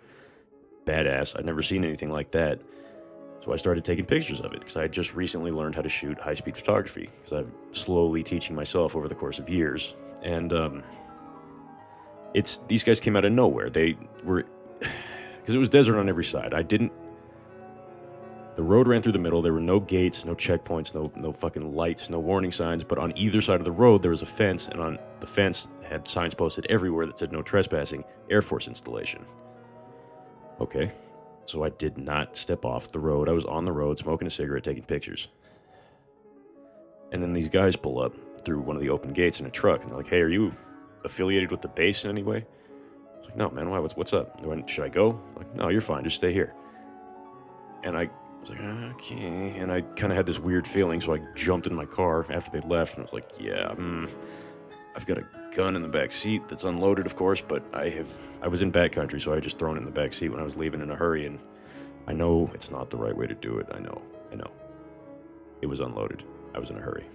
Badass. 0.86 1.38
I'd 1.38 1.44
never 1.44 1.62
seen 1.62 1.84
anything 1.84 2.10
like 2.10 2.30
that. 2.30 2.60
So 3.44 3.52
I 3.52 3.56
started 3.56 3.84
taking 3.84 4.06
pictures 4.06 4.40
of 4.40 4.52
it 4.54 4.60
because 4.60 4.76
I 4.76 4.82
had 4.82 4.92
just 4.92 5.14
recently 5.14 5.50
learned 5.50 5.74
how 5.74 5.82
to 5.82 5.88
shoot 5.88 6.18
high 6.18 6.34
speed 6.34 6.56
photography 6.56 7.10
because 7.16 7.32
I've 7.32 7.52
slowly 7.72 8.22
teaching 8.22 8.56
myself 8.56 8.96
over 8.96 9.08
the 9.08 9.14
course 9.14 9.38
of 9.38 9.48
years. 9.48 9.94
And 10.22 10.52
um, 10.52 10.82
it's 12.34 12.60
these 12.68 12.82
guys 12.82 12.98
came 13.00 13.16
out 13.16 13.24
of 13.24 13.32
nowhere. 13.32 13.70
They 13.70 13.96
were 14.24 14.44
because 14.78 15.54
it 15.54 15.58
was 15.58 15.68
desert 15.68 15.98
on 15.98 16.08
every 16.08 16.24
side. 16.24 16.54
I 16.54 16.62
didn't. 16.62 16.92
The 18.56 18.62
road 18.62 18.88
ran 18.88 19.02
through 19.02 19.12
the 19.12 19.18
middle. 19.18 19.42
There 19.42 19.52
were 19.52 19.60
no 19.60 19.78
gates, 19.78 20.24
no 20.24 20.34
checkpoints, 20.34 20.94
no 20.94 21.12
no 21.14 21.30
fucking 21.30 21.72
lights, 21.74 22.10
no 22.10 22.18
warning 22.18 22.52
signs. 22.52 22.82
But 22.82 22.98
on 22.98 23.12
either 23.16 23.40
side 23.40 23.60
of 23.60 23.64
the 23.64 23.72
road, 23.72 24.02
there 24.02 24.10
was 24.10 24.22
a 24.22 24.26
fence, 24.26 24.66
and 24.66 24.80
on 24.80 24.98
the 25.20 25.26
fence 25.26 25.68
had 25.84 26.08
signs 26.08 26.34
posted 26.34 26.66
everywhere 26.68 27.06
that 27.06 27.18
said 27.18 27.32
"No 27.32 27.42
trespassing." 27.42 28.04
Air 28.28 28.42
Force 28.42 28.66
installation. 28.66 29.24
Okay, 30.60 30.90
so 31.44 31.62
I 31.64 31.70
did 31.70 31.98
not 31.98 32.34
step 32.36 32.64
off 32.64 32.90
the 32.92 32.98
road. 32.98 33.28
I 33.28 33.32
was 33.32 33.44
on 33.44 33.64
the 33.64 33.72
road, 33.72 33.98
smoking 33.98 34.26
a 34.26 34.30
cigarette, 34.30 34.64
taking 34.64 34.84
pictures. 34.84 35.28
And 37.12 37.22
then 37.22 37.32
these 37.32 37.48
guys 37.48 37.76
pull 37.76 38.00
up 38.00 38.14
through 38.44 38.60
one 38.62 38.76
of 38.76 38.82
the 38.82 38.88
open 38.90 39.12
gates 39.12 39.38
in 39.40 39.46
a 39.46 39.50
truck, 39.50 39.80
and 39.82 39.90
they're 39.90 39.96
like, 39.98 40.08
"Hey, 40.08 40.20
are 40.20 40.28
you 40.28 40.52
affiliated 41.04 41.50
with 41.50 41.60
the 41.62 41.68
base 41.68 42.04
in 42.04 42.10
any 42.10 42.22
way?" 42.22 42.38
I 43.14 43.18
was 43.18 43.26
like, 43.26 43.36
"No, 43.36 43.50
man. 43.50 43.70
Why? 43.70 43.78
What's 43.78 43.96
what's 43.96 44.12
up? 44.12 44.40
I- 44.44 44.64
Should 44.66 44.84
I 44.84 44.88
go?" 44.88 45.20
Like, 45.36 45.54
"No, 45.54 45.68
you're 45.68 45.80
fine. 45.80 46.04
Just 46.04 46.16
stay 46.16 46.32
here." 46.32 46.52
And 47.84 47.96
I 47.96 48.10
was 48.40 48.50
like, 48.50 48.60
"Okay." 48.60 49.54
And 49.58 49.70
I 49.70 49.82
kind 49.82 50.10
of 50.12 50.16
had 50.16 50.26
this 50.26 50.38
weird 50.38 50.66
feeling, 50.66 51.00
so 51.00 51.14
I 51.14 51.18
jumped 51.34 51.66
in 51.66 51.74
my 51.74 51.84
car 51.84 52.26
after 52.30 52.50
they 52.58 52.66
left, 52.66 52.94
and 52.96 53.02
I 53.02 53.04
was 53.04 53.12
like, 53.12 53.30
"Yeah, 53.38 53.74
mm, 53.76 54.10
I've 54.96 55.04
got 55.04 55.18
a 55.18 55.26
gun 55.54 55.76
in 55.76 55.82
the 55.82 55.88
back 55.88 56.10
seat 56.10 56.48
that's 56.48 56.64
unloaded, 56.64 57.04
of 57.04 57.16
course, 57.16 57.42
but 57.42 57.62
I 57.74 57.90
have 57.90 58.18
I 58.40 58.48
was 58.48 58.62
in 58.62 58.72
backcountry, 58.72 59.20
so 59.20 59.34
I 59.34 59.40
just 59.40 59.58
thrown 59.58 59.76
it 59.76 59.80
in 59.80 59.84
the 59.84 59.90
back 59.90 60.14
seat 60.14 60.30
when 60.30 60.40
I 60.40 60.42
was 60.42 60.56
leaving 60.56 60.80
in 60.80 60.90
a 60.90 60.96
hurry, 60.96 61.26
and 61.26 61.38
I 62.06 62.14
know 62.14 62.50
it's 62.54 62.70
not 62.70 62.88
the 62.88 62.96
right 62.96 63.14
way 63.14 63.26
to 63.26 63.34
do 63.34 63.58
it. 63.58 63.66
I 63.72 63.78
know, 63.78 64.02
I 64.32 64.36
know. 64.36 64.50
It 65.60 65.66
was 65.66 65.80
unloaded. 65.80 66.24
I 66.54 66.58
was 66.58 66.70
in 66.70 66.78
a 66.78 66.80
hurry, 66.80 67.06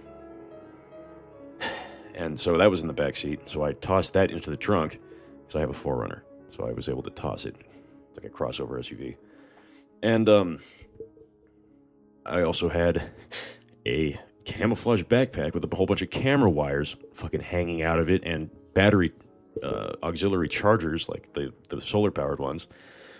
and 2.14 2.38
so 2.38 2.56
that 2.56 2.70
was 2.70 2.82
in 2.82 2.86
the 2.86 2.92
back 2.94 3.16
seat. 3.16 3.48
So 3.48 3.64
I 3.64 3.72
tossed 3.72 4.12
that 4.12 4.30
into 4.30 4.50
the 4.50 4.56
trunk 4.56 5.00
because 5.40 5.56
I 5.56 5.60
have 5.60 5.70
a 5.70 5.72
4Runner, 5.72 6.22
so 6.50 6.64
I 6.64 6.72
was 6.72 6.88
able 6.88 7.02
to 7.02 7.10
toss 7.10 7.44
it 7.44 7.56
It's 8.10 8.22
like 8.22 8.32
a 8.32 8.34
crossover 8.34 8.78
SUV, 8.78 9.16
and 10.04 10.28
um, 10.28 10.60
I 12.24 12.42
also 12.42 12.68
had 12.68 13.10
a 13.84 14.20
camouflage 14.44 15.02
backpack 15.04 15.54
with 15.54 15.64
a 15.64 15.76
whole 15.76 15.86
bunch 15.86 16.02
of 16.02 16.10
camera 16.10 16.50
wires 16.50 16.96
fucking 17.12 17.40
hanging 17.40 17.82
out 17.82 17.98
of 17.98 18.08
it 18.08 18.22
and 18.24 18.50
battery 18.74 19.12
uh, 19.62 19.92
auxiliary 20.02 20.48
chargers, 20.48 21.08
like 21.08 21.32
the, 21.34 21.52
the 21.68 21.80
solar 21.80 22.10
powered 22.10 22.38
ones. 22.38 22.66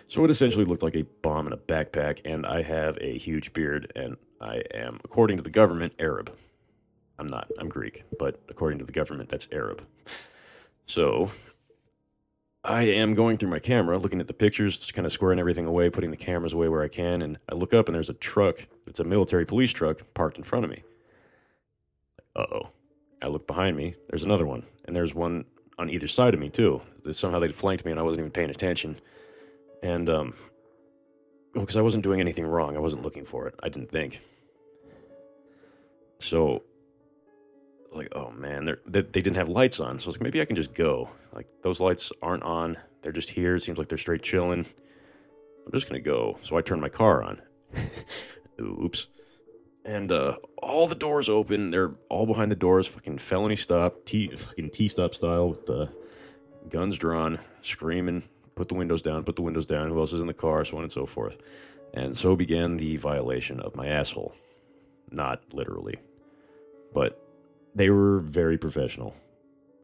So 0.08 0.24
it 0.24 0.30
essentially 0.30 0.64
looked 0.64 0.82
like 0.82 0.96
a 0.96 1.04
bomb 1.22 1.46
in 1.46 1.52
a 1.52 1.56
backpack, 1.56 2.20
and 2.24 2.44
I 2.46 2.62
have 2.62 2.98
a 3.00 3.16
huge 3.16 3.52
beard, 3.52 3.90
and 3.96 4.16
I 4.40 4.62
am, 4.74 5.00
according 5.04 5.38
to 5.38 5.42
the 5.42 5.50
government, 5.50 5.94
Arab. 5.98 6.34
I'm 7.18 7.26
not, 7.26 7.50
I'm 7.58 7.68
Greek, 7.68 8.04
but 8.18 8.40
according 8.48 8.78
to 8.80 8.84
the 8.84 8.92
government, 8.92 9.28
that's 9.28 9.48
Arab. 9.52 9.86
So 10.84 11.30
I 12.64 12.82
am 12.82 13.14
going 13.14 13.38
through 13.38 13.50
my 13.50 13.58
camera, 13.58 13.96
looking 13.96 14.20
at 14.20 14.26
the 14.26 14.34
pictures, 14.34 14.76
just 14.76 14.92
kind 14.92 15.06
of 15.06 15.12
squaring 15.12 15.38
everything 15.38 15.66
away, 15.66 15.88
putting 15.88 16.10
the 16.10 16.16
cameras 16.16 16.52
away 16.52 16.68
where 16.68 16.82
I 16.82 16.88
can, 16.88 17.22
and 17.22 17.38
I 17.50 17.54
look 17.54 17.72
up 17.72 17.88
and 17.88 17.94
there's 17.94 18.10
a 18.10 18.14
truck, 18.14 18.66
it's 18.86 19.00
a 19.00 19.04
military 19.04 19.46
police 19.46 19.72
truck, 19.72 20.02
parked 20.14 20.36
in 20.36 20.42
front 20.42 20.64
of 20.64 20.70
me 20.70 20.82
uh 22.36 22.46
oh. 22.52 22.68
I 23.22 23.28
look 23.28 23.46
behind 23.46 23.76
me, 23.76 23.94
there's 24.10 24.24
another 24.24 24.46
one, 24.46 24.64
and 24.84 24.96
there's 24.96 25.14
one 25.14 25.44
on 25.78 25.88
either 25.88 26.08
side 26.08 26.34
of 26.34 26.40
me 26.40 26.50
too. 26.50 26.82
Somehow 27.12 27.38
they 27.38 27.48
flanked 27.48 27.84
me 27.84 27.92
and 27.92 28.00
I 28.00 28.02
wasn't 28.02 28.20
even 28.20 28.32
paying 28.32 28.50
attention. 28.50 28.96
And, 29.82 30.08
um, 30.10 30.34
well, 31.54 31.62
because 31.64 31.76
I 31.76 31.82
wasn't 31.82 32.02
doing 32.02 32.20
anything 32.20 32.44
wrong, 32.44 32.76
I 32.76 32.80
wasn't 32.80 33.02
looking 33.02 33.24
for 33.24 33.46
it, 33.46 33.54
I 33.62 33.68
didn't 33.68 33.90
think. 33.90 34.20
So, 36.18 36.64
like, 37.92 38.08
oh 38.12 38.30
man, 38.32 38.64
they, 38.86 39.02
they 39.02 39.22
didn't 39.22 39.36
have 39.36 39.48
lights 39.48 39.78
on, 39.78 39.98
so 39.98 40.06
I 40.06 40.08
was 40.08 40.16
like, 40.16 40.22
maybe 40.22 40.40
I 40.40 40.44
can 40.44 40.56
just 40.56 40.74
go. 40.74 41.10
Like, 41.32 41.46
those 41.62 41.80
lights 41.80 42.10
aren't 42.22 42.42
on, 42.42 42.76
they're 43.02 43.12
just 43.12 43.30
here, 43.30 43.56
it 43.56 43.60
seems 43.60 43.78
like 43.78 43.88
they're 43.88 43.98
straight 43.98 44.22
chilling. 44.22 44.66
I'm 45.64 45.72
just 45.72 45.88
gonna 45.88 46.00
go. 46.00 46.38
So 46.42 46.56
I 46.56 46.62
turned 46.62 46.80
my 46.80 46.88
car 46.88 47.22
on. 47.22 47.40
Oops 48.60 49.06
and 49.84 50.12
uh, 50.12 50.36
all 50.62 50.86
the 50.86 50.94
doors 50.94 51.28
open. 51.28 51.70
They're 51.70 51.94
all 52.08 52.26
behind 52.26 52.50
the 52.50 52.56
doors, 52.56 52.86
fucking 52.86 53.18
felony 53.18 53.56
stop, 53.56 54.04
T 54.04 54.28
fucking 54.28 54.70
T 54.70 54.88
stop 54.88 55.14
style 55.14 55.48
with 55.48 55.66
the 55.66 55.90
guns 56.68 56.96
drawn, 56.98 57.40
screaming, 57.60 58.24
put 58.54 58.68
the 58.68 58.74
windows 58.74 59.02
down, 59.02 59.24
put 59.24 59.36
the 59.36 59.42
windows 59.42 59.66
down. 59.66 59.88
Who 59.88 59.98
else 59.98 60.12
is 60.12 60.20
in 60.20 60.26
the 60.26 60.34
car, 60.34 60.64
so 60.64 60.76
on 60.76 60.82
and 60.82 60.92
so 60.92 61.06
forth. 61.06 61.38
And 61.94 62.16
so 62.16 62.36
began 62.36 62.76
the 62.76 62.96
violation 62.96 63.60
of 63.60 63.76
my 63.76 63.86
asshole. 63.88 64.34
Not 65.10 65.52
literally, 65.52 65.96
but 66.94 67.22
they 67.74 67.90
were 67.90 68.18
very 68.18 68.56
professional 68.56 69.14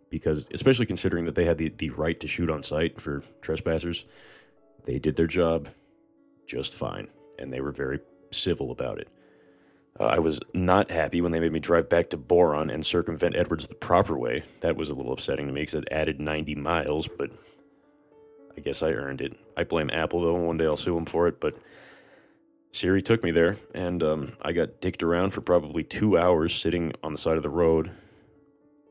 because, 0.09 0.49
especially 0.55 0.86
considering 0.86 1.26
that 1.26 1.34
they 1.34 1.44
had 1.44 1.59
the, 1.59 1.68
the 1.68 1.90
right 1.90 2.18
to 2.20 2.26
shoot 2.26 2.49
on 2.49 2.62
site 2.62 2.99
for 2.99 3.22
trespassers, 3.42 4.07
they 4.84 4.99
did 4.99 5.16
their 5.16 5.26
job 5.26 5.68
just 6.46 6.74
fine, 6.74 7.09
and 7.38 7.53
they 7.53 7.61
were 7.61 7.72
very 7.72 8.01
civil 8.30 8.70
about 8.70 8.99
it. 8.99 9.09
Uh, 9.99 10.05
I 10.05 10.18
was 10.18 10.40
not 10.55 10.90
happy 10.90 11.20
when 11.20 11.32
they 11.32 11.40
made 11.40 11.53
me 11.53 11.61
drive 11.61 11.88
back 11.88 12.11
to 12.11 12.16
Boron 12.16 12.70
and 12.70 12.86
circumvent 12.86 13.34
Edwards 13.36 13.66
the 13.66 13.74
proper 13.74 14.16
way. 14.16 14.44
That 14.61 14.76
was 14.76 14.90
a 14.90 14.94
little 14.94 15.12
upsetting 15.12 15.46
to 15.46 15.53
me 15.53 15.62
because 15.62 15.74
it 15.74 15.88
added 15.90 16.20
90 16.20 16.55
miles, 16.55 17.09
but 17.09 17.30
I 18.57 18.61
guess 18.61 18.82
I 18.82 18.90
earned 18.90 19.20
it. 19.20 19.36
I 19.57 19.64
blame 19.64 19.90
Apple 19.92 20.20
though, 20.20 20.34
one 20.34 20.57
day 20.57 20.66
I'll 20.66 20.76
sue 20.76 20.94
them 20.94 21.07
for 21.07 21.26
it, 21.26 21.40
but 21.40 21.57
Siri 22.70 23.03
took 23.03 23.24
me 23.24 23.30
there, 23.30 23.57
and 23.74 24.03
um, 24.03 24.32
I 24.42 24.53
got 24.53 24.80
dicked 24.80 25.03
around 25.03 25.30
for 25.30 25.40
probably 25.40 25.82
two 25.82 26.18
hours 26.18 26.55
sitting 26.55 26.92
on 27.03 27.12
the 27.12 27.18
side 27.18 27.36
of 27.36 27.42
the 27.42 27.51
road 27.51 27.90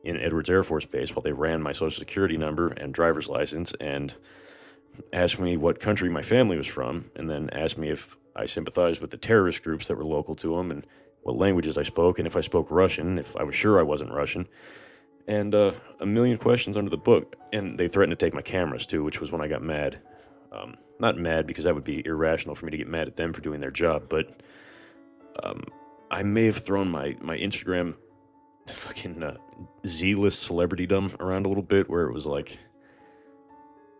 in 0.04 0.16
Edwards 0.18 0.50
Air 0.50 0.62
Force 0.62 0.84
Base 0.84 1.14
while 1.14 1.22
they 1.22 1.32
ran 1.32 1.62
my 1.62 1.72
social 1.72 1.98
security 1.98 2.36
number 2.36 2.68
and 2.68 2.92
driver's 2.92 3.28
license 3.28 3.72
and 3.80 4.14
asked 5.12 5.38
me 5.38 5.56
what 5.56 5.80
country 5.80 6.08
my 6.08 6.22
family 6.22 6.56
was 6.56 6.66
from, 6.66 7.10
and 7.14 7.30
then 7.30 7.48
asked 7.50 7.78
me 7.78 7.88
if 7.88 8.16
I 8.38 8.46
sympathized 8.46 9.00
with 9.00 9.10
the 9.10 9.16
terrorist 9.16 9.62
groups 9.62 9.88
that 9.88 9.96
were 9.96 10.04
local 10.04 10.36
to 10.36 10.56
them 10.56 10.70
and 10.70 10.86
what 11.22 11.36
languages 11.36 11.76
I 11.76 11.82
spoke, 11.82 12.18
and 12.18 12.26
if 12.26 12.36
I 12.36 12.40
spoke 12.40 12.70
Russian, 12.70 13.18
if 13.18 13.36
I 13.36 13.42
was 13.42 13.54
sure 13.54 13.78
I 13.78 13.82
wasn't 13.82 14.12
Russian, 14.12 14.48
and 15.26 15.54
uh, 15.54 15.72
a 16.00 16.06
million 16.06 16.38
questions 16.38 16.76
under 16.76 16.90
the 16.90 16.96
book. 16.96 17.36
And 17.52 17.78
they 17.78 17.88
threatened 17.88 18.18
to 18.18 18.24
take 18.24 18.34
my 18.34 18.42
cameras 18.42 18.86
too, 18.86 19.04
which 19.04 19.20
was 19.20 19.30
when 19.30 19.40
I 19.40 19.48
got 19.48 19.62
mad. 19.62 20.00
Um, 20.52 20.76
not 20.98 21.16
mad 21.16 21.46
because 21.46 21.64
that 21.64 21.74
would 21.74 21.84
be 21.84 22.04
irrational 22.06 22.54
for 22.54 22.64
me 22.64 22.70
to 22.70 22.78
get 22.78 22.88
mad 22.88 23.08
at 23.08 23.16
them 23.16 23.32
for 23.32 23.40
doing 23.40 23.60
their 23.60 23.70
job, 23.70 24.04
but 24.08 24.40
um, 25.42 25.64
I 26.10 26.22
may 26.22 26.46
have 26.46 26.56
thrown 26.56 26.88
my, 26.88 27.16
my 27.20 27.36
Instagram 27.36 27.96
fucking 28.66 29.22
uh, 29.22 29.36
celebrity 30.30 30.86
dumb 30.86 31.12
around 31.20 31.46
a 31.46 31.48
little 31.48 31.62
bit 31.62 31.88
where 31.90 32.06
it 32.06 32.12
was 32.12 32.26
like 32.26 32.58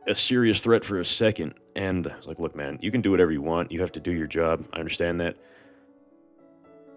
a 0.08 0.14
serious 0.14 0.60
threat 0.60 0.84
for 0.84 0.98
a 0.98 1.04
second. 1.04 1.54
And 1.76 2.06
I 2.06 2.16
was 2.16 2.26
like, 2.26 2.40
look, 2.40 2.56
man, 2.56 2.78
you 2.80 2.90
can 2.90 3.00
do 3.00 3.10
whatever 3.10 3.30
you 3.30 3.42
want. 3.42 3.70
You 3.70 3.80
have 3.80 3.92
to 3.92 4.00
do 4.00 4.10
your 4.10 4.26
job. 4.26 4.64
I 4.72 4.78
understand 4.78 5.20
that. 5.20 5.36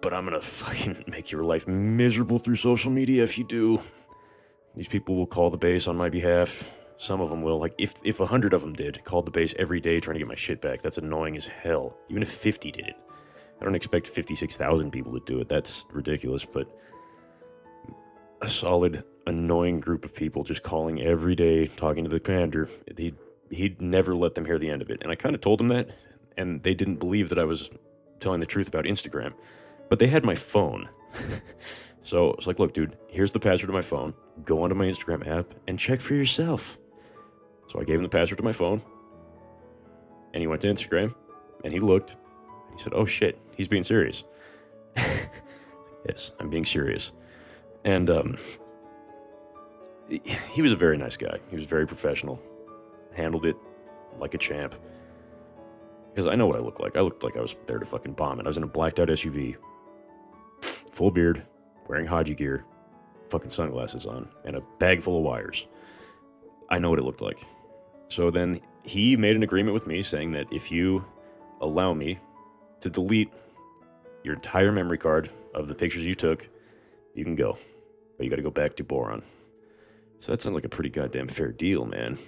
But 0.02 0.14
I'm 0.14 0.26
going 0.26 0.40
to 0.40 0.46
fucking 0.46 1.04
make 1.08 1.32
your 1.32 1.44
life 1.44 1.68
miserable 1.68 2.40
through 2.40 2.56
social 2.56 2.92
media 2.92 3.24
if 3.24 3.38
you 3.38 3.44
do. 3.44 3.82
These 4.76 4.88
people 4.88 5.16
will 5.16 5.28
call 5.28 5.50
the 5.50 5.58
base 5.58 5.88
on 5.88 5.98
my 5.98 6.10
behalf. 6.10 6.78
Some 6.98 7.20
of 7.20 7.30
them 7.30 7.42
will. 7.42 7.60
Like, 7.60 7.76
if, 7.78 7.94
if 8.04 8.20
a 8.20 8.26
hundred 8.26 8.54
of 8.54 8.62
them 8.62 8.74
did, 8.74 9.04
called 9.04 9.26
the 9.26 9.32
base 9.32 9.54
every 9.60 9.82
day 9.82 10.00
trying 10.00 10.16
to 10.16 10.20
get 10.20 10.28
my 10.28 10.36
shit 10.36 10.62
back, 10.62 10.82
that's 10.82 10.98
annoying 10.98 11.36
as 11.36 11.48
hell. 11.48 11.98
Even 12.10 12.24
if 12.24 12.32
50 12.32 12.72
did 12.72 12.88
it. 12.88 12.96
I 13.60 13.66
don't 13.66 13.76
expect 13.76 14.08
56,000 14.08 14.90
people 14.92 15.12
to 15.14 15.20
do 15.26 15.40
it. 15.40 15.50
That's 15.50 15.86
ridiculous, 15.92 16.46
but 16.46 16.68
a 18.42 18.48
solid 18.48 19.04
annoying 19.26 19.80
group 19.80 20.06
of 20.06 20.16
people 20.16 20.44
just 20.44 20.64
calling 20.64 21.02
every 21.02 21.36
day, 21.36 21.68
talking 21.68 22.04
to 22.04 22.10
the 22.10 22.20
commander. 22.20 22.70
He'd, 22.98 23.16
he'd 23.50 23.82
never 23.82 24.16
let 24.16 24.36
them 24.36 24.46
hear 24.46 24.58
the 24.58 24.70
end 24.70 24.82
of 24.82 24.90
it. 24.90 25.00
And 25.02 25.12
I 25.12 25.16
kind 25.16 25.36
of 25.36 25.42
told 25.42 25.60
them 25.60 25.68
that, 25.70 25.90
and 26.38 26.64
they 26.64 26.74
didn't 26.74 26.98
believe 26.98 27.30
that 27.30 27.40
I 27.40 27.44
was 27.44 27.70
telling 28.20 28.40
the 28.40 28.46
truth 28.46 28.68
about 28.68 28.86
Instagram. 28.86 29.34
But 29.90 30.00
they 30.00 30.08
had 30.08 30.24
my 30.24 30.36
phone. 30.36 30.90
so 32.04 32.32
it's 32.34 32.48
like, 32.48 32.60
look, 32.60 32.74
dude, 32.74 32.98
here's 33.10 33.34
the 33.34 33.40
password 33.40 33.68
to 33.68 33.74
my 33.74 33.82
phone. 33.82 34.14
Go 34.46 34.64
onto 34.64 34.76
my 34.76 34.86
Instagram 34.86 35.28
app 35.28 35.54
and 35.68 35.78
check 35.78 36.00
for 36.00 36.14
yourself. 36.14 36.78
So 37.68 37.80
I 37.80 37.84
gave 37.84 37.98
him 37.98 38.04
the 38.04 38.10
password 38.10 38.38
to 38.38 38.44
my 38.44 38.52
phone. 38.52 38.82
And 40.34 40.42
he 40.42 40.48
went 40.48 40.62
to 40.62 40.68
Instagram 40.68 41.14
and 41.64 41.74
he 41.74 41.80
looked. 41.80 42.12
and 42.70 42.80
He 42.80 42.84
said, 42.84 42.94
oh 42.96 43.06
shit, 43.06 43.38
he's 43.56 43.68
being 43.68 43.84
serious. 43.84 44.24
yes, 44.96 46.32
I'm 46.40 46.50
being 46.50 46.66
serious. 46.66 47.12
And 47.84 48.10
um, 48.10 48.38
he 50.52 50.62
was 50.62 50.72
a 50.72 50.76
very 50.76 50.98
nice 50.98 51.18
guy. 51.18 51.40
He 51.50 51.56
was 51.56 51.66
very 51.66 51.88
professional, 51.88 52.42
handled 53.16 53.46
it 53.46 53.56
like 54.20 54.34
a 54.34 54.38
champ. 54.38 54.76
Because 56.10 56.28
I 56.28 56.36
know 56.36 56.46
what 56.46 56.58
I 56.58 56.60
look 56.60 56.80
like. 56.80 56.98
I 56.98 57.02
looked 57.02 57.24
like 57.24 57.38
I 57.38 57.42
was 57.42 57.56
there 57.68 57.80
to 57.80 57.86
fucking 57.86 58.14
bomb 58.14 58.40
it. 58.40 58.46
I 58.46 58.50
was 58.50 58.58
in 58.58 58.64
a 58.64 58.68
blacked 58.68 59.00
out 59.00 59.08
SUV, 59.08 59.56
full 60.62 61.12
beard, 61.12 61.46
wearing 61.88 62.06
Haji 62.06 62.36
gear, 62.36 62.66
fucking 63.30 63.50
sunglasses 63.50 64.06
on 64.06 64.28
and 64.44 64.58
a 64.58 64.62
bag 64.80 65.02
full 65.02 65.18
of 65.18 65.24
wires. 65.24 65.68
I 66.70 66.80
know 66.80 66.90
what 66.90 67.00
it 67.00 67.06
looked 67.06 67.22
like. 67.22 67.40
So 68.10 68.30
then 68.30 68.60
he 68.84 69.16
made 69.16 69.38
an 69.38 69.44
agreement 69.44 69.74
with 69.74 69.88
me 69.88 70.04
saying 70.04 70.34
that 70.34 70.48
if 70.52 70.72
you 70.72 71.06
allow 71.62 71.94
me 71.94 72.20
to 72.82 72.90
delete 72.90 73.32
your 74.24 74.34
entire 74.34 74.72
memory 74.72 74.98
card 74.98 75.30
of 75.54 75.70
the 75.70 75.76
pictures 75.76 76.04
you 76.04 76.16
took, 76.16 76.48
you 77.14 77.24
can 77.24 77.36
go. 77.36 77.58
But 78.18 78.26
you 78.26 78.30
got 78.30 78.36
to 78.36 78.42
go 78.42 78.52
back 78.52 78.76
to 78.76 78.84
Boron. 78.84 79.24
So 80.22 80.32
that 80.32 80.40
sounds 80.40 80.54
like 80.54 80.66
a 80.66 80.70
pretty 80.70 80.92
goddamn 80.92 81.28
fair 81.28 81.52
deal, 81.52 81.84
man. 81.84 82.20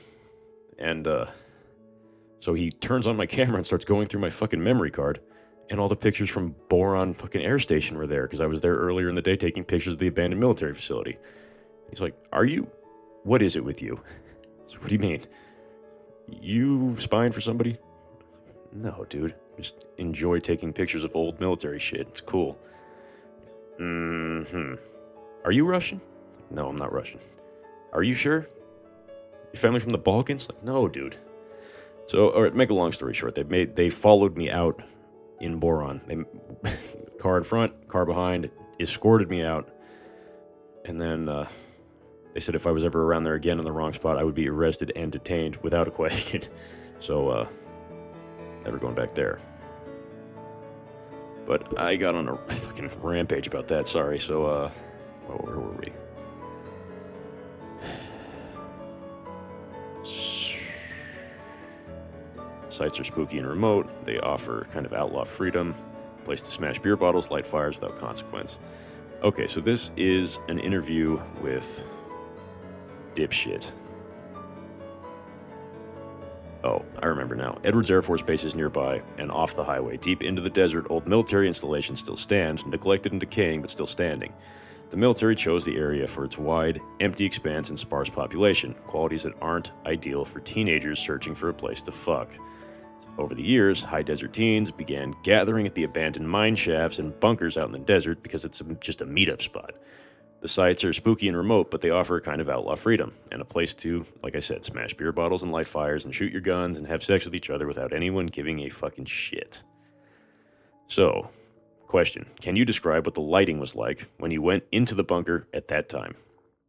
And 0.80 1.06
uh, 1.08 1.28
so 2.39 2.56
he 2.56 2.72
turns 2.72 3.06
on 3.06 3.16
my 3.16 3.26
camera 3.38 3.58
and 3.58 3.66
starts 3.66 3.86
going 3.86 4.08
through 4.08 4.20
my 4.20 4.32
fucking 4.32 4.62
memory 4.62 4.89
card. 4.89 5.22
And 5.70 5.80
all 5.80 5.88
the 5.88 5.96
pictures 5.96 6.30
from 6.30 6.56
Boron 6.70 7.14
fucking 7.14 7.41
air 7.41 7.60
station 7.60 7.96
were 7.96 8.08
there 8.08 8.24
because 8.24 8.41
I 8.41 8.48
was 8.48 8.62
there 8.62 8.76
earlier 8.76 9.10
in 9.10 9.16
the 9.16 9.22
day 9.22 9.36
taking 9.36 9.64
pictures 9.64 9.94
of 9.94 10.00
the 10.00 10.08
abandoned 10.08 10.41
military 10.41 10.74
facility. 10.74 11.18
He's 11.89 12.02
like, 12.02 12.16
Are 12.34 12.44
you. 12.44 12.70
What 13.24 13.44
is 13.44 13.56
it 13.56 13.64
with 13.64 13.82
you? 13.82 14.02
So, 14.66 14.80
what 14.80 14.89
do 14.89 14.96
you 14.96 15.00
mean? 15.00 15.22
You 16.41 17.00
spying 17.00 17.32
for 17.32 17.41
somebody? 17.41 17.78
No, 18.72 19.06
dude. 19.10 19.36
Just 19.56 19.86
enjoy 19.98 20.39
taking 20.39 20.74
pictures 20.74 21.04
of 21.04 21.16
old 21.16 21.39
military 21.39 21.80
shit. 21.80 22.02
It's 22.02 22.22
cool. 22.22 22.60
Mm 23.80 24.48
hmm. 24.48 24.74
Are 25.46 25.52
you 25.52 25.68
Russian? 25.68 26.02
No, 26.50 26.68
I'm 26.70 26.76
not 26.76 26.91
Russian. 26.91 27.20
Are 27.94 28.04
you 28.04 28.16
sure? 28.16 28.48
Your 29.54 29.60
family 29.60 29.80
from 29.80 29.91
the 29.91 30.00
Balkans? 30.00 30.50
Like, 30.50 30.64
no, 30.64 30.88
dude. 30.88 31.18
So, 32.08 32.30
or 32.30 32.50
make 32.52 32.70
a 32.70 32.74
long 32.74 32.91
story 32.91 33.14
short, 33.14 33.36
they 33.36 33.44
made 33.44 33.76
they 33.76 33.89
followed 33.89 34.36
me 34.36 34.50
out 34.50 34.82
in 35.39 35.60
Boron. 35.60 36.02
They 36.08 36.70
car 37.20 37.38
in 37.38 37.44
front, 37.44 37.88
car 37.88 38.06
behind, 38.06 38.50
escorted 38.80 39.30
me 39.30 39.44
out, 39.44 39.70
and 40.84 41.00
then 41.00 41.30
uh, 41.30 41.48
they 42.34 42.39
said 42.39 42.56
if 42.56 42.68
I 42.68 42.72
was 42.72 42.84
ever 42.84 43.04
around 43.04 43.24
there 43.24 43.36
again 43.36 43.60
in 43.60 43.66
the 43.66 43.72
wrong 43.72 43.94
spot, 43.94 44.18
I 44.18 44.24
would 44.24 44.36
be 44.36 44.50
arrested 44.50 44.91
and 44.96 45.12
detained 45.12 45.58
without 45.58 45.88
a 45.88 45.91
question. 45.91 46.41
so, 47.00 47.30
uh, 47.30 47.48
never 48.66 48.78
going 48.78 48.96
back 48.96 49.12
there. 49.12 49.39
But 51.46 51.80
I 51.80 51.96
got 51.96 52.16
on 52.16 52.28
a 52.28 52.38
fucking 52.48 52.89
rampage 53.02 53.48
about 53.48 53.68
that. 53.68 53.88
Sorry. 53.88 54.20
So, 54.20 54.46
uh, 54.46 54.72
Sites 62.84 62.99
are 62.99 63.05
spooky 63.05 63.38
and 63.38 63.47
remote. 63.47 63.88
They 64.03 64.19
offer 64.19 64.67
kind 64.73 64.86
of 64.86 64.91
outlaw 64.91 65.23
freedom, 65.23 65.73
place 66.25 66.41
to 66.41 66.51
smash 66.51 66.79
beer 66.79 66.97
bottles, 66.97 67.31
light 67.31 67.45
fires 67.45 67.79
without 67.79 67.97
consequence. 67.97 68.59
Okay, 69.23 69.47
so 69.47 69.61
this 69.61 69.91
is 69.95 70.41
an 70.49 70.59
interview 70.59 71.17
with 71.41 71.81
dipshit. 73.15 73.71
Oh, 76.65 76.84
I 77.01 77.05
remember 77.05 77.38
now. 77.38 77.57
Edwards 77.63 77.89
Air 77.89 78.01
Force 78.01 78.21
Base 78.21 78.43
is 78.43 78.53
nearby, 78.53 79.01
and 79.17 79.31
off 79.31 79.55
the 79.55 79.63
highway, 79.63 79.95
deep 79.95 80.21
into 80.21 80.41
the 80.41 80.49
desert, 80.49 80.86
old 80.89 81.07
military 81.07 81.47
installations 81.47 82.01
still 82.01 82.17
stand, 82.17 82.67
neglected 82.67 83.13
and 83.13 83.21
decaying, 83.21 83.61
but 83.61 83.69
still 83.69 83.88
standing. 83.88 84.34
The 84.89 84.97
military 84.97 85.38
chose 85.38 85.63
the 85.63 85.77
area 85.77 86.05
for 86.05 86.25
its 86.25 86.38
wide, 86.38 86.81
empty 86.99 87.23
expanse 87.23 87.69
and 87.69 87.79
sparse 87.79 88.09
population, 88.09 88.75
qualities 88.88 89.23
that 89.23 89.36
aren't 89.39 89.71
ideal 89.86 90.25
for 90.25 90.41
teenagers 90.41 90.99
searching 90.99 91.34
for 91.34 91.47
a 91.47 91.53
place 91.53 91.81
to 91.84 91.93
fuck. 91.93 92.34
Over 93.18 93.36
the 93.36 93.43
years, 93.43 93.84
high 93.84 94.01
desert 94.01 94.34
teens 94.34 94.72
began 94.72 95.16
gathering 95.24 95.68
at 95.68 95.76
the 95.76 95.84
abandoned 95.84 96.30
mine 96.30 96.56
shafts 96.56 96.99
and 96.99 97.20
bunkers 97.20 97.58
out 97.58 97.68
in 97.68 97.72
the 97.72 97.80
desert 97.80 98.24
because 98.24 98.43
it's 98.43 98.62
just 98.80 99.01
a 99.01 99.06
meetup 99.06 99.41
spot. 99.41 99.78
The 100.41 100.47
sites 100.49 100.84
are 100.84 100.91
spooky 100.91 101.30
and 101.30 101.38
remote, 101.38 101.72
but 101.72 101.80
they 101.80 101.89
offer 101.89 102.18
a 102.18 102.22
kind 102.22 102.41
of 102.41 102.49
outlaw 102.49 102.76
freedom 102.76 103.14
and 103.32 103.41
a 103.41 103.45
place 103.45 103.74
to, 103.76 104.06
like 104.22 104.36
I 104.36 104.39
said, 104.39 104.66
smash 104.66 104.93
beer 104.93 105.14
bottles 105.14 105.41
and 105.41 105.54
light 105.54 105.68
fires 105.68 106.04
and 106.04 106.14
shoot 106.14 106.34
your 106.34 106.41
guns 106.41 106.78
and 106.78 106.86
have 106.88 107.01
sex 107.01 107.24
with 107.24 107.34
each 107.34 107.49
other 107.49 107.66
without 107.66 107.93
anyone 107.93 108.26
giving 108.26 108.60
a 108.60 108.70
fucking 108.70 109.06
shit. 109.06 109.64
So, 110.88 111.30
question 111.88 112.26
Can 112.41 112.58
you 112.58 112.66
describe 112.66 113.06
what 113.06 113.16
the 113.16 113.22
lighting 113.22 113.60
was 113.60 113.74
like 113.74 114.10
when 114.18 114.32
you 114.32 114.41
went 114.41 114.66
into 114.70 114.95
the 114.95 115.04
bunker 115.04 115.47
at 115.54 115.70
that 115.70 115.88
time? 115.88 116.16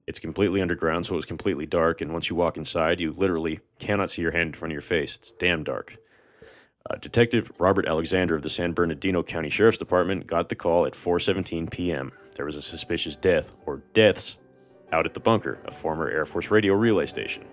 It's 0.06 0.20
completely 0.20 0.60
underground, 0.60 1.06
so 1.06 1.14
it 1.14 1.16
was 1.16 1.26
completely 1.26 1.66
dark, 1.66 2.00
and 2.00 2.12
once 2.12 2.28
you 2.28 2.36
walk 2.36 2.56
inside, 2.56 3.00
you 3.00 3.12
literally 3.12 3.60
cannot 3.78 4.10
see 4.10 4.22
your 4.22 4.32
hand 4.32 4.48
in 4.48 4.52
front 4.52 4.70
of 4.70 4.74
your 4.74 4.82
face. 4.82 5.16
It's 5.16 5.32
damn 5.32 5.64
dark. 5.64 5.96
Uh, 6.90 6.96
Detective 6.96 7.50
Robert 7.58 7.86
Alexander 7.86 8.34
of 8.34 8.42
the 8.42 8.50
San 8.50 8.72
Bernardino 8.72 9.22
County 9.22 9.48
Sheriff's 9.48 9.78
Department 9.78 10.26
got 10.26 10.50
the 10.50 10.54
call 10.54 10.84
at 10.84 10.92
4:17 10.92 11.70
p.m. 11.70 12.12
There 12.36 12.44
was 12.44 12.58
a 12.58 12.62
suspicious 12.62 13.16
death 13.16 13.52
or 13.64 13.78
deaths 13.94 14.36
out 14.92 15.06
at 15.06 15.14
the 15.14 15.20
bunker, 15.20 15.58
a 15.64 15.70
former 15.70 16.10
Air 16.10 16.26
Force 16.26 16.50
radio 16.50 16.74
relay 16.74 17.06
station. 17.06 17.46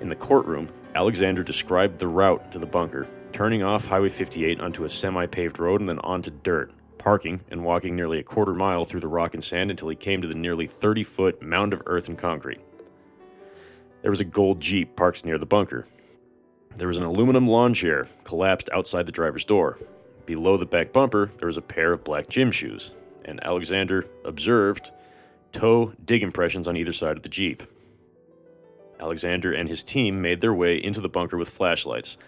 In 0.00 0.08
the 0.08 0.16
courtroom, 0.16 0.70
Alexander 0.94 1.42
described 1.42 1.98
the 1.98 2.08
route 2.08 2.50
to 2.52 2.58
the 2.58 2.64
bunker, 2.64 3.06
turning 3.32 3.62
off 3.62 3.84
Highway 3.84 4.08
58 4.08 4.58
onto 4.58 4.84
a 4.84 4.88
semi-paved 4.88 5.58
road 5.58 5.82
and 5.82 5.90
then 5.90 5.98
onto 5.98 6.30
dirt, 6.30 6.72
parking 6.96 7.42
and 7.50 7.62
walking 7.62 7.94
nearly 7.94 8.20
a 8.20 8.22
quarter 8.22 8.54
mile 8.54 8.86
through 8.86 9.00
the 9.00 9.06
rock 9.06 9.34
and 9.34 9.44
sand 9.44 9.70
until 9.70 9.90
he 9.90 9.96
came 9.96 10.22
to 10.22 10.28
the 10.28 10.34
nearly 10.34 10.66
30-foot 10.66 11.42
mound 11.42 11.74
of 11.74 11.82
earth 11.84 12.08
and 12.08 12.16
concrete. 12.16 12.60
There 14.00 14.10
was 14.10 14.20
a 14.20 14.24
gold 14.24 14.60
Jeep 14.60 14.96
parked 14.96 15.26
near 15.26 15.36
the 15.36 15.44
bunker, 15.44 15.86
there 16.76 16.88
was 16.88 16.98
an 16.98 17.04
aluminum 17.04 17.46
lawn 17.48 17.74
chair 17.74 18.06
collapsed 18.24 18.68
outside 18.72 19.06
the 19.06 19.12
driver's 19.12 19.44
door. 19.44 19.78
Below 20.26 20.56
the 20.56 20.66
back 20.66 20.92
bumper, 20.92 21.30
there 21.38 21.46
was 21.46 21.56
a 21.56 21.62
pair 21.62 21.92
of 21.92 22.04
black 22.04 22.28
gym 22.28 22.50
shoes, 22.50 22.92
and 23.24 23.42
Alexander 23.44 24.06
observed 24.24 24.90
toe 25.52 25.92
dig 26.04 26.22
impressions 26.22 26.68
on 26.68 26.76
either 26.76 26.92
side 26.92 27.16
of 27.16 27.22
the 27.22 27.28
Jeep. 27.28 27.62
Alexander 29.00 29.52
and 29.52 29.68
his 29.68 29.82
team 29.82 30.20
made 30.20 30.40
their 30.40 30.54
way 30.54 30.76
into 30.76 31.00
the 31.00 31.08
bunker 31.08 31.36
with 31.36 31.48
flashlights. 31.48 32.18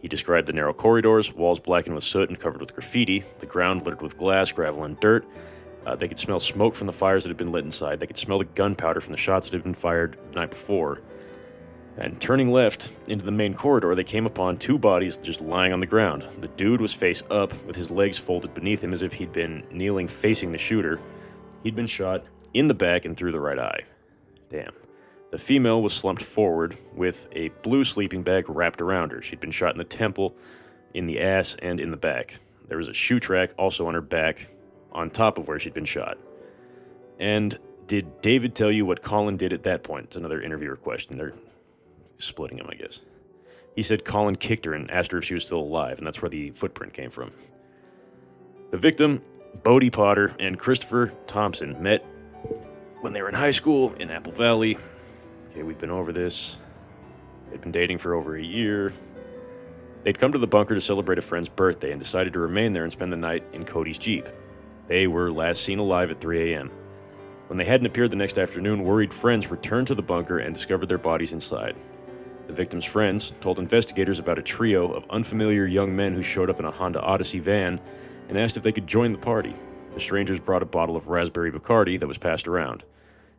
He 0.00 0.08
described 0.08 0.46
the 0.46 0.52
narrow 0.52 0.72
corridors, 0.72 1.32
walls 1.32 1.58
blackened 1.58 1.94
with 1.94 2.04
soot 2.04 2.28
and 2.28 2.38
covered 2.38 2.60
with 2.60 2.74
graffiti, 2.74 3.24
the 3.40 3.46
ground 3.46 3.82
littered 3.82 4.02
with 4.02 4.18
glass, 4.18 4.52
gravel, 4.52 4.84
and 4.84 4.98
dirt. 5.00 5.26
Uh, 5.84 5.96
they 5.96 6.06
could 6.06 6.18
smell 6.18 6.38
smoke 6.38 6.76
from 6.76 6.86
the 6.86 6.92
fires 6.92 7.24
that 7.24 7.30
had 7.30 7.36
been 7.36 7.50
lit 7.50 7.64
inside. 7.64 7.98
They 7.98 8.06
could 8.06 8.18
smell 8.18 8.38
the 8.38 8.44
gunpowder 8.44 9.00
from 9.00 9.12
the 9.12 9.18
shots 9.18 9.48
that 9.48 9.56
had 9.56 9.64
been 9.64 9.74
fired 9.74 10.16
the 10.32 10.40
night 10.40 10.50
before. 10.50 11.00
And 11.98 12.20
turning 12.20 12.52
left 12.52 12.92
into 13.08 13.24
the 13.24 13.32
main 13.32 13.54
corridor, 13.54 13.92
they 13.96 14.04
came 14.04 14.24
upon 14.24 14.56
two 14.56 14.78
bodies 14.78 15.16
just 15.16 15.40
lying 15.40 15.72
on 15.72 15.80
the 15.80 15.86
ground. 15.86 16.22
The 16.40 16.46
dude 16.46 16.80
was 16.80 16.94
face 16.94 17.24
up, 17.28 17.52
with 17.64 17.74
his 17.74 17.90
legs 17.90 18.16
folded 18.16 18.54
beneath 18.54 18.84
him 18.84 18.94
as 18.94 19.02
if 19.02 19.14
he'd 19.14 19.32
been 19.32 19.66
kneeling 19.72 20.06
facing 20.06 20.52
the 20.52 20.58
shooter. 20.58 21.00
He'd 21.64 21.74
been 21.74 21.88
shot 21.88 22.24
in 22.54 22.68
the 22.68 22.74
back 22.74 23.04
and 23.04 23.16
through 23.16 23.32
the 23.32 23.40
right 23.40 23.58
eye. 23.58 23.80
Damn. 24.48 24.72
The 25.32 25.38
female 25.38 25.82
was 25.82 25.92
slumped 25.92 26.22
forward 26.22 26.78
with 26.94 27.26
a 27.32 27.48
blue 27.62 27.84
sleeping 27.84 28.22
bag 28.22 28.48
wrapped 28.48 28.80
around 28.80 29.10
her. 29.10 29.20
She'd 29.20 29.40
been 29.40 29.50
shot 29.50 29.72
in 29.72 29.78
the 29.78 29.84
temple, 29.84 30.36
in 30.94 31.06
the 31.06 31.20
ass, 31.20 31.56
and 31.60 31.80
in 31.80 31.90
the 31.90 31.96
back. 31.96 32.38
There 32.68 32.78
was 32.78 32.88
a 32.88 32.94
shoe 32.94 33.18
track 33.18 33.50
also 33.58 33.86
on 33.88 33.94
her 33.94 34.00
back, 34.00 34.48
on 34.92 35.10
top 35.10 35.36
of 35.36 35.48
where 35.48 35.58
she'd 35.58 35.74
been 35.74 35.84
shot. 35.84 36.16
And 37.18 37.58
did 37.88 38.22
David 38.22 38.54
tell 38.54 38.70
you 38.70 38.86
what 38.86 39.02
Colin 39.02 39.36
did 39.36 39.52
at 39.52 39.64
that 39.64 39.82
point? 39.82 40.06
It's 40.06 40.16
another 40.16 40.40
interviewer 40.40 40.76
question. 40.76 41.18
They're 41.18 41.34
splitting 42.18 42.58
him, 42.58 42.66
I 42.68 42.74
guess. 42.74 43.00
He 43.74 43.82
said 43.82 44.04
Colin 44.04 44.36
kicked 44.36 44.64
her 44.64 44.74
and 44.74 44.90
asked 44.90 45.12
her 45.12 45.18
if 45.18 45.24
she 45.24 45.34
was 45.34 45.46
still 45.46 45.60
alive, 45.60 45.98
and 45.98 46.06
that's 46.06 46.20
where 46.20 46.28
the 46.28 46.50
footprint 46.50 46.92
came 46.92 47.10
from. 47.10 47.32
The 48.70 48.78
victim, 48.78 49.22
Bodie 49.62 49.90
Potter, 49.90 50.34
and 50.38 50.58
Christopher 50.58 51.12
Thompson 51.26 51.82
met 51.82 52.04
when 53.00 53.12
they 53.12 53.22
were 53.22 53.28
in 53.28 53.34
high 53.34 53.52
school 53.52 53.92
in 53.94 54.10
Apple 54.10 54.32
Valley. 54.32 54.76
Okay, 55.50 55.62
we've 55.62 55.78
been 55.78 55.90
over 55.90 56.12
this. 56.12 56.58
They'd 57.50 57.60
been 57.60 57.72
dating 57.72 57.98
for 57.98 58.14
over 58.14 58.36
a 58.36 58.42
year. 58.42 58.92
They'd 60.02 60.18
come 60.18 60.32
to 60.32 60.38
the 60.38 60.46
bunker 60.46 60.74
to 60.74 60.80
celebrate 60.80 61.18
a 61.18 61.22
friend's 61.22 61.48
birthday 61.48 61.90
and 61.90 62.00
decided 62.00 62.32
to 62.34 62.38
remain 62.38 62.72
there 62.72 62.84
and 62.84 62.92
spend 62.92 63.12
the 63.12 63.16
night 63.16 63.44
in 63.52 63.64
Cody's 63.64 63.98
Jeep. 63.98 64.28
They 64.86 65.06
were 65.06 65.30
last 65.30 65.62
seen 65.62 65.78
alive 65.78 66.10
at 66.10 66.20
3 66.20 66.52
a.m. 66.52 66.70
When 67.48 67.58
they 67.58 67.64
hadn't 67.64 67.86
appeared 67.86 68.10
the 68.10 68.16
next 68.16 68.38
afternoon, 68.38 68.84
worried 68.84 69.12
friends 69.12 69.50
returned 69.50 69.86
to 69.86 69.94
the 69.94 70.02
bunker 70.02 70.38
and 70.38 70.54
discovered 70.54 70.88
their 70.88 70.98
bodies 70.98 71.32
inside. 71.32 71.76
The 72.48 72.54
victim's 72.54 72.86
friends 72.86 73.30
told 73.42 73.58
investigators 73.58 74.18
about 74.18 74.38
a 74.38 74.42
trio 74.42 74.90
of 74.90 75.04
unfamiliar 75.10 75.66
young 75.66 75.94
men 75.94 76.14
who 76.14 76.22
showed 76.22 76.48
up 76.48 76.58
in 76.58 76.64
a 76.64 76.70
Honda 76.70 76.98
Odyssey 77.02 77.40
van 77.40 77.78
and 78.26 78.38
asked 78.38 78.56
if 78.56 78.62
they 78.62 78.72
could 78.72 78.86
join 78.86 79.12
the 79.12 79.18
party. 79.18 79.54
The 79.92 80.00
strangers 80.00 80.40
brought 80.40 80.62
a 80.62 80.66
bottle 80.66 80.96
of 80.96 81.08
raspberry 81.08 81.52
Bacardi 81.52 82.00
that 82.00 82.08
was 82.08 82.16
passed 82.16 82.48
around. 82.48 82.84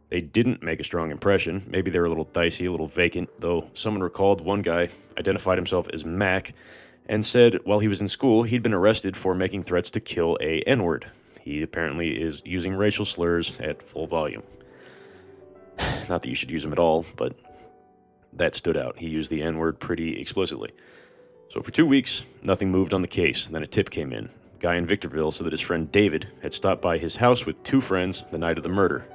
They 0.09 0.21
didn't 0.21 0.61
make 0.61 0.79
a 0.79 0.83
strong 0.83 1.09
impression. 1.09 1.65
Maybe 1.67 1.89
they 1.89 1.97
were 1.97 2.05
a 2.05 2.09
little 2.09 2.25
dicey, 2.25 2.65
a 2.65 2.71
little 2.71 2.85
vacant, 2.85 3.29
though 3.39 3.71
someone 3.73 4.03
recalled 4.03 4.41
one 4.41 4.61
guy 4.61 4.89
identified 5.17 5.57
himself 5.57 5.87
as 5.91 6.05
Mac 6.05 6.53
and 7.07 7.25
said 7.25 7.57
while 7.63 7.79
he 7.79 7.87
was 7.87 8.01
in 8.01 8.07
school 8.07 8.43
he'd 8.43 8.61
been 8.61 8.75
arrested 8.75 9.17
for 9.17 9.33
making 9.33 9.63
threats 9.63 9.89
to 9.89 9.99
kill 9.99 10.37
a 10.39 10.61
N 10.67 10.83
word. 10.83 11.09
He 11.41 11.63
apparently 11.63 12.21
is 12.21 12.43
using 12.45 12.75
racial 12.75 13.05
slurs 13.05 13.59
at 13.59 13.81
full 13.81 14.05
volume. 14.05 14.43
Not 16.07 16.21
that 16.21 16.29
you 16.29 16.35
should 16.35 16.51
use 16.51 16.61
them 16.61 16.73
at 16.73 16.79
all, 16.79 17.07
but 17.15 17.35
that 18.33 18.55
stood 18.55 18.77
out. 18.77 18.99
He 18.99 19.07
used 19.07 19.29
the 19.29 19.41
N 19.41 19.57
word 19.57 19.79
pretty 19.79 20.19
explicitly. 20.19 20.71
So 21.49 21.61
for 21.61 21.71
two 21.71 21.87
weeks, 21.87 22.23
nothing 22.43 22.71
moved 22.71 22.93
on 22.93 23.01
the 23.01 23.07
case. 23.07 23.47
Then 23.47 23.63
a 23.63 23.67
tip 23.67 23.89
came 23.89 24.13
in. 24.13 24.25
A 24.25 24.59
guy 24.59 24.75
in 24.75 24.85
Victorville 24.85 25.31
said 25.31 25.45
that 25.45 25.53
his 25.53 25.61
friend 25.61 25.91
David 25.91 26.27
had 26.41 26.53
stopped 26.53 26.81
by 26.81 26.97
his 26.97 27.17
house 27.17 27.45
with 27.45 27.63
two 27.63 27.81
friends 27.81 28.23
the 28.31 28.37
night 28.37 28.57
of 28.57 28.63
the 28.63 28.69
murder. 28.69 29.07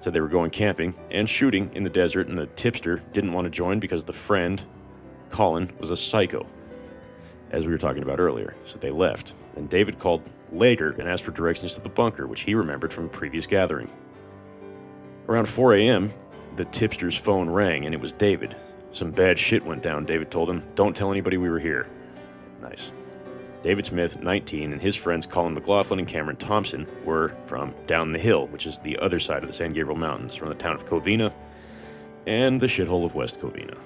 said 0.00 0.12
they 0.12 0.20
were 0.20 0.28
going 0.28 0.50
camping 0.50 0.94
and 1.10 1.28
shooting 1.28 1.70
in 1.74 1.84
the 1.84 1.90
desert, 1.90 2.28
and 2.28 2.38
the 2.38 2.46
tipster 2.46 3.02
didn't 3.12 3.32
want 3.32 3.44
to 3.44 3.50
join 3.50 3.78
because 3.80 4.04
the 4.04 4.12
friend, 4.12 4.64
Colin, 5.28 5.70
was 5.78 5.90
a 5.90 5.96
psycho, 5.96 6.46
as 7.50 7.66
we 7.66 7.72
were 7.72 7.78
talking 7.78 8.02
about 8.02 8.20
earlier. 8.20 8.56
So 8.64 8.78
they 8.78 8.90
left. 8.90 9.34
And 9.56 9.68
David 9.68 9.98
called 9.98 10.30
later 10.52 10.90
and 10.92 11.08
asked 11.08 11.24
for 11.24 11.32
directions 11.32 11.74
to 11.74 11.80
the 11.80 11.88
bunker, 11.88 12.26
which 12.26 12.42
he 12.42 12.54
remembered 12.54 12.92
from 12.92 13.06
a 13.06 13.08
previous 13.08 13.46
gathering. 13.46 13.90
Around 15.28 15.48
4 15.48 15.74
a.m., 15.74 16.12
the 16.58 16.66
tipster's 16.66 17.16
phone 17.16 17.48
rang, 17.48 17.86
and 17.86 17.94
it 17.94 18.00
was 18.00 18.12
David. 18.12 18.54
Some 18.92 19.12
bad 19.12 19.38
shit 19.38 19.64
went 19.64 19.82
down, 19.82 20.04
David 20.04 20.30
told 20.30 20.50
him. 20.50 20.64
Don't 20.74 20.94
tell 20.94 21.12
anybody 21.12 21.36
we 21.36 21.48
were 21.48 21.60
here. 21.60 21.88
Nice. 22.60 22.92
David 23.62 23.86
Smith, 23.86 24.20
19, 24.20 24.72
and 24.72 24.82
his 24.82 24.96
friends 24.96 25.24
Colin 25.24 25.54
McLaughlin 25.54 26.00
and 26.00 26.08
Cameron 26.08 26.36
Thompson 26.36 26.86
were 27.04 27.34
from 27.46 27.74
down 27.86 28.12
the 28.12 28.18
hill, 28.18 28.48
which 28.48 28.66
is 28.66 28.80
the 28.80 28.98
other 28.98 29.20
side 29.20 29.42
of 29.42 29.48
the 29.48 29.52
San 29.52 29.72
Gabriel 29.72 29.98
Mountains, 29.98 30.34
from 30.34 30.48
the 30.48 30.54
town 30.54 30.74
of 30.74 30.84
Covina 30.84 31.32
and 32.26 32.60
the 32.60 32.66
shithole 32.66 33.04
of 33.04 33.14
West 33.14 33.40
Covina. 33.40 33.78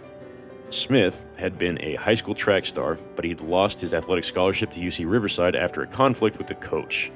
Smith 0.71 1.27
had 1.37 1.59
been 1.59 1.79
a 1.83 1.97
high 1.97 2.15
school 2.15 2.35
track 2.35 2.65
star, 2.65 2.99
but 3.17 3.25
he'd 3.27 3.41
lost 3.43 3.83
his 3.83 3.93
athletic 3.93 4.25
scholarship 4.25 4.71
to 4.73 4.81
UC 4.81 5.09
Riverside 5.09 5.55
after 5.55 5.83
a 5.83 5.87
conflict 5.87 6.39
with 6.39 6.47
the 6.47 6.55
coach. 6.55 7.13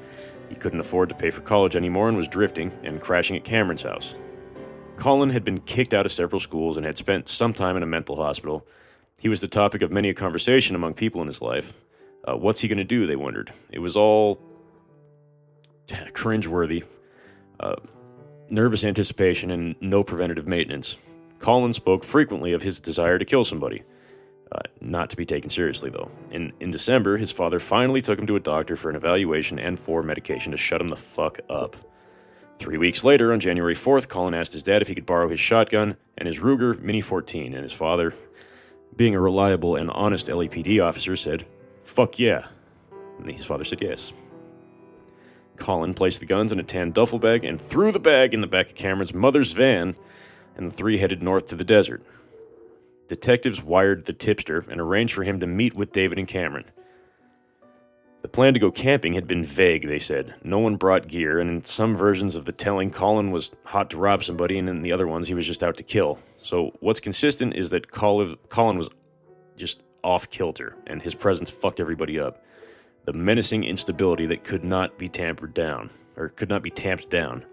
He 0.49 0.55
couldn't 0.55 0.79
afford 0.79 1.09
to 1.09 1.15
pay 1.15 1.31
for 1.31 1.41
college 1.41 1.75
anymore 1.75 2.07
and 2.07 2.17
was 2.17 2.27
drifting 2.27 2.71
and 2.83 3.01
crashing 3.01 3.35
at 3.35 3.43
Cameron's 3.43 3.81
house. 3.81 4.13
Colin 4.97 5.29
had 5.29 5.43
been 5.43 5.59
kicked 5.59 5.93
out 5.93 6.05
of 6.05 6.11
several 6.11 6.39
schools 6.39 6.75
and 6.75 6.85
had 6.85 6.97
spent 6.97 7.29
some 7.29 7.53
time 7.53 7.77
in 7.77 7.83
a 7.83 7.87
mental 7.87 8.15
hospital. 8.15 8.65
He 9.19 9.29
was 9.29 9.41
the 9.41 9.47
topic 9.47 9.81
of 9.81 9.91
many 9.91 10.09
a 10.09 10.13
conversation 10.13 10.75
among 10.75 10.95
people 10.95 11.21
in 11.21 11.27
his 11.27 11.41
life. 11.41 11.73
Uh, 12.27 12.35
what's 12.35 12.61
he 12.61 12.67
going 12.67 12.77
to 12.77 12.83
do? 12.83 13.07
They 13.07 13.15
wondered. 13.15 13.51
It 13.71 13.79
was 13.79 13.95
all 13.95 14.39
cringeworthy, 15.87 16.83
uh, 17.59 17.75
nervous 18.49 18.83
anticipation, 18.83 19.51
and 19.51 19.75
no 19.79 20.03
preventative 20.03 20.47
maintenance. 20.47 20.97
Colin 21.39 21.73
spoke 21.73 22.03
frequently 22.03 22.53
of 22.53 22.63
his 22.63 22.79
desire 22.79 23.17
to 23.17 23.25
kill 23.25 23.45
somebody. 23.45 23.83
Uh, 24.51 24.59
not 24.79 25.09
to 25.09 25.17
be 25.17 25.25
taken 25.25 25.49
seriously, 25.49 25.89
though. 25.89 26.09
In, 26.31 26.53
in 26.59 26.71
December, 26.71 27.17
his 27.17 27.31
father 27.31 27.59
finally 27.59 28.01
took 28.01 28.17
him 28.17 28.25
to 28.27 28.37
a 28.37 28.39
doctor 28.39 28.75
for 28.77 28.89
an 28.89 28.95
evaluation 28.95 29.59
and 29.59 29.77
for 29.77 30.01
medication 30.01 30.51
to 30.53 30.57
shut 30.57 30.81
him 30.81 30.89
the 30.89 30.95
fuck 30.95 31.39
up. 31.49 31.75
Three 32.59 32.77
weeks 32.77 33.03
later, 33.03 33.31
on 33.31 33.39
January 33.39 33.75
4th, 33.75 34.07
Colin 34.07 34.33
asked 34.33 34.53
his 34.53 34.63
dad 34.63 34.81
if 34.81 34.87
he 34.87 34.95
could 34.95 35.05
borrow 35.05 35.29
his 35.29 35.39
shotgun 35.39 35.95
and 36.17 36.27
his 36.27 36.39
Ruger 36.39 36.79
Mini 36.79 37.01
14, 37.01 37.53
and 37.53 37.63
his 37.63 37.71
father, 37.71 38.13
being 38.95 39.15
a 39.15 39.21
reliable 39.21 39.75
and 39.75 39.91
honest 39.91 40.27
LAPD 40.27 40.83
officer, 40.83 41.15
said, 41.15 41.45
Fuck 41.83 42.17
yeah. 42.19 42.47
And 43.19 43.29
his 43.29 43.45
father 43.45 43.63
said 43.63 43.81
yes. 43.81 44.11
Colin 45.55 45.93
placed 45.93 46.19
the 46.19 46.25
guns 46.25 46.51
in 46.51 46.59
a 46.59 46.63
tan 46.63 46.91
duffel 46.91 47.19
bag 47.19 47.43
and 47.43 47.59
threw 47.59 47.91
the 47.91 47.99
bag 47.99 48.33
in 48.33 48.41
the 48.41 48.47
back 48.47 48.67
of 48.67 48.75
Cameron's 48.75 49.13
mother's 49.13 49.53
van, 49.53 49.95
and 50.55 50.67
the 50.67 50.73
three 50.73 50.97
headed 50.97 51.21
north 51.21 51.47
to 51.47 51.55
the 51.55 51.63
desert. 51.63 52.03
Detectives 53.07 53.63
wired 53.63 54.05
the 54.05 54.13
tipster 54.13 54.65
and 54.69 54.81
arranged 54.81 55.13
for 55.13 55.23
him 55.23 55.39
to 55.39 55.47
meet 55.47 55.75
with 55.75 55.91
David 55.91 56.19
and 56.19 56.27
Cameron. 56.27 56.65
The 58.27 58.31
plan 58.31 58.53
to 58.55 58.59
go 58.59 58.71
camping 58.71 59.13
had 59.13 59.25
been 59.25 59.45
vague, 59.45 59.87
they 59.87 59.99
said. 59.99 60.35
No 60.43 60.59
one 60.59 60.75
brought 60.75 61.07
gear, 61.07 61.39
and 61.39 61.49
in 61.49 61.63
some 61.63 61.95
versions 61.95 62.35
of 62.35 62.43
the 62.43 62.51
telling, 62.51 62.91
Colin 62.91 63.31
was 63.31 63.51
hot 63.63 63.89
to 63.91 63.97
rob 63.97 64.21
somebody, 64.21 64.57
and 64.57 64.67
in 64.67 64.81
the 64.81 64.91
other 64.91 65.07
ones, 65.07 65.29
he 65.29 65.33
was 65.33 65.47
just 65.47 65.63
out 65.63 65.77
to 65.77 65.83
kill. 65.83 66.19
So, 66.37 66.73
what's 66.81 66.99
consistent 66.99 67.55
is 67.55 67.69
that 67.69 67.89
Colin 67.89 68.77
was 68.77 68.89
just 69.55 69.81
off 70.03 70.29
kilter, 70.29 70.75
and 70.85 71.01
his 71.01 71.15
presence 71.15 71.49
fucked 71.49 71.79
everybody 71.79 72.19
up. 72.19 72.43
The 73.05 73.13
menacing 73.13 73.63
instability 73.63 74.25
that 74.25 74.43
could 74.43 74.65
not 74.65 74.97
be 74.97 75.07
tampered 75.07 75.53
down, 75.53 75.89
or 76.17 76.27
could 76.27 76.49
not 76.49 76.63
be 76.63 76.69
tamped 76.69 77.09
down. 77.09 77.45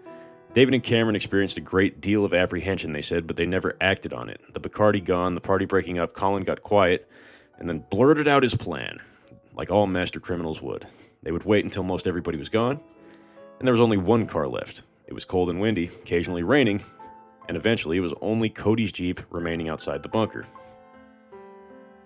David 0.53 0.73
and 0.73 0.83
Cameron 0.83 1.15
experienced 1.15 1.57
a 1.57 1.61
great 1.61 2.01
deal 2.01 2.25
of 2.25 2.33
apprehension, 2.33 2.91
they 2.91 3.01
said, 3.01 3.27
but 3.27 3.37
they 3.37 3.45
never 3.45 3.77
acted 3.79 4.11
on 4.11 4.27
it. 4.27 4.41
The 4.53 4.59
Bacardi 4.59 5.01
gone, 5.01 5.35
the 5.35 5.41
party 5.41 5.63
breaking 5.63 5.99
up, 5.99 6.11
Colin 6.11 6.43
got 6.43 6.63
quiet, 6.63 7.09
and 7.57 7.69
then 7.69 7.85
blurted 7.89 8.27
out 8.27 8.43
his 8.43 8.55
plan 8.55 8.99
like 9.55 9.71
all 9.71 9.87
master 9.87 10.19
criminals 10.19 10.61
would. 10.61 10.85
They 11.23 11.31
would 11.31 11.45
wait 11.45 11.65
until 11.65 11.83
most 11.83 12.07
everybody 12.07 12.37
was 12.37 12.49
gone, 12.49 12.79
and 13.59 13.67
there 13.67 13.73
was 13.73 13.81
only 13.81 13.97
one 13.97 14.27
car 14.27 14.47
left. 14.47 14.83
It 15.07 15.13
was 15.13 15.25
cold 15.25 15.49
and 15.49 15.59
windy, 15.59 15.85
occasionally 15.85 16.43
raining, 16.43 16.83
and 17.47 17.57
eventually 17.57 17.97
it 17.97 18.01
was 18.01 18.13
only 18.21 18.49
Cody's 18.49 18.91
Jeep 18.91 19.21
remaining 19.29 19.69
outside 19.69 20.03
the 20.03 20.09
bunker. 20.09 20.45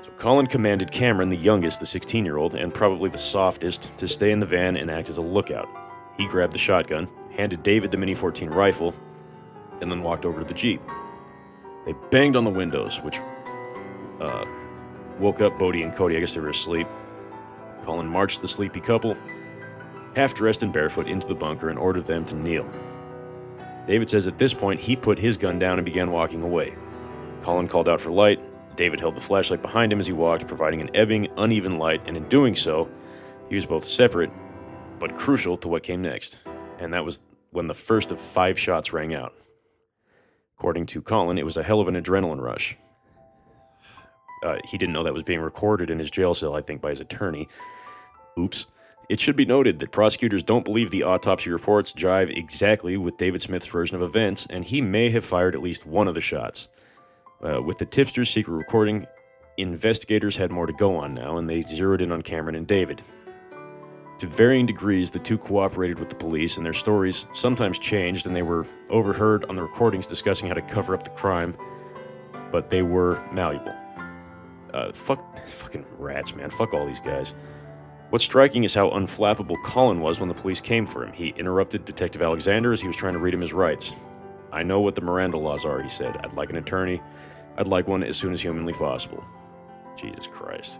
So 0.01 0.11
Colin 0.11 0.47
commanded 0.47 0.91
Cameron, 0.91 1.29
the 1.29 1.37
youngest, 1.37 1.79
the 1.79 1.85
16 1.85 2.23
year 2.23 2.37
old, 2.37 2.55
and 2.55 2.73
probably 2.73 3.09
the 3.09 3.17
softest, 3.17 3.97
to 3.97 4.07
stay 4.07 4.31
in 4.31 4.39
the 4.39 4.45
van 4.45 4.77
and 4.77 4.89
act 4.89 5.09
as 5.09 5.17
a 5.17 5.21
lookout. 5.21 5.67
He 6.17 6.27
grabbed 6.27 6.53
the 6.53 6.59
shotgun, 6.59 7.09
handed 7.35 7.63
David 7.63 7.91
the 7.91 7.97
Mini 7.97 8.13
14 8.13 8.49
rifle, 8.49 8.93
and 9.81 9.91
then 9.91 10.03
walked 10.03 10.25
over 10.25 10.39
to 10.39 10.45
the 10.45 10.53
Jeep. 10.53 10.81
They 11.85 11.93
banged 12.11 12.35
on 12.35 12.43
the 12.43 12.49
windows, 12.49 13.01
which 13.01 13.19
uh, 14.19 14.45
woke 15.19 15.41
up 15.41 15.57
Bodie 15.57 15.83
and 15.83 15.93
Cody. 15.93 16.17
I 16.17 16.19
guess 16.19 16.33
they 16.33 16.41
were 16.41 16.49
asleep. 16.49 16.87
Colin 17.89 18.07
marched 18.07 18.43
the 18.43 18.47
sleepy 18.47 18.79
couple, 18.79 19.17
half 20.15 20.35
dressed 20.35 20.61
and 20.61 20.71
barefoot, 20.71 21.07
into 21.07 21.25
the 21.25 21.33
bunker 21.33 21.69
and 21.69 21.79
ordered 21.79 22.05
them 22.05 22.23
to 22.23 22.35
kneel. 22.35 22.69
David 23.87 24.07
says 24.07 24.27
at 24.27 24.37
this 24.37 24.53
point 24.53 24.79
he 24.79 24.95
put 24.95 25.17
his 25.17 25.37
gun 25.37 25.57
down 25.57 25.79
and 25.79 25.85
began 25.85 26.11
walking 26.11 26.43
away. 26.43 26.75
Colin 27.41 27.67
called 27.67 27.89
out 27.89 27.99
for 27.99 28.11
light. 28.11 28.39
David 28.75 28.99
held 28.99 29.15
the 29.15 29.21
flashlight 29.21 29.63
behind 29.63 29.91
him 29.91 29.99
as 29.99 30.05
he 30.05 30.13
walked, 30.13 30.47
providing 30.47 30.81
an 30.81 30.95
ebbing, 30.95 31.29
uneven 31.35 31.79
light, 31.79 32.03
and 32.05 32.15
in 32.15 32.29
doing 32.29 32.53
so, 32.53 32.91
he 33.49 33.55
was 33.55 33.65
both 33.65 33.85
separate 33.85 34.29
but 34.99 35.15
crucial 35.15 35.57
to 35.57 35.67
what 35.67 35.81
came 35.81 36.03
next. 36.03 36.37
And 36.77 36.93
that 36.93 37.03
was 37.03 37.21
when 37.49 37.65
the 37.65 37.73
first 37.73 38.11
of 38.11 38.21
five 38.21 38.59
shots 38.59 38.93
rang 38.93 39.15
out. 39.15 39.33
According 40.59 40.85
to 40.87 41.01
Colin, 41.01 41.39
it 41.39 41.45
was 41.45 41.57
a 41.57 41.63
hell 41.63 41.81
of 41.81 41.87
an 41.87 41.95
adrenaline 41.95 42.39
rush. 42.39 42.77
Uh, 44.43 44.59
he 44.63 44.77
didn't 44.77 44.93
know 44.93 45.03
that 45.03 45.13
was 45.13 45.23
being 45.23 45.41
recorded 45.41 45.89
in 45.89 45.97
his 45.97 46.11
jail 46.11 46.35
cell, 46.35 46.55
I 46.55 46.61
think, 46.61 46.81
by 46.81 46.91
his 46.91 46.99
attorney. 46.99 47.49
Oops. 48.39 48.65
It 49.09 49.19
should 49.19 49.35
be 49.35 49.45
noted 49.45 49.79
that 49.79 49.91
prosecutors 49.91 50.43
don't 50.43 50.63
believe 50.63 50.91
the 50.91 51.03
autopsy 51.03 51.49
reports 51.49 51.93
jive 51.93 52.35
exactly 52.35 52.95
with 52.95 53.17
David 53.17 53.41
Smith's 53.41 53.67
version 53.67 53.95
of 53.95 54.03
events, 54.03 54.45
and 54.49 54.63
he 54.63 54.81
may 54.81 55.09
have 55.09 55.25
fired 55.25 55.55
at 55.55 55.63
least 55.63 55.85
one 55.85 56.07
of 56.07 56.13
the 56.13 56.21
shots. 56.21 56.67
Uh, 57.43 57.61
with 57.61 57.79
the 57.79 57.85
tipster's 57.85 58.29
secret 58.29 58.53
recording, 58.53 59.07
investigators 59.57 60.37
had 60.37 60.51
more 60.51 60.67
to 60.67 60.73
go 60.73 60.95
on 60.95 61.13
now, 61.13 61.37
and 61.37 61.49
they 61.49 61.61
zeroed 61.61 62.01
in 62.01 62.11
on 62.11 62.21
Cameron 62.21 62.55
and 62.55 62.67
David. 62.67 63.01
To 64.19 64.27
varying 64.27 64.65
degrees, 64.65 65.09
the 65.11 65.19
two 65.19 65.37
cooperated 65.37 65.97
with 65.97 66.09
the 66.09 66.15
police, 66.15 66.57
and 66.57 66.65
their 66.65 66.73
stories 66.73 67.25
sometimes 67.33 67.79
changed, 67.79 68.27
and 68.27 68.35
they 68.35 68.43
were 68.43 68.67
overheard 68.89 69.43
on 69.45 69.55
the 69.55 69.63
recordings 69.63 70.05
discussing 70.05 70.47
how 70.47 70.53
to 70.53 70.61
cover 70.61 70.93
up 70.93 71.03
the 71.03 71.09
crime, 71.11 71.55
but 72.51 72.69
they 72.69 72.83
were 72.83 73.19
malleable. 73.31 73.73
Uh, 74.73 74.91
fuck, 74.91 75.39
fucking 75.47 75.85
rats, 75.97 76.35
man. 76.35 76.49
Fuck 76.49 76.73
all 76.73 76.85
these 76.85 76.99
guys. 76.99 77.33
What's 78.09 78.23
striking 78.23 78.63
is 78.63 78.73
how 78.73 78.89
unflappable 78.89 79.61
Colin 79.63 80.01
was 80.01 80.19
when 80.19 80.29
the 80.29 80.35
police 80.35 80.61
came 80.61 80.87
for 80.87 81.05
him. 81.05 81.13
He 81.13 81.29
interrupted 81.29 81.85
Detective 81.85 82.23
Alexander 82.23 82.73
as 82.73 82.81
he 82.81 82.87
was 82.87 82.97
trying 82.97 83.13
to 83.13 83.19
read 83.19 83.35
him 83.35 83.41
his 83.41 83.53
rights. 83.53 83.93
I 84.51 84.63
know 84.63 84.79
what 84.79 84.95
the 84.95 85.01
Miranda 85.01 85.37
laws 85.37 85.63
are, 85.63 85.79
he 85.79 85.89
said. 85.89 86.17
I'd 86.17 86.33
like 86.33 86.49
an 86.49 86.55
attorney. 86.55 87.03
I'd 87.55 87.67
like 87.67 87.87
one 87.87 88.03
as 88.03 88.17
soon 88.17 88.33
as 88.33 88.41
humanly 88.41 88.73
possible. 88.73 89.23
Jesus 89.95 90.25
Christ. 90.25 90.79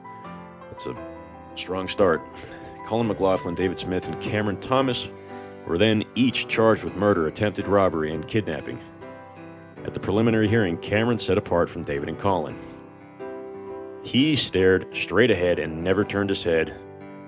That's 0.72 0.88
a 0.88 0.96
strong 1.56 1.88
start. 1.88 2.22
Colin 2.88 3.08
McLaughlin, 3.08 3.54
David 3.54 3.78
Smith, 3.78 4.08
and 4.08 4.20
Cameron 4.20 4.60
Thomas 4.60 5.08
were 5.68 5.78
then 5.78 6.04
each 6.16 6.48
charged 6.48 6.84
with 6.84 6.96
murder, 6.96 7.28
attempted 7.28 7.68
robbery, 7.68 8.12
and 8.12 8.28
kidnapping. 8.28 8.80
At 9.86 9.94
the 9.94 10.00
preliminary 10.00 10.48
hearing, 10.48 10.78
Cameron 10.78 11.20
set 11.20 11.38
apart 11.38 11.70
from 11.70 11.84
David 11.84 12.10
and 12.10 12.18
Colin. 12.18 12.58
He 14.02 14.36
stared 14.36 14.96
straight 14.98 15.30
ahead 15.30 15.60
and 15.60 15.84
never 15.84 16.04
turned 16.04 16.32
his 16.32 16.44
head, 16.44 16.76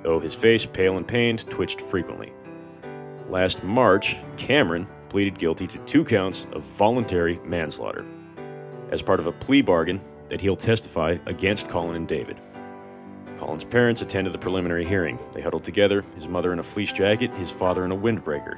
though 0.04 0.20
his 0.20 0.36
face, 0.36 0.66
pale 0.66 0.98
and 0.98 1.08
pained, 1.08 1.50
twitched 1.50 1.82
frequently. 1.82 2.34
Last 3.30 3.64
March, 3.64 4.18
Cameron 4.38 4.88
pleaded 5.10 5.38
guilty 5.38 5.68
to 5.68 5.78
two 5.80 6.06
counts 6.06 6.48
of 6.54 6.64
voluntary 6.64 7.40
manslaughter 7.46 8.06
as 8.92 9.02
part 9.02 9.20
of 9.20 9.28
a 9.28 9.32
plea 9.32 9.62
bargain 9.62 10.02
that 10.30 10.42
he'll 10.42 10.56
testify 10.56 11.18
against 11.26 11.70
Colin 11.70 11.96
and 11.96 12.08
David. 12.08 12.40
Colin's 13.38 13.64
parents 13.64 14.02
attended 14.02 14.34
the 14.34 14.38
preliminary 14.38 14.86
hearing. 14.86 15.20
They 15.34 15.42
huddled 15.42 15.64
together, 15.64 16.04
his 16.16 16.28
mother 16.28 16.54
in 16.54 16.60
a 16.60 16.64
fleece 16.64 16.94
jacket, 16.94 17.34
his 17.36 17.50
father 17.50 17.84
in 17.84 17.92
a 17.92 17.98
windbreaker, 17.98 18.58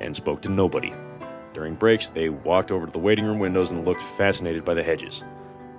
and 0.00 0.16
spoke 0.16 0.40
to 0.42 0.48
nobody. 0.48 0.92
During 1.52 1.74
breaks, 1.74 2.08
they 2.08 2.30
walked 2.30 2.72
over 2.72 2.86
to 2.86 2.92
the 2.92 2.98
waiting 2.98 3.24
room 3.24 3.38
windows 3.38 3.70
and 3.70 3.84
looked 3.84 4.02
fascinated 4.02 4.64
by 4.64 4.74
the 4.74 4.82
hedges. 4.82 5.22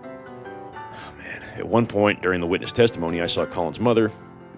Oh, 0.03 1.13
man. 1.17 1.41
At 1.55 1.67
one 1.67 1.87
point 1.87 2.21
during 2.21 2.39
the 2.39 2.47
witness 2.47 2.71
testimony, 2.71 3.21
I 3.21 3.25
saw 3.25 3.45
Colin's 3.45 3.79
mother 3.79 4.11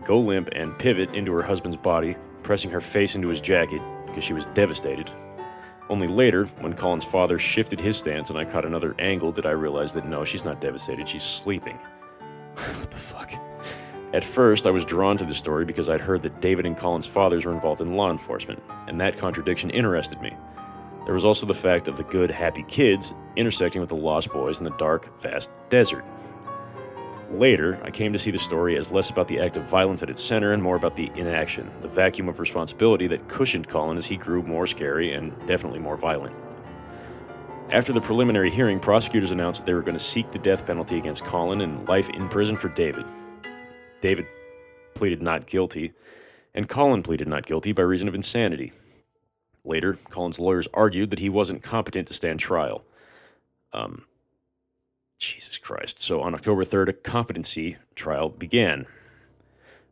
go 0.08 0.18
limp 0.18 0.50
and 0.54 0.78
pivot 0.80 1.14
into 1.14 1.34
her 1.34 1.42
husband's 1.44 1.78
body, 1.78 2.16
pressing 2.42 2.72
her 2.72 2.80
face 2.80 3.16
into 3.16 3.28
his 3.28 3.42
jacket 3.42 3.82
because 4.06 4.24
she 4.24 4.34
was 4.34 4.46
devastated. 4.48 5.12
Only 5.90 6.08
later, 6.08 6.46
when 6.62 6.74
Colin's 6.74 7.04
father 7.04 7.38
shifted 7.38 7.80
his 7.80 7.98
stance 7.98 8.30
and 8.30 8.40
I 8.40 8.46
caught 8.46 8.66
another 8.66 8.96
angle, 9.00 9.34
did 9.34 9.46
I 9.46 9.52
realize 9.52 9.94
that 9.94 10.08
no, 10.08 10.24
she's 10.24 10.46
not 10.46 10.62
devastated, 10.62 11.10
she's 11.10 11.24
sleeping. 11.24 11.78
what 12.56 12.90
the 12.90 12.98
fuck? 12.98 13.34
At 14.14 14.24
first, 14.24 14.66
I 14.66 14.72
was 14.72 14.86
drawn 14.86 15.18
to 15.18 15.26
the 15.26 15.36
story 15.36 15.66
because 15.66 15.90
I'd 15.90 16.00
heard 16.00 16.24
that 16.24 16.40
David 16.40 16.66
and 16.66 16.78
Colin's 16.78 17.06
fathers 17.06 17.46
were 17.46 17.54
involved 17.54 17.82
in 17.82 17.94
law 17.94 18.10
enforcement, 18.10 18.64
and 18.88 19.00
that 19.02 19.18
contradiction 19.18 19.70
interested 19.70 20.22
me. 20.22 20.36
There 21.04 21.14
was 21.14 21.26
also 21.26 21.46
the 21.46 21.54
fact 21.54 21.90
of 21.90 21.98
the 21.98 22.04
good, 22.06 22.32
happy 22.32 22.64
kids 22.64 23.14
intersecting 23.36 23.82
with 23.82 23.90
the 23.90 23.96
lost 23.96 24.32
boys 24.32 24.58
in 24.58 24.64
the 24.64 24.72
dark, 24.72 25.20
vast 25.20 25.50
desert. 25.70 26.06
Later, 27.32 27.78
I 27.84 27.92
came 27.92 28.14
to 28.14 28.20
see 28.20 28.32
the 28.32 28.40
story 28.40 28.78
as 28.78 28.92
less 28.92 29.10
about 29.10 29.28
the 29.28 29.40
act 29.40 29.58
of 29.58 29.66
violence 29.66 30.02
at 30.02 30.10
its 30.10 30.24
center 30.24 30.54
and 30.54 30.64
more 30.64 30.78
about 30.78 30.96
the 30.96 31.12
inaction, 31.16 31.70
the 31.82 31.88
vacuum 31.90 32.30
of 32.30 32.40
responsibility 32.40 33.06
that 33.08 33.28
cushioned 33.28 33.68
Colin 33.68 33.98
as 33.98 34.06
he 34.06 34.16
grew 34.16 34.42
more 34.44 34.66
scary 34.66 35.12
and 35.12 35.34
definitely 35.46 35.80
more 35.80 35.98
violent. 35.98 36.34
After 37.70 37.92
the 37.92 38.00
preliminary 38.00 38.50
hearing, 38.50 38.80
prosecutors 38.80 39.32
announced 39.32 39.60
that 39.60 39.66
they 39.66 39.74
were 39.74 39.82
going 39.82 39.98
to 39.98 40.04
seek 40.04 40.32
the 40.32 40.40
death 40.40 40.66
penalty 40.66 40.98
against 40.98 41.26
Colin 41.26 41.60
and 41.60 41.86
life 41.90 42.10
in 42.10 42.30
prison 42.30 42.56
for 42.56 42.70
David. 42.70 43.04
David 44.00 44.26
pleaded 44.94 45.22
not 45.22 45.48
guilty, 45.48 45.92
and 46.54 46.70
Colin 46.70 47.04
pleaded 47.04 47.28
not 47.28 47.46
guilty 47.46 47.74
by 47.74 47.82
reason 47.82 48.08
of 48.08 48.16
insanity. 48.16 48.72
Later, 49.66 49.98
Colin's 50.10 50.40
lawyers 50.40 50.70
argued 50.74 51.10
that 51.10 51.20
he 51.20 51.28
wasn't 51.28 51.62
competent 51.62 52.08
to 52.08 52.14
stand 52.14 52.40
trial. 52.40 52.86
Um, 53.74 54.06
Jesus 55.18 55.58
Christ. 55.58 56.00
So 56.00 56.22
on 56.22 56.34
October 56.34 56.64
3rd, 56.64 56.90
a 56.90 56.94
competency 56.94 57.78
trial 57.96 58.30
began. 58.30 58.86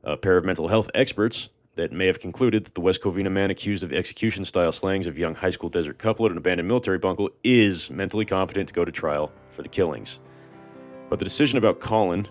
A 0.04 0.18
pair 0.18 0.38
of 0.38 0.46
mental 0.46 0.68
health 0.68 0.90
experts 0.94 1.50
that 1.76 1.92
may 1.92 2.06
have 2.06 2.20
concluded 2.20 2.66
that 2.66 2.74
the 2.74 2.82
West 2.82 3.02
Covina 3.02 3.32
man 3.32 3.50
accused 3.50 3.84
of 3.84 3.92
execution 3.92 4.46
style 4.46 4.72
slayings 4.72 5.08
of 5.08 5.18
young 5.18 5.36
high 5.36 5.50
school 5.50 5.70
desert 5.70 5.98
couple 5.98 6.26
at 6.26 6.32
an 6.32 6.38
abandoned 6.38 6.68
military 6.68 6.98
bunker 6.98 7.28
is 7.44 7.90
mentally 7.90 8.26
competent 8.26 8.70
to 8.70 8.74
go 8.74 8.86
to 8.86 8.92
trial 8.92 9.32
for 9.50 9.62
the 9.62 9.70
killings. 9.70 10.20
But 11.10 11.20
the 11.20 11.26
decision 11.26 11.58
about 11.58 11.80
Colin 11.80 12.28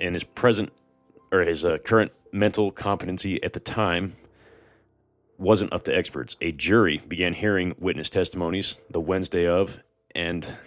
and 0.00 0.14
his 0.14 0.24
present 0.24 0.72
or 1.32 1.40
his 1.40 1.64
uh, 1.64 1.78
current 1.78 2.12
mental 2.32 2.70
competency 2.70 3.42
at 3.42 3.52
the 3.52 3.60
time 3.60 4.16
wasn't 5.36 5.72
up 5.72 5.84
to 5.84 5.96
experts. 5.96 6.36
A 6.40 6.52
jury 6.52 7.02
began 7.06 7.34
hearing 7.34 7.74
witness 7.78 8.10
testimonies 8.10 8.76
the 8.90 9.00
Wednesday 9.00 9.46
of, 9.46 9.78
and 10.14 10.58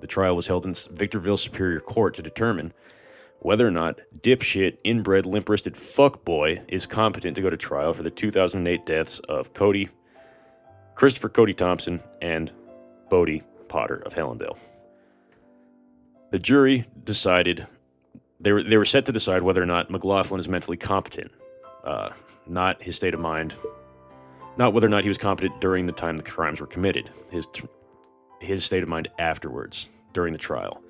the 0.00 0.06
trial 0.06 0.36
was 0.36 0.46
held 0.46 0.66
in 0.66 0.74
Victorville 0.74 1.36
Superior 1.36 1.80
Court 1.80 2.14
to 2.14 2.22
determine 2.22 2.72
whether 3.40 3.66
or 3.66 3.70
not 3.70 4.00
dipshit, 4.20 4.76
inbred, 4.84 5.26
limp 5.26 5.48
wristed 5.48 5.74
fuckboy 5.74 6.62
is 6.68 6.86
competent 6.86 7.34
to 7.36 7.42
go 7.42 7.50
to 7.50 7.56
trial 7.56 7.92
for 7.92 8.02
the 8.02 8.10
2008 8.10 8.84
deaths 8.84 9.18
of 9.20 9.54
Cody, 9.54 9.88
Christopher 10.94 11.30
Cody 11.30 11.54
Thompson, 11.54 12.00
and 12.20 12.52
Bodie 13.08 13.42
Potter 13.68 13.96
of 13.96 14.14
Helendale. 14.14 14.58
The 16.30 16.38
jury 16.38 16.86
decided 17.02 17.66
they 18.38 18.52
were, 18.52 18.62
they 18.62 18.76
were 18.76 18.84
set 18.84 19.06
to 19.06 19.12
decide 19.12 19.42
whether 19.42 19.62
or 19.62 19.66
not 19.66 19.90
McLaughlin 19.90 20.38
is 20.38 20.48
mentally 20.48 20.76
competent, 20.76 21.30
uh, 21.82 22.10
not 22.46 22.82
his 22.82 22.96
state 22.96 23.14
of 23.14 23.20
mind, 23.20 23.54
not 24.56 24.72
whether 24.74 24.86
or 24.86 24.90
not 24.90 25.02
he 25.02 25.08
was 25.08 25.18
competent 25.18 25.60
during 25.60 25.86
the 25.86 25.92
time 25.92 26.16
the 26.16 26.22
crimes 26.22 26.60
were 26.60 26.66
committed. 26.66 27.10
His 27.30 27.46
his 28.40 28.64
state 28.64 28.82
of 28.82 28.88
mind 28.88 29.08
afterwards 29.18 29.88
during 30.12 30.32
the 30.32 30.38
trial. 30.38 30.82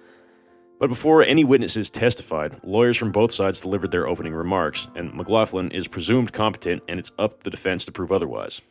But 0.79 0.89
before 0.89 1.23
any 1.23 1.45
witnesses 1.45 1.91
testified, 1.91 2.59
lawyers 2.65 2.97
from 2.97 3.13
both 3.13 3.33
sides 3.33 3.61
delivered 3.61 3.91
their 3.91 4.09
opening 4.09 4.33
remarks, 4.33 4.89
and 4.95 5.13
McLaughlin 5.13 5.71
is 5.71 5.87
presumed 5.87 6.33
competent, 6.33 6.83
and 6.89 6.99
it's 6.99 7.13
up 7.19 7.39
to 7.39 7.45
the 7.45 7.51
defense 7.51 7.85
to 7.85 7.93
prove 7.93 8.11
otherwise. 8.11 8.63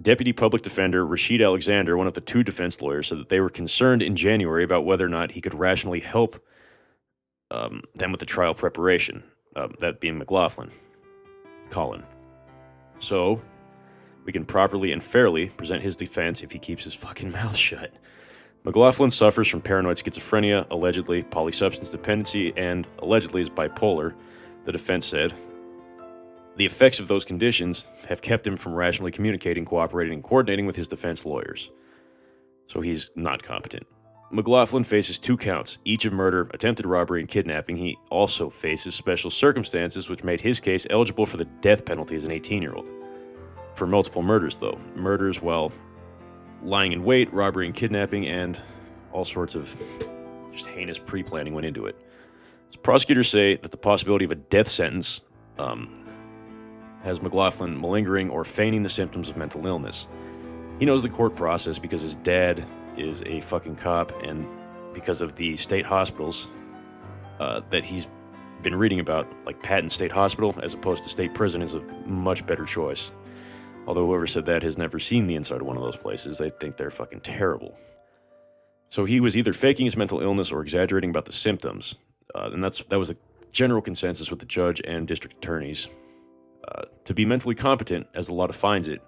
Deputy 0.00 0.32
Public 0.32 0.62
Defender 0.62 1.06
Rashid 1.06 1.40
Alexander, 1.40 1.96
one 1.96 2.08
of 2.08 2.14
the 2.14 2.20
two 2.20 2.42
defense 2.42 2.80
lawyers, 2.82 3.08
said 3.08 3.18
that 3.18 3.28
they 3.28 3.40
were 3.40 3.48
concerned 3.48 4.02
in 4.02 4.16
January 4.16 4.64
about 4.64 4.84
whether 4.84 5.04
or 5.04 5.08
not 5.08 5.32
he 5.32 5.40
could 5.40 5.54
rationally 5.54 6.00
help 6.00 6.42
um, 7.50 7.82
them 7.94 8.10
with 8.10 8.20
the 8.20 8.26
trial 8.26 8.54
preparation, 8.54 9.22
uh, 9.54 9.68
that 9.78 10.00
being 10.00 10.18
McLaughlin, 10.18 10.70
Colin. 11.70 12.04
So, 12.98 13.40
we 14.28 14.32
can 14.32 14.44
properly 14.44 14.92
and 14.92 15.02
fairly 15.02 15.48
present 15.48 15.82
his 15.82 15.96
defense 15.96 16.42
if 16.42 16.52
he 16.52 16.58
keeps 16.58 16.84
his 16.84 16.92
fucking 16.92 17.32
mouth 17.32 17.56
shut. 17.68 17.90
McLaughlin 18.62 19.10
suffers 19.10 19.48
from 19.48 19.62
paranoid 19.62 19.96
schizophrenia, 19.96 20.66
allegedly 20.70 21.22
polysubstance 21.22 21.90
dependency, 21.90 22.52
and 22.54 22.86
allegedly 22.98 23.40
is 23.40 23.48
bipolar, 23.48 24.14
the 24.66 24.72
defense 24.72 25.06
said. 25.06 25.32
The 26.56 26.66
effects 26.66 27.00
of 27.00 27.08
those 27.08 27.24
conditions 27.24 27.88
have 28.06 28.20
kept 28.20 28.46
him 28.46 28.58
from 28.58 28.74
rationally 28.74 29.12
communicating, 29.12 29.64
cooperating, 29.64 30.12
and 30.12 30.22
coordinating 30.22 30.66
with 30.66 30.76
his 30.76 30.88
defense 30.88 31.24
lawyers. 31.24 31.70
So 32.66 32.82
he's 32.82 33.10
not 33.16 33.42
competent. 33.42 33.86
McLaughlin 34.30 34.84
faces 34.84 35.18
two 35.18 35.38
counts, 35.38 35.78
each 35.86 36.04
of 36.04 36.12
murder, 36.12 36.50
attempted 36.52 36.84
robbery, 36.84 37.20
and 37.20 37.30
kidnapping. 37.30 37.78
He 37.78 37.96
also 38.10 38.50
faces 38.50 38.94
special 38.94 39.30
circumstances 39.30 40.10
which 40.10 40.22
made 40.22 40.42
his 40.42 40.60
case 40.60 40.86
eligible 40.90 41.24
for 41.24 41.38
the 41.38 41.46
death 41.46 41.86
penalty 41.86 42.14
as 42.14 42.26
an 42.26 42.30
18 42.30 42.60
year 42.60 42.74
old 42.74 42.90
for 43.78 43.86
multiple 43.86 44.22
murders, 44.22 44.56
though. 44.56 44.78
Murders 44.94 45.40
while 45.40 45.72
lying 46.62 46.92
in 46.92 47.04
wait, 47.04 47.32
robbery 47.32 47.66
and 47.66 47.74
kidnapping, 47.74 48.26
and 48.26 48.60
all 49.12 49.24
sorts 49.24 49.54
of 49.54 49.74
just 50.52 50.66
heinous 50.66 50.98
pre 50.98 51.22
planning 51.22 51.54
went 51.54 51.66
into 51.66 51.86
it. 51.86 51.96
So 52.70 52.80
prosecutors 52.80 53.28
say 53.28 53.56
that 53.56 53.70
the 53.70 53.76
possibility 53.76 54.24
of 54.24 54.32
a 54.32 54.36
death 54.36 54.68
sentence 54.68 55.20
um, 55.58 56.06
has 57.02 57.22
McLaughlin 57.22 57.80
malingering 57.80 58.28
or 58.28 58.44
feigning 58.44 58.82
the 58.82 58.90
symptoms 58.90 59.30
of 59.30 59.36
mental 59.36 59.66
illness. 59.66 60.08
He 60.78 60.84
knows 60.84 61.02
the 61.02 61.08
court 61.08 61.34
process 61.34 61.78
because 61.78 62.02
his 62.02 62.16
dad 62.16 62.64
is 62.96 63.22
a 63.26 63.40
fucking 63.40 63.76
cop, 63.76 64.12
and 64.22 64.46
because 64.92 65.20
of 65.20 65.36
the 65.36 65.56
state 65.56 65.86
hospitals 65.86 66.48
uh, 67.38 67.60
that 67.70 67.84
he's 67.84 68.08
been 68.62 68.74
reading 68.74 68.98
about, 68.98 69.28
like 69.46 69.62
Patton 69.62 69.90
State 69.90 70.10
Hospital 70.10 70.54
as 70.62 70.74
opposed 70.74 71.04
to 71.04 71.08
state 71.08 71.32
prison, 71.34 71.62
is 71.62 71.74
a 71.74 71.80
much 72.06 72.44
better 72.44 72.64
choice. 72.64 73.12
Although 73.88 74.04
whoever 74.04 74.26
said 74.26 74.44
that 74.44 74.62
has 74.62 74.76
never 74.76 74.98
seen 74.98 75.26
the 75.26 75.34
inside 75.34 75.62
of 75.62 75.66
one 75.66 75.78
of 75.78 75.82
those 75.82 75.96
places. 75.96 76.36
They 76.36 76.50
think 76.50 76.76
they're 76.76 76.90
fucking 76.90 77.20
terrible. 77.20 77.74
So 78.90 79.06
he 79.06 79.18
was 79.18 79.34
either 79.34 79.54
faking 79.54 79.86
his 79.86 79.96
mental 79.96 80.20
illness 80.20 80.52
or 80.52 80.60
exaggerating 80.60 81.08
about 81.08 81.24
the 81.24 81.32
symptoms. 81.32 81.94
Uh, 82.34 82.50
and 82.52 82.62
that's 82.62 82.82
that 82.82 82.98
was 82.98 83.08
a 83.08 83.16
general 83.50 83.80
consensus 83.80 84.30
with 84.30 84.40
the 84.40 84.46
judge 84.46 84.82
and 84.84 85.08
district 85.08 85.38
attorneys. 85.38 85.88
Uh, 86.70 86.82
to 87.06 87.14
be 87.14 87.24
mentally 87.24 87.54
competent, 87.54 88.06
as 88.12 88.26
the 88.26 88.34
law 88.34 88.46
defines 88.46 88.88
it, 88.88 89.00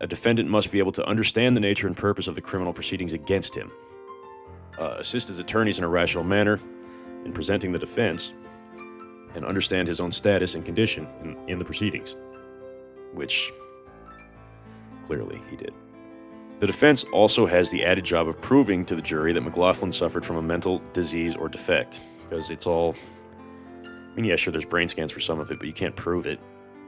a 0.00 0.06
defendant 0.06 0.48
must 0.48 0.72
be 0.72 0.78
able 0.78 0.92
to 0.92 1.04
understand 1.04 1.54
the 1.54 1.60
nature 1.60 1.86
and 1.86 1.94
purpose 1.94 2.28
of 2.28 2.34
the 2.34 2.40
criminal 2.40 2.72
proceedings 2.72 3.12
against 3.12 3.54
him, 3.54 3.70
uh, 4.78 4.94
assist 4.98 5.28
his 5.28 5.38
attorneys 5.38 5.76
in 5.78 5.84
a 5.84 5.88
rational 5.88 6.24
manner 6.24 6.58
in 7.26 7.32
presenting 7.34 7.72
the 7.72 7.78
defense, 7.78 8.32
and 9.34 9.44
understand 9.44 9.86
his 9.86 10.00
own 10.00 10.10
status 10.10 10.54
and 10.54 10.64
condition 10.64 11.06
in, 11.20 11.36
in 11.46 11.58
the 11.58 11.64
proceedings, 11.64 12.16
which 13.12 13.52
Clearly, 15.08 15.40
he 15.48 15.56
did. 15.56 15.72
The 16.60 16.66
defense 16.66 17.02
also 17.14 17.46
has 17.46 17.70
the 17.70 17.82
added 17.82 18.04
job 18.04 18.28
of 18.28 18.38
proving 18.42 18.84
to 18.84 18.94
the 18.94 19.00
jury 19.00 19.32
that 19.32 19.40
McLaughlin 19.40 19.90
suffered 19.90 20.22
from 20.22 20.36
a 20.36 20.42
mental 20.42 20.82
disease 20.92 21.34
or 21.34 21.48
defect, 21.48 21.98
because 22.22 22.50
it's 22.50 22.66
all. 22.66 22.94
I 23.82 24.14
mean, 24.14 24.26
yeah, 24.26 24.36
sure, 24.36 24.52
there's 24.52 24.66
brain 24.66 24.86
scans 24.86 25.10
for 25.10 25.20
some 25.20 25.40
of 25.40 25.50
it, 25.50 25.56
but 25.58 25.66
you 25.66 25.72
can't 25.72 25.96
prove 25.96 26.26
it. 26.26 26.38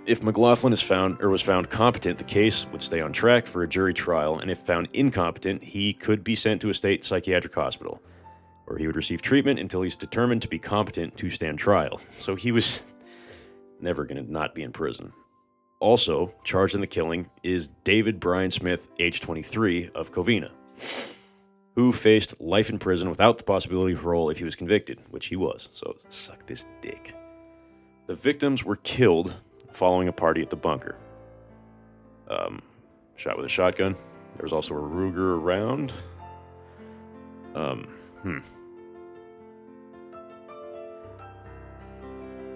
If 0.05 0.23
McLaughlin 0.23 0.75
is 0.75 0.83
found 0.83 1.23
or 1.23 1.31
was 1.31 1.41
found 1.41 1.71
competent, 1.71 2.19
the 2.19 2.25
case 2.25 2.67
would 2.73 2.83
stay 2.83 3.01
on 3.01 3.11
track 3.15 3.47
for 3.47 3.63
a 3.63 3.69
jury 3.69 3.95
trial, 3.95 4.39
and 4.39 4.51
if 4.51 4.59
found 4.59 4.89
incompetent, 4.93 5.65
he 5.65 5.95
could 5.95 6.23
be 6.23 6.37
sent 6.37 6.61
to 6.61 6.69
a 6.69 6.75
state 6.75 7.05
psychiatric 7.05 7.55
hospital, 7.55 8.03
where 8.67 8.77
he 8.77 8.87
would 8.87 8.97
receive 8.97 9.23
treatment 9.23 9.59
until 9.59 9.81
he's 9.81 9.97
determined 9.97 10.43
to 10.43 10.49
be 10.49 10.59
competent 10.59 11.17
to 11.17 11.31
stand 11.31 11.59
trial. 11.59 11.99
So 12.19 12.35
he 12.35 12.53
was 12.53 12.83
never 13.81 14.05
going 14.05 14.23
to 14.23 14.31
not 14.31 14.55
be 14.55 14.63
in 14.63 14.73
prison. 14.73 15.11
Also 15.81 16.35
charged 16.45 16.75
in 16.75 16.83
the 16.83 16.87
killing 16.87 17.31
is 17.43 17.69
David 17.85 18.21
Brian 18.21 18.51
Smith, 18.51 18.89
age 18.99 19.21
23, 19.21 19.91
of 19.95 20.13
Covina, 20.13 20.51
who 21.75 21.93
faced 21.93 22.39
life 22.39 22.69
in 22.69 22.79
prison 22.79 23.09
without 23.09 23.39
the 23.39 23.45
possibility 23.45 23.95
of 23.95 24.01
parole 24.03 24.29
if 24.29 24.39
he 24.39 24.45
was 24.45 24.55
convicted, 24.55 25.01
which 25.11 25.27
he 25.27 25.37
was. 25.37 25.71
So 25.73 25.97
suck 26.11 26.47
this 26.47 26.67
dick. 26.83 27.15
The 28.07 28.15
victims 28.15 28.63
were 28.63 28.77
killed 28.77 29.35
following 29.73 30.09
a 30.09 30.13
party 30.13 30.43
at 30.43 30.51
the 30.51 30.57
bunker. 30.57 30.99
Um, 32.29 32.61
shot 33.17 33.37
with 33.37 33.47
a 33.47 33.51
shotgun. 33.51 33.95
There 34.37 34.43
was 34.43 34.53
also 34.53 34.75
a 34.75 34.81
Ruger 34.81 35.41
around. 35.41 35.93
Um, 37.55 37.85
hmm. 38.23 38.39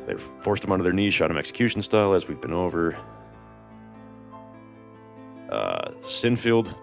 They 0.06 0.14
forced 0.14 0.64
him 0.64 0.72
onto 0.72 0.82
their 0.82 0.92
knees, 0.92 1.14
shot 1.14 1.30
him 1.30 1.38
execution 1.38 1.82
style, 1.82 2.12
as 2.12 2.28
we've 2.28 2.40
been 2.40 2.52
over. 2.52 2.98
Uh, 5.50 5.92
Sinfield, 6.02 6.74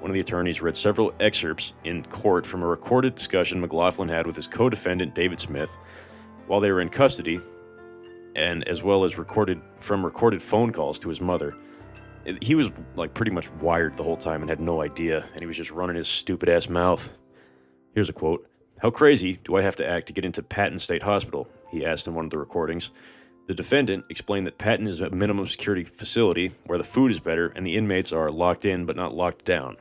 one 0.00 0.10
of 0.10 0.14
the 0.14 0.20
attorneys, 0.20 0.60
read 0.60 0.76
several 0.76 1.12
excerpts 1.20 1.72
in 1.84 2.04
court 2.04 2.44
from 2.46 2.62
a 2.62 2.66
recorded 2.66 3.14
discussion 3.14 3.60
McLaughlin 3.60 4.08
had 4.08 4.26
with 4.26 4.36
his 4.36 4.46
co 4.46 4.68
defendant, 4.68 5.14
David 5.14 5.40
Smith, 5.40 5.78
while 6.46 6.60
they 6.60 6.70
were 6.70 6.80
in 6.80 6.88
custody, 6.88 7.40
and 8.36 8.66
as 8.68 8.82
well 8.82 9.04
as 9.04 9.18
recorded 9.18 9.60
from 9.80 10.04
recorded 10.04 10.42
phone 10.42 10.72
calls 10.72 10.98
to 10.98 11.08
his 11.08 11.20
mother. 11.20 11.54
He 12.42 12.54
was 12.54 12.70
like 12.96 13.14
pretty 13.14 13.30
much 13.30 13.50
wired 13.52 13.96
the 13.96 14.02
whole 14.02 14.16
time 14.16 14.42
and 14.42 14.50
had 14.50 14.60
no 14.60 14.82
idea, 14.82 15.24
and 15.32 15.40
he 15.40 15.46
was 15.46 15.56
just 15.56 15.70
running 15.70 15.96
his 15.96 16.08
stupid 16.08 16.48
ass 16.48 16.68
mouth. 16.68 17.10
Here's 17.94 18.10
a 18.10 18.12
quote 18.12 18.46
How 18.82 18.90
crazy 18.90 19.40
do 19.44 19.56
I 19.56 19.62
have 19.62 19.76
to 19.76 19.88
act 19.88 20.08
to 20.08 20.12
get 20.12 20.24
into 20.24 20.42
Patton 20.42 20.78
State 20.78 21.02
Hospital? 21.02 21.48
He 21.70 21.84
asked 21.84 22.06
in 22.06 22.14
one 22.14 22.24
of 22.24 22.30
the 22.30 22.38
recordings. 22.38 22.90
The 23.46 23.54
defendant 23.54 24.04
explained 24.10 24.46
that 24.46 24.58
Patton 24.58 24.86
is 24.86 25.00
a 25.00 25.10
minimum 25.10 25.46
security 25.46 25.84
facility 25.84 26.52
where 26.66 26.78
the 26.78 26.84
food 26.84 27.10
is 27.10 27.20
better 27.20 27.48
and 27.48 27.66
the 27.66 27.76
inmates 27.76 28.12
are 28.12 28.30
locked 28.30 28.64
in 28.64 28.84
but 28.84 28.96
not 28.96 29.14
locked 29.14 29.44
down. 29.44 29.76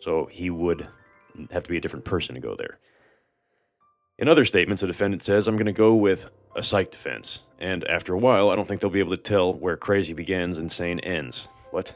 So 0.00 0.26
he 0.26 0.50
would 0.50 0.88
have 1.50 1.62
to 1.62 1.70
be 1.70 1.76
a 1.76 1.80
different 1.80 2.04
person 2.04 2.34
to 2.34 2.40
go 2.40 2.54
there. 2.54 2.78
In 4.18 4.28
other 4.28 4.44
statements, 4.44 4.82
the 4.82 4.86
defendant 4.86 5.22
says, 5.22 5.48
I'm 5.48 5.56
going 5.56 5.64
to 5.64 5.72
go 5.72 5.94
with 5.96 6.30
a 6.54 6.62
psych 6.62 6.90
defense. 6.90 7.40
And 7.58 7.88
after 7.88 8.12
a 8.12 8.18
while, 8.18 8.50
I 8.50 8.56
don't 8.56 8.68
think 8.68 8.80
they'll 8.80 8.90
be 8.90 9.00
able 9.00 9.16
to 9.16 9.22
tell 9.22 9.52
where 9.52 9.78
crazy 9.78 10.12
begins 10.12 10.58
and 10.58 10.70
sane 10.70 10.98
ends. 11.00 11.48
What? 11.70 11.94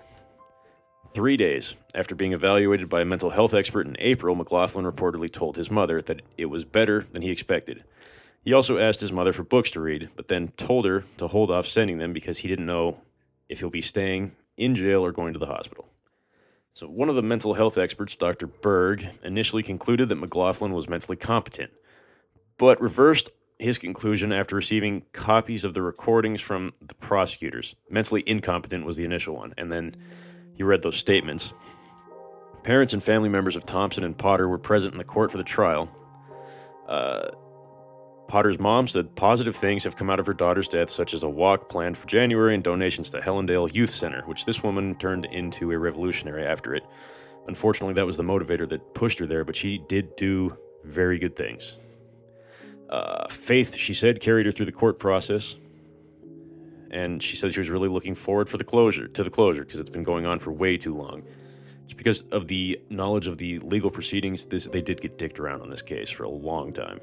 Three 1.12 1.37
days 1.37 1.75
after 1.95 2.14
being 2.14 2.33
evaluated 2.33 2.89
by 2.89 3.03
a 3.03 3.05
mental 3.05 3.31
health 3.31 3.53
expert 3.53 3.87
in 3.87 3.97
April, 3.99 4.35
McLaughlin 4.35 4.87
reportedly 4.87 5.31
told 5.31 5.57
his 5.57 5.70
mother 5.70 6.01
that 6.03 6.22
it 6.39 6.47
was 6.47 6.64
better 6.64 7.07
than 7.12 7.22
he 7.22 7.31
expected. 7.31 7.85
He 8.45 8.53
also 8.53 8.78
asked 8.78 9.01
his 9.01 9.12
mother 9.12 9.32
for 9.32 9.42
books 9.42 9.70
to 9.70 9.80
read, 9.80 10.11
but 10.16 10.28
then 10.28 10.49
told 10.49 10.84
her 10.84 11.05
to 11.16 11.28
hold 11.28 11.51
off 11.51 11.66
sending 11.66 11.99
them 11.99 12.12
because 12.12 12.38
he 12.38 12.49
didn't 12.49 12.66
know 12.66 13.01
if 13.49 13.61
he'll 13.61 13.70
be 13.70 13.80
staying 13.80 14.36
in 14.57 14.74
jail 14.74 15.05
or 15.05 15.12
going 15.12 15.32
to 15.32 15.38
the 15.38 15.47
hospital. 15.47 15.88
So, 16.74 16.88
one 16.88 17.09
of 17.09 17.14
the 17.14 17.22
mental 17.22 17.55
health 17.55 17.78
experts, 17.78 18.16
Dr. 18.16 18.47
Berg, 18.47 19.07
initially 19.22 19.62
concluded 19.62 20.09
that 20.09 20.16
McLaughlin 20.16 20.72
was 20.72 20.88
mentally 20.88 21.16
competent, 21.16 21.72
but 22.59 22.80
reversed 22.80 23.30
his 23.59 23.78
conclusion 23.78 24.32
after 24.32 24.57
receiving 24.57 25.05
copies 25.12 25.64
of 25.64 25.72
the 25.72 25.82
recordings 25.82 26.40
from 26.40 26.72
the 26.82 26.95
prosecutors. 26.95 27.76
Mentally 27.88 28.24
incompetent 28.26 28.84
was 28.84 28.97
the 28.97 29.05
initial 29.05 29.36
one, 29.36 29.55
and 29.57 29.70
then 29.70 29.97
he 30.53 30.62
read 30.62 30.82
those 30.82 30.97
statements. 30.97 31.55
Parents 32.64 32.92
and 32.92 33.03
family 33.03 33.28
members 33.28 33.57
of 33.57 33.64
Thompson 33.64 34.05
and 34.05 34.18
Potter 34.18 34.49
were 34.49 34.59
present 34.59 34.92
in 34.92 34.99
the 34.99 35.05
court 35.05 35.30
for 35.30 35.38
the 35.38 35.45
trial. 35.45 35.88
Uh, 36.88 37.28
Potter's 38.29 38.59
mom 38.59 38.89
said 38.89 39.14
positive 39.14 39.55
things 39.55 39.85
have 39.85 39.97
come 39.97 40.11
out 40.11 40.18
of 40.18 40.27
her 40.27 40.35
daughter's 40.35 40.68
death, 40.68 40.91
such 40.91 41.14
as 41.14 41.22
a 41.22 41.29
walk 41.29 41.68
planned 41.68 41.97
for 41.97 42.07
January 42.07 42.55
and 42.55 42.64
donations 42.64 43.11
to 43.11 43.20
Helendale 43.20 43.72
Youth 43.72 43.91
Center, 43.91 44.22
which 44.22 44.45
this 44.45 44.62
woman 44.62 44.95
turned 44.97 45.27
into 45.27 45.70
a 45.70 45.79
revolutionary 45.79 46.45
after 46.45 46.75
it. 46.75 46.85
Unfortunately, 47.47 47.95
that 47.95 48.07
was 48.07 48.16
the 48.16 48.22
motivator 48.22 48.68
that 48.68 48.95
pushed 48.95 49.18
her 49.18 49.27
there, 49.27 49.45
but 49.45 49.55
she 49.55 49.79
did 49.89 50.16
do 50.16 50.57
very 50.85 51.18
good 51.18 51.37
things. 51.37 51.81
Uh, 52.89 53.29
Faith, 53.29 53.77
she 53.77 53.95
said, 53.95 54.20
carried 54.20 54.47
her 54.47 54.53
through 54.53 54.66
the 54.66 54.72
court 54.72 54.99
process, 54.99 55.57
and 56.91 57.22
she 57.22 57.37
said 57.37 57.53
she 57.53 57.61
was 57.61 57.70
really 57.70 57.89
looking 57.89 58.14
forward 58.14 58.49
for 58.49 58.57
the 58.57 58.64
closure 58.64 59.09
to 59.09 59.22
the 59.22 59.31
closure 59.31 59.64
because 59.64 59.81
it's 59.81 59.91
been 59.91 60.03
going 60.03 60.27
on 60.27 60.39
for 60.39 60.53
way 60.53 60.77
too 60.77 60.95
long. 60.97 61.22
Just 61.87 61.97
because 61.97 62.22
of 62.31 62.49
the 62.49 62.81
knowledge 62.89 63.27
of 63.27 63.37
the 63.37 63.59
legal 63.59 63.91
proceedings, 63.91 64.47
this 64.47 64.66
they 64.66 64.81
did 64.81 65.01
get 65.01 65.18
dicked 65.18 65.39
around 65.39 65.61
on 65.61 65.68
this 65.68 65.83
case 65.83 66.09
for 66.09 66.25
a 66.25 66.31
long 66.31 66.72
time. 66.72 67.01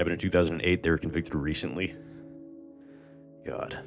Happened 0.00 0.14
in 0.14 0.18
2008. 0.18 0.82
They 0.82 0.88
were 0.88 0.96
convicted 0.96 1.34
recently. 1.34 1.94
God. 3.44 3.80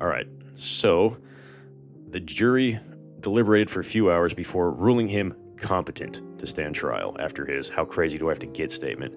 All 0.00 0.06
right. 0.06 0.26
So, 0.54 1.18
the 2.08 2.20
jury 2.20 2.80
deliberated 3.20 3.68
for 3.68 3.80
a 3.80 3.84
few 3.84 4.10
hours 4.10 4.32
before 4.32 4.70
ruling 4.70 5.08
him 5.08 5.36
competent 5.58 6.22
to 6.38 6.46
stand 6.46 6.74
trial 6.74 7.18
after 7.20 7.44
his 7.44 7.68
How 7.68 7.84
Crazy 7.84 8.16
Do 8.16 8.28
I 8.28 8.30
Have 8.30 8.38
to 8.38 8.46
Get 8.46 8.72
statement. 8.72 9.12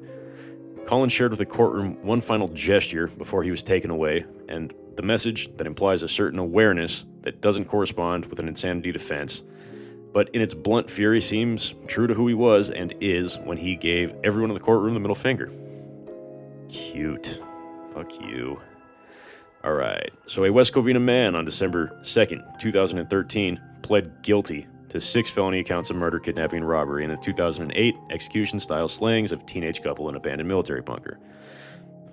Collins 0.85 1.13
shared 1.13 1.31
with 1.31 1.39
the 1.39 1.45
courtroom 1.45 2.03
one 2.05 2.19
final 2.19 2.49
gesture 2.49 3.07
before 3.07 3.43
he 3.43 3.51
was 3.51 3.63
taken 3.63 3.89
away, 3.89 4.25
and 4.49 4.73
the 4.97 5.03
message 5.03 5.55
that 5.55 5.67
implies 5.67 6.03
a 6.03 6.09
certain 6.09 6.37
awareness 6.37 7.05
that 7.21 7.39
doesn't 7.39 7.63
correspond 7.63 8.25
with 8.25 8.39
an 8.39 8.49
insanity 8.49 8.91
defense, 8.91 9.41
but 10.11 10.27
in 10.35 10.41
its 10.41 10.53
blunt 10.53 10.89
fury 10.89 11.21
seems 11.21 11.75
true 11.87 12.07
to 12.07 12.13
who 12.13 12.27
he 12.27 12.33
was 12.33 12.69
and 12.69 12.93
is 12.99 13.39
when 13.45 13.55
he 13.55 13.77
gave 13.77 14.13
everyone 14.25 14.49
in 14.49 14.53
the 14.55 14.59
courtroom 14.59 14.95
the 14.95 14.99
middle 14.99 15.15
finger. 15.15 15.49
Cute. 16.69 17.41
Fuck 17.93 18.21
you. 18.21 18.61
All 19.63 19.73
right. 19.73 20.11
So, 20.27 20.45
a 20.45 20.51
West 20.51 20.73
Covina 20.73 21.01
man 21.01 21.35
on 21.35 21.43
December 21.43 21.99
2nd, 22.01 22.59
2013, 22.59 23.59
pled 23.81 24.21
guilty 24.21 24.67
to 24.89 25.01
six 25.01 25.29
felony 25.29 25.63
counts 25.63 25.89
of 25.89 25.95
murder, 25.95 26.19
kidnapping, 26.19 26.59
and 26.59 26.67
robbery 26.67 27.03
in 27.03 27.11
a 27.11 27.17
2008 27.17 27.95
execution 28.09 28.59
style 28.59 28.87
slayings 28.87 29.31
of 29.31 29.41
a 29.41 29.45
teenage 29.45 29.81
couple 29.81 30.07
in 30.07 30.15
an 30.15 30.21
abandoned 30.21 30.47
military 30.47 30.81
bunker. 30.81 31.19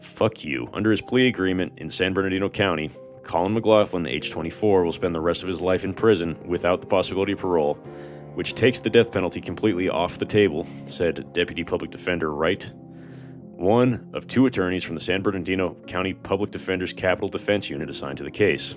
Fuck 0.01 0.45
you. 0.45 0.69
Under 0.73 0.91
his 0.91 1.01
plea 1.01 1.29
agreement 1.29 1.75
in 1.77 1.89
San 1.91 2.15
Bernardino 2.15 2.49
County, 2.49 2.91
Colin 3.23 3.55
McLaughlin, 3.55 4.07
age 4.07 4.31
24, 4.31 4.85
will 4.85 4.93
spend 4.93 5.15
the 5.15 5.21
rest 5.21 5.43
of 5.43 5.49
his 5.49 5.61
life 5.61 5.85
in 5.85 5.95
prison 5.95 6.37
without 6.47 6.81
the 6.81 6.87
possibility 6.87 7.33
of 7.33 7.39
parole, 7.39 7.75
which 8.35 8.55
takes 8.55 8.81
the 8.81 8.91
death 8.91 9.13
penalty 9.13 9.41
completely 9.41 9.89
off 9.89 10.19
the 10.19 10.25
table, 10.25 10.67
said 10.87 11.33
Deputy 11.33 11.65
Public 11.65 11.91
Defender 11.91 12.33
Wright 12.33 12.73
one 13.57 14.11
of 14.13 14.27
two 14.27 14.47
attorneys 14.47 14.85
from 14.85 14.95
the 14.95 15.01
San 15.01 15.23
Bernardino 15.23 15.75
County 15.87 16.13
Public 16.13 16.51
Defender's 16.51 16.93
Capital 16.93 17.29
Defense 17.29 17.71
Unit 17.71 17.89
assigned 17.89 18.19
to 18.19 18.25
the 18.25 18.31
case. 18.31 18.75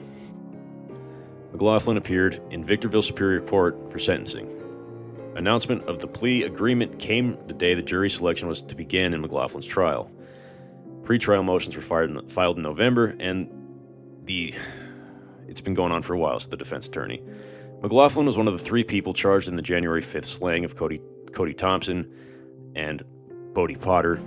McLaughlin 1.51 1.97
appeared 1.97 2.41
in 2.49 2.63
Victorville 2.63 3.01
Superior 3.01 3.41
Court 3.41 3.91
for 3.91 3.99
sentencing. 3.99 4.55
Announcement 5.35 5.83
of 5.83 5.99
the 5.99 6.07
plea 6.07 6.43
agreement 6.43 6.99
came 6.99 7.33
the 7.47 7.53
day 7.53 7.73
the 7.73 7.81
jury 7.81 8.09
selection 8.09 8.47
was 8.47 8.61
to 8.63 8.75
begin 8.75 9.13
in 9.13 9.21
McLaughlin's 9.21 9.65
trial. 9.65 10.09
Pre-trial 11.03 11.43
motions 11.43 11.75
were 11.75 11.81
filed 11.81 12.57
in 12.57 12.63
November, 12.63 13.15
and 13.19 13.49
the 14.23 14.53
it's 15.47 15.61
been 15.61 15.73
going 15.73 15.91
on 15.91 16.01
for 16.01 16.13
a 16.13 16.17
while. 16.19 16.39
So 16.39 16.49
the 16.49 16.57
defense 16.57 16.87
attorney 16.87 17.21
McLaughlin 17.81 18.25
was 18.25 18.37
one 18.37 18.47
of 18.47 18.53
the 18.53 18.59
three 18.59 18.83
people 18.83 19.13
charged 19.13 19.47
in 19.47 19.55
the 19.55 19.61
January 19.61 20.01
5th 20.01 20.25
slaying 20.25 20.63
of 20.65 20.75
Cody 20.75 21.01
Cody 21.33 21.53
Thompson 21.53 22.11
and 22.75 23.03
Bodie 23.53 23.75
Potter 23.75 24.21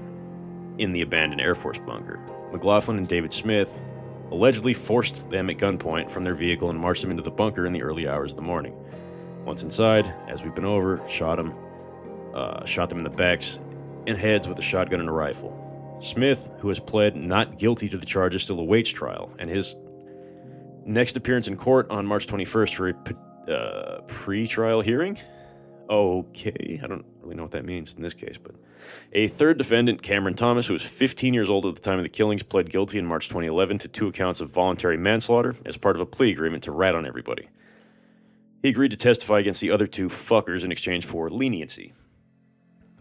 in 0.78 0.92
the 0.92 1.02
abandoned 1.02 1.40
Air 1.40 1.54
Force 1.54 1.78
bunker. 1.78 2.20
McLaughlin 2.52 2.98
and 2.98 3.08
David 3.08 3.32
Smith 3.32 3.80
allegedly 4.30 4.72
forced 4.72 5.28
them 5.28 5.50
at 5.50 5.58
gunpoint 5.58 6.10
from 6.10 6.24
their 6.24 6.34
vehicle 6.34 6.70
and 6.70 6.78
marched 6.78 7.02
them 7.02 7.10
into 7.10 7.22
the 7.22 7.30
bunker 7.30 7.66
in 7.66 7.72
the 7.72 7.82
early 7.82 8.08
hours 8.08 8.32
of 8.32 8.36
the 8.36 8.42
morning. 8.42 8.74
Once 9.44 9.62
inside, 9.62 10.06
as 10.28 10.44
we've 10.44 10.54
been 10.54 10.64
over, 10.64 11.06
shot 11.08 11.36
them, 11.36 11.54
uh, 12.34 12.64
shot 12.64 12.88
them 12.88 12.98
in 12.98 13.04
the 13.04 13.10
backs 13.10 13.58
and 14.06 14.16
heads 14.16 14.48
with 14.48 14.58
a 14.58 14.62
shotgun 14.62 15.00
and 15.00 15.08
a 15.08 15.12
rifle. 15.12 15.58
Smith, 16.00 16.54
who 16.58 16.68
has 16.68 16.80
pled 16.80 17.14
not 17.14 17.58
guilty 17.58 17.88
to 17.88 17.96
the 17.96 18.06
charges, 18.06 18.42
still 18.42 18.58
awaits 18.58 18.90
trial, 18.90 19.32
and 19.38 19.48
his 19.48 19.76
next 20.84 21.16
appearance 21.16 21.46
in 21.46 21.56
court 21.56 21.88
on 21.90 22.06
March 22.06 22.26
21st 22.26 22.74
for 22.74 22.88
a 22.88 23.52
uh, 23.52 24.00
pre-trial 24.02 24.80
hearing. 24.80 25.18
Okay, 25.88 26.80
I 26.82 26.86
don't 26.86 27.04
really 27.20 27.34
know 27.34 27.42
what 27.42 27.52
that 27.52 27.64
means 27.64 27.94
in 27.94 28.02
this 28.02 28.14
case, 28.14 28.36
but 28.42 28.54
a 29.12 29.28
third 29.28 29.58
defendant, 29.58 30.02
Cameron 30.02 30.34
Thomas, 30.34 30.66
who 30.66 30.72
was 30.72 30.82
15 30.82 31.34
years 31.34 31.50
old 31.50 31.66
at 31.66 31.74
the 31.74 31.80
time 31.80 31.98
of 31.98 32.02
the 32.02 32.08
killings, 32.08 32.42
pled 32.42 32.70
guilty 32.70 32.98
in 32.98 33.06
March 33.06 33.28
2011 33.28 33.78
to 33.78 33.88
two 33.88 34.12
counts 34.12 34.40
of 34.40 34.50
voluntary 34.50 34.96
manslaughter 34.96 35.56
as 35.64 35.76
part 35.76 35.96
of 35.96 36.02
a 36.02 36.06
plea 36.06 36.32
agreement 36.32 36.62
to 36.64 36.72
rat 36.72 36.94
on 36.94 37.06
everybody. 37.06 37.48
He 38.62 38.68
agreed 38.68 38.92
to 38.92 38.96
testify 38.96 39.40
against 39.40 39.60
the 39.60 39.70
other 39.70 39.86
two 39.86 40.08
fuckers 40.08 40.64
in 40.64 40.70
exchange 40.70 41.04
for 41.04 41.28
leniency. 41.28 41.92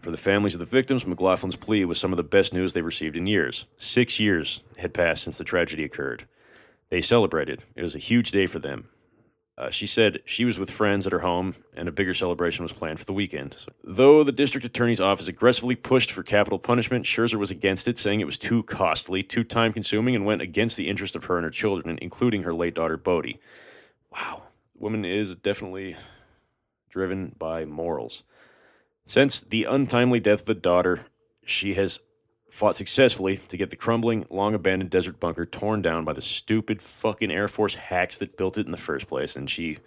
For 0.02 0.10
the 0.10 0.16
families 0.16 0.54
of 0.54 0.60
the 0.60 0.66
victims, 0.66 1.04
McLaughlin's 1.04 1.54
plea 1.54 1.84
was 1.84 1.98
some 1.98 2.12
of 2.12 2.16
the 2.16 2.24
best 2.24 2.52
news 2.52 2.72
they've 2.72 2.84
received 2.84 3.16
in 3.16 3.28
years. 3.28 3.66
Six 3.76 4.18
years 4.18 4.64
had 4.78 4.92
passed 4.92 5.22
since 5.22 5.38
the 5.38 5.44
tragedy 5.44 5.84
occurred. 5.84 6.26
They 6.90 7.00
celebrated. 7.00 7.62
It 7.76 7.84
was 7.84 7.94
a 7.94 8.00
huge 8.00 8.32
day 8.32 8.46
for 8.46 8.58
them. 8.58 8.88
Uh, 9.62 9.70
she 9.70 9.86
said 9.86 10.18
she 10.24 10.44
was 10.44 10.58
with 10.58 10.72
friends 10.72 11.06
at 11.06 11.12
her 11.12 11.20
home 11.20 11.54
and 11.72 11.88
a 11.88 11.92
bigger 11.92 12.14
celebration 12.14 12.64
was 12.64 12.72
planned 12.72 12.98
for 12.98 13.04
the 13.04 13.12
weekend. 13.12 13.54
So, 13.54 13.68
though 13.84 14.24
the 14.24 14.32
district 14.32 14.66
attorney's 14.66 15.00
office 15.00 15.28
aggressively 15.28 15.76
pushed 15.76 16.10
for 16.10 16.24
capital 16.24 16.58
punishment, 16.58 17.04
Scherzer 17.04 17.36
was 17.36 17.52
against 17.52 17.86
it, 17.86 17.96
saying 17.96 18.20
it 18.20 18.24
was 18.24 18.38
too 18.38 18.64
costly, 18.64 19.22
too 19.22 19.44
time 19.44 19.72
consuming, 19.72 20.16
and 20.16 20.26
went 20.26 20.42
against 20.42 20.76
the 20.76 20.88
interest 20.88 21.14
of 21.14 21.26
her 21.26 21.36
and 21.36 21.44
her 21.44 21.50
children, 21.50 21.96
including 22.02 22.42
her 22.42 22.52
late 22.52 22.74
daughter 22.74 22.96
Bodie. 22.96 23.38
Wow, 24.10 24.42
woman 24.76 25.04
is 25.04 25.36
definitely 25.36 25.94
driven 26.90 27.36
by 27.38 27.64
morals. 27.64 28.24
Since 29.06 29.42
the 29.42 29.62
untimely 29.62 30.18
death 30.18 30.40
of 30.40 30.46
the 30.46 30.54
daughter, 30.54 31.06
she 31.46 31.74
has 31.74 32.00
fought 32.52 32.76
successfully 32.76 33.38
to 33.48 33.56
get 33.56 33.70
the 33.70 33.76
crumbling, 33.76 34.26
long 34.28 34.52
abandoned 34.52 34.90
desert 34.90 35.18
bunker 35.18 35.46
torn 35.46 35.80
down 35.80 36.04
by 36.04 36.12
the 36.12 36.20
stupid 36.20 36.82
fucking 36.82 37.30
Air 37.30 37.48
Force 37.48 37.76
hacks 37.76 38.18
that 38.18 38.36
built 38.36 38.58
it 38.58 38.66
in 38.66 38.72
the 38.72 38.76
first 38.76 39.06
place. 39.06 39.34
And 39.34 39.48
she 39.48 39.78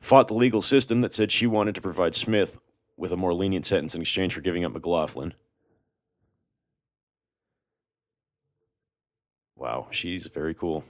fought 0.00 0.28
the 0.28 0.34
legal 0.34 0.62
system 0.62 1.00
that 1.00 1.12
said 1.12 1.32
she 1.32 1.44
wanted 1.44 1.74
to 1.74 1.80
provide 1.80 2.14
Smith 2.14 2.60
with 2.96 3.10
a 3.10 3.16
more 3.16 3.34
lenient 3.34 3.66
sentence 3.66 3.96
in 3.96 4.00
exchange 4.00 4.32
for 4.32 4.40
giving 4.40 4.64
up 4.64 4.72
McLaughlin. 4.72 5.34
Wow, 9.56 9.88
she's 9.90 10.28
very 10.28 10.54
cool. 10.54 10.84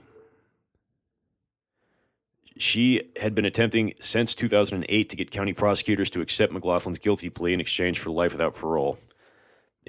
She 2.55 3.09
had 3.19 3.33
been 3.33 3.45
attempting 3.45 3.93
since 3.99 4.35
2008 4.35 5.09
to 5.09 5.15
get 5.15 5.31
county 5.31 5.53
prosecutors 5.53 6.11
to 6.11 6.21
accept 6.21 6.53
McLaughlin's 6.53 6.99
guilty 6.99 7.31
plea 7.31 7.53
in 7.55 7.59
exchange 7.59 7.97
for 7.97 8.11
life 8.11 8.31
without 8.31 8.53
parole. 8.53 8.99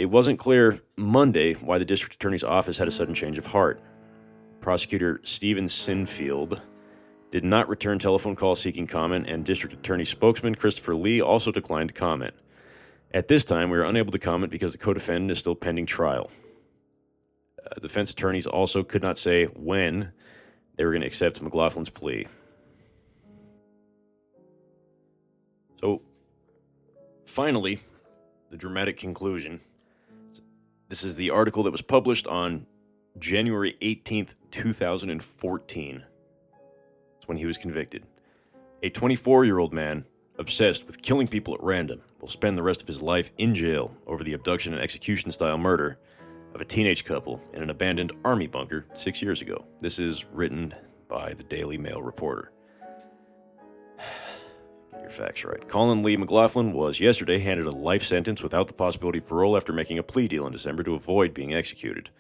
It 0.01 0.09
wasn't 0.09 0.39
clear 0.39 0.81
Monday 0.97 1.53
why 1.53 1.77
the 1.77 1.85
district 1.85 2.15
attorney's 2.15 2.43
office 2.43 2.79
had 2.79 2.89
a 2.89 2.91
sudden 2.91 3.13
change 3.13 3.37
of 3.37 3.45
heart. 3.45 3.83
Prosecutor 4.63 5.21
Stephen 5.25 5.67
Sinfield 5.67 6.59
did 7.31 7.45
not 7.45 7.69
return 7.69 7.99
telephone 7.99 8.35
calls 8.35 8.63
seeking 8.63 8.87
comment, 8.87 9.29
and 9.29 9.45
district 9.45 9.75
attorney 9.75 10.07
spokesman 10.07 10.55
Christopher 10.55 10.95
Lee 10.95 11.21
also 11.21 11.53
declined 11.53 11.91
to 11.91 11.95
comment. 11.95 12.33
At 13.13 13.29
this 13.29 13.45
time, 13.45 13.69
we 13.69 13.77
are 13.77 13.85
unable 13.85 14.11
to 14.13 14.19
comment 14.19 14.51
because 14.51 14.73
the 14.73 14.79
co 14.79 14.95
defendant 14.95 15.33
is 15.33 15.39
still 15.39 15.55
pending 15.55 15.85
trial. 15.85 16.31
Uh, 17.63 17.79
defense 17.79 18.11
attorneys 18.11 18.47
also 18.47 18.83
could 18.83 19.03
not 19.03 19.19
say 19.19 19.45
when 19.49 20.13
they 20.77 20.87
were 20.87 20.93
going 20.93 21.03
to 21.03 21.07
accept 21.07 21.45
McLaughlin's 21.45 21.91
plea. 21.91 22.27
So, 25.79 26.01
finally, 27.27 27.81
the 28.51 28.57
dramatic 28.57 28.97
conclusion. 28.97 29.61
This 30.91 31.05
is 31.05 31.15
the 31.15 31.31
article 31.31 31.63
that 31.63 31.71
was 31.71 31.83
published 31.83 32.27
on 32.27 32.67
January 33.17 33.77
18th, 33.81 34.35
2014. 34.51 36.05
That's 37.15 37.29
when 37.29 37.37
he 37.37 37.47
was 37.47 37.57
convicted. 37.57 38.03
A 38.83 38.91
24 38.91 39.45
year 39.45 39.59
old 39.59 39.73
man 39.73 40.05
obsessed 40.37 40.89
with 40.89 41.01
killing 41.01 41.29
people 41.29 41.55
at 41.55 41.63
random 41.63 42.03
will 42.21 42.27
spend 42.27 42.59
the 42.59 42.65
rest 42.65 42.83
of 42.83 42.89
his 42.89 43.01
life 43.01 43.31
in 43.39 43.55
jail 43.55 43.97
over 44.09 44.25
the 44.25 44.33
abduction 44.33 44.73
and 44.73 44.83
execution 44.83 45.31
style 45.31 45.59
murder 45.59 46.01
of 46.55 46.61
a 46.61 46.65
teenage 46.65 47.05
couple 47.05 47.41
in 47.55 47.63
an 47.63 47.71
abandoned 47.71 48.11
army 48.25 48.49
bunker 48.49 48.85
six 48.95 49.23
years 49.23 49.41
ago. 49.41 49.65
This 49.79 50.01
is 50.01 50.27
written 50.33 50.75
by 51.07 51.35
the 51.35 51.45
Daily 51.45 51.79
Mail 51.79 52.03
reporter. 52.03 52.51
Facts 55.11 55.45
right. 55.45 55.67
Colin 55.69 56.05
Lee 56.05 56.17
McLaughlin 56.17 56.73
was 56.73 57.01
yesterday 57.01 57.41
handed 57.41 57.67
a 57.67 57.71
life 57.71 58.05
sentence 58.05 58.43
without 58.43 58.69
the 58.69 58.73
possibility 58.73 59.19
of 59.19 59.27
parole 59.27 59.57
after 59.57 59.73
making 59.73 59.99
a 59.99 60.05
plea 60.05 60.29
deal 60.29 60.47
in 60.47 60.53
December 60.53 60.85
to 60.85 60.95
avoid 60.95 61.35
being 61.35 61.53
executed. 61.53 62.11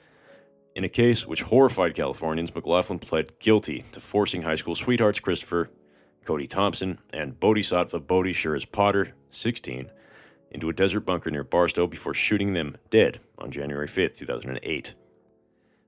In 0.74 0.82
a 0.82 0.88
case 0.88 1.24
which 1.26 1.43
horrified 1.43 1.95
Californians, 1.95 2.55
McLaughlin 2.55 2.99
pled 2.99 3.38
guilty 3.38 3.84
to 3.93 4.01
forcing 4.01 4.43
high 4.43 4.57
school 4.57 4.74
sweethearts 4.74 5.20
Christopher, 5.20 5.70
Cody 6.24 6.49
Thompson, 6.49 6.99
and 7.12 7.38
Bodhisattva 7.38 8.01
Bodhi 8.01 8.32
Shiraz 8.32 8.64
Potter, 8.64 9.14
16, 9.30 9.91
into 10.51 10.68
a 10.68 10.72
desert 10.72 11.01
bunker 11.01 11.30
near 11.30 11.45
Barstow 11.45 11.86
before 11.86 12.14
shooting 12.14 12.55
them 12.55 12.76
dead 12.91 13.20
on 13.38 13.53
January 13.53 13.86
5, 13.88 14.14
2008. 14.14 14.95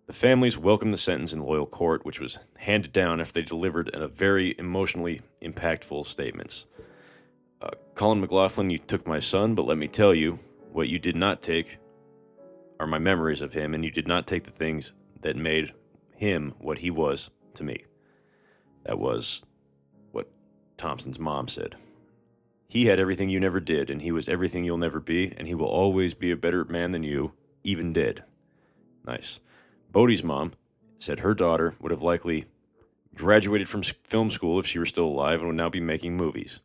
The 0.07 0.13
families 0.13 0.59
welcomed 0.59 0.93
the 0.93 0.99
sentence 0.99 1.33
in 1.33 1.43
loyal 1.43 1.67
court, 1.67 2.05
which 2.05 2.21
was 2.21 2.39
handed 2.59 2.93
down 2.93 3.21
after 3.21 3.35
they 3.35 3.43
delivered 3.43 3.91
a 3.93 4.09
very 4.09 4.55
emotionally 4.59 5.23
impactful 5.41 6.07
statements. 6.07 6.67
Colin 7.95 8.21
McLaughlin, 8.21 8.71
you 8.71 8.79
took 8.79 9.07
my 9.07 9.19
son, 9.19 9.55
but 9.55 9.67
let 9.67 9.79
me 9.79 9.87
tell 9.87 10.15
you, 10.15 10.39
what 10.73 10.89
you 10.89 10.99
did 10.99 11.15
not 11.15 11.43
take 11.43 11.79
are 12.81 12.87
my 12.87 12.99
memories 12.99 13.43
of 13.43 13.53
him, 13.53 13.75
and 13.75 13.85
you 13.85 13.91
did 13.91 14.09
not 14.09 14.27
take 14.27 14.45
the 14.45 14.51
things 14.51 14.93
that 15.21 15.37
made 15.37 15.73
him 16.17 16.55
what 16.59 16.79
he 16.79 16.91
was 16.91 17.31
to 17.55 17.63
me. 17.63 17.85
That 18.85 18.99
was 18.99 19.45
what 20.11 20.31
Thompson's 20.77 21.19
mom 21.19 21.49
said. 21.49 21.77
He 22.67 22.87
had 22.87 22.99
everything 22.99 23.29
you 23.29 23.39
never 23.39 23.61
did, 23.61 23.91
and 23.91 24.01
he 24.01 24.11
was 24.11 24.29
everything 24.29 24.65
you'll 24.65 24.79
never 24.79 24.99
be, 24.99 25.33
and 25.37 25.47
he 25.47 25.55
will 25.55 25.67
always 25.67 26.15
be 26.15 26.31
a 26.31 26.37
better 26.37 26.65
man 26.65 26.93
than 26.93 27.03
you, 27.03 27.35
even 27.63 27.93
dead. 27.93 28.25
Nice. 29.07 29.41
Bodhi's 29.91 30.25
mom 30.25 30.55
said 30.99 31.21
her 31.21 31.35
daughter 31.35 31.77
would 31.81 31.91
have 31.91 32.01
likely 32.01 32.47
graduated 33.15 33.69
from 33.69 33.83
film 33.83 34.31
school 34.31 34.59
if 34.59 34.67
she 34.67 34.79
were 34.79 34.87
still 34.87 35.05
alive 35.05 35.41
and 35.41 35.49
would 35.49 35.57
now 35.57 35.69
be 35.69 35.81
making 35.81 36.17
movies. 36.17 36.61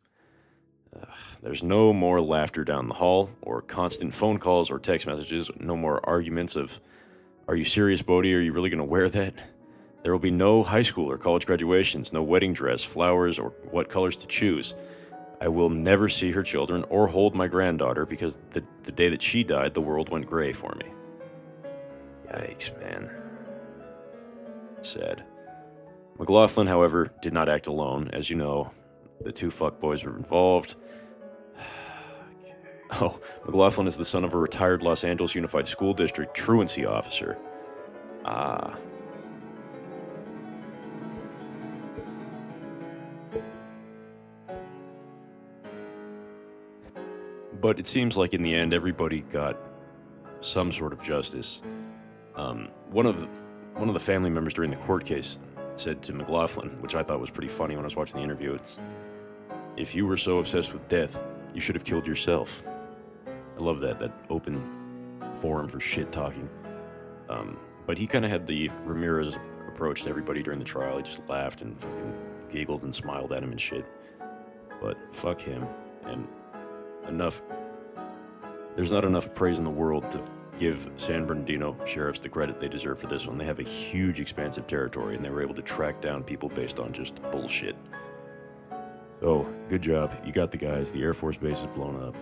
Ugh, 1.00 1.08
there's 1.42 1.62
no 1.62 1.92
more 1.92 2.20
laughter 2.20 2.64
down 2.64 2.88
the 2.88 2.94
hall, 2.94 3.30
or 3.42 3.62
constant 3.62 4.14
phone 4.14 4.38
calls 4.38 4.70
or 4.70 4.78
text 4.78 5.06
messages, 5.06 5.50
no 5.58 5.76
more 5.76 6.06
arguments 6.08 6.56
of, 6.56 6.80
Are 7.46 7.56
you 7.56 7.64
serious, 7.64 8.02
Bodhi? 8.02 8.34
Are 8.34 8.40
you 8.40 8.52
really 8.52 8.70
going 8.70 8.78
to 8.78 8.84
wear 8.84 9.08
that? 9.08 9.34
There 10.02 10.12
will 10.12 10.18
be 10.20 10.30
no 10.30 10.62
high 10.62 10.82
school 10.82 11.10
or 11.10 11.18
college 11.18 11.46
graduations, 11.46 12.12
no 12.12 12.22
wedding 12.22 12.52
dress, 12.52 12.84
flowers, 12.84 13.38
or 13.38 13.50
what 13.70 13.88
colors 13.88 14.16
to 14.18 14.26
choose. 14.26 14.74
I 15.40 15.48
will 15.48 15.70
never 15.70 16.08
see 16.08 16.32
her 16.32 16.42
children 16.42 16.84
or 16.88 17.08
hold 17.08 17.34
my 17.34 17.46
granddaughter 17.46 18.06
because 18.06 18.38
the, 18.50 18.64
the 18.84 18.92
day 18.92 19.08
that 19.08 19.22
she 19.22 19.44
died, 19.44 19.74
the 19.74 19.80
world 19.80 20.08
went 20.08 20.26
gray 20.26 20.52
for 20.52 20.74
me. 20.76 20.90
Yikes, 22.32 22.78
man. 22.80 23.10
Sad. 24.80 25.24
McLaughlin, 26.18 26.66
however, 26.66 27.12
did 27.22 27.32
not 27.32 27.48
act 27.48 27.68
alone. 27.68 28.10
As 28.12 28.30
you 28.30 28.36
know, 28.36 28.72
the 29.20 29.32
two 29.32 29.48
fuckboys 29.48 30.04
were 30.04 30.16
involved. 30.16 30.76
Oh, 33.02 33.20
McLaughlin 33.44 33.86
is 33.86 33.98
the 33.98 34.04
son 34.06 34.24
of 34.24 34.32
a 34.32 34.38
retired 34.38 34.82
Los 34.82 35.04
Angeles 35.04 35.34
Unified 35.34 35.68
School 35.68 35.92
District 35.92 36.34
truancy 36.34 36.86
officer. 36.86 37.36
Ah. 38.24 38.78
But 47.60 47.78
it 47.78 47.86
seems 47.86 48.16
like 48.16 48.32
in 48.32 48.42
the 48.42 48.54
end, 48.54 48.72
everybody 48.72 49.20
got 49.20 49.58
some 50.40 50.72
sort 50.72 50.94
of 50.94 51.02
justice. 51.02 51.60
Um, 52.36 52.68
one 52.90 53.04
of 53.04 53.20
the, 53.20 53.26
one 53.74 53.88
of 53.88 53.94
the 53.94 54.00
family 54.00 54.30
members 54.30 54.54
during 54.54 54.70
the 54.70 54.76
court 54.76 55.04
case 55.04 55.38
said 55.76 56.02
to 56.02 56.12
McLaughlin, 56.12 56.80
which 56.80 56.94
I 56.94 57.02
thought 57.02 57.20
was 57.20 57.30
pretty 57.30 57.48
funny 57.48 57.74
when 57.74 57.84
I 57.84 57.86
was 57.86 57.96
watching 57.96 58.16
the 58.16 58.22
interview, 58.22 58.54
it's, 58.54 58.80
if 59.78 59.94
you 59.94 60.06
were 60.06 60.16
so 60.16 60.38
obsessed 60.38 60.72
with 60.72 60.86
death, 60.88 61.20
you 61.54 61.60
should 61.60 61.76
have 61.76 61.84
killed 61.84 62.06
yourself. 62.06 62.66
I 63.26 63.60
love 63.60 63.80
that, 63.80 63.98
that 64.00 64.12
open 64.28 64.60
forum 65.36 65.68
for 65.68 65.78
shit 65.78 66.10
talking. 66.10 66.50
Um, 67.28 67.56
but 67.86 67.96
he 67.96 68.06
kind 68.06 68.24
of 68.24 68.30
had 68.30 68.46
the 68.46 68.70
Ramirez 68.84 69.38
approach 69.68 70.02
to 70.02 70.10
everybody 70.10 70.42
during 70.42 70.58
the 70.58 70.64
trial. 70.64 70.96
He 70.96 71.04
just 71.04 71.28
laughed 71.30 71.62
and 71.62 71.80
fucking 71.80 72.14
giggled 72.50 72.82
and 72.82 72.94
smiled 72.94 73.32
at 73.32 73.42
him 73.42 73.52
and 73.52 73.60
shit. 73.60 73.86
But 74.82 74.96
fuck 75.12 75.40
him. 75.40 75.66
And 76.04 76.26
enough. 77.06 77.40
There's 78.76 78.92
not 78.92 79.04
enough 79.04 79.32
praise 79.32 79.58
in 79.58 79.64
the 79.64 79.70
world 79.70 80.10
to 80.10 80.22
give 80.58 80.90
San 80.96 81.24
Bernardino 81.24 81.76
sheriffs 81.86 82.18
the 82.18 82.28
credit 82.28 82.58
they 82.58 82.68
deserve 82.68 82.98
for 82.98 83.06
this 83.06 83.26
one. 83.26 83.38
They 83.38 83.44
have 83.44 83.60
a 83.60 83.64
huge, 83.64 84.18
expansive 84.18 84.66
territory, 84.66 85.14
and 85.14 85.24
they 85.24 85.30
were 85.30 85.42
able 85.42 85.54
to 85.54 85.62
track 85.62 86.00
down 86.00 86.24
people 86.24 86.48
based 86.48 86.80
on 86.80 86.92
just 86.92 87.22
bullshit. 87.30 87.76
So, 89.20 89.52
good 89.68 89.82
job. 89.82 90.14
You 90.24 90.32
got 90.32 90.52
the 90.52 90.58
guys. 90.58 90.92
The 90.92 91.02
Air 91.02 91.12
Force 91.12 91.36
Base 91.36 91.60
is 91.60 91.66
blown 91.68 92.00
up. 92.02 92.14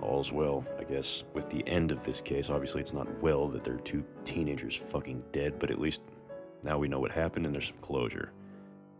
All's 0.00 0.30
well, 0.30 0.64
I 0.78 0.84
guess, 0.84 1.24
with 1.34 1.50
the 1.50 1.66
end 1.66 1.90
of 1.90 2.04
this 2.04 2.20
case. 2.20 2.50
Obviously, 2.50 2.80
it's 2.80 2.92
not 2.92 3.08
well 3.20 3.48
that 3.48 3.64
there 3.64 3.74
are 3.74 3.80
two 3.80 4.04
teenagers 4.24 4.76
fucking 4.76 5.24
dead, 5.32 5.58
but 5.58 5.72
at 5.72 5.80
least 5.80 6.02
now 6.62 6.78
we 6.78 6.86
know 6.86 7.00
what 7.00 7.10
happened 7.10 7.46
and 7.46 7.54
there's 7.54 7.66
some 7.66 7.78
closure. 7.78 8.32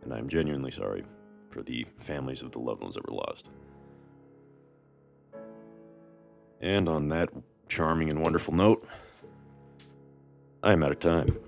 And 0.03 0.13
I'm 0.13 0.29
genuinely 0.29 0.73
sorry 0.73 1.05
for 1.51 1.63
the 1.63 1.87
families 1.99 2.43
of 2.43 2.51
the 2.51 2.59
loved 2.59 2.83
ones 2.83 2.97
that 2.97 3.09
were 3.09 3.17
lost. 3.17 3.49
And 6.61 6.89
on 6.89 7.09
that 7.09 7.31
charming 7.69 8.11
and 8.11 8.21
wonderful 8.21 8.55
note, 8.55 8.85
I 10.65 10.73
am 10.73 10.83
out 10.83 10.91
of 10.91 10.99
time. 10.99 11.39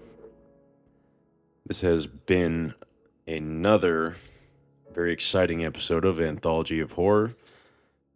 This 1.67 1.81
has 1.81 2.07
been 2.07 2.75
another 3.27 4.17
very 4.95 5.12
exciting 5.12 5.64
episode 5.64 6.05
of 6.05 6.20
Anthology 6.20 6.80
of 6.80 6.93
Horror. 6.93 7.34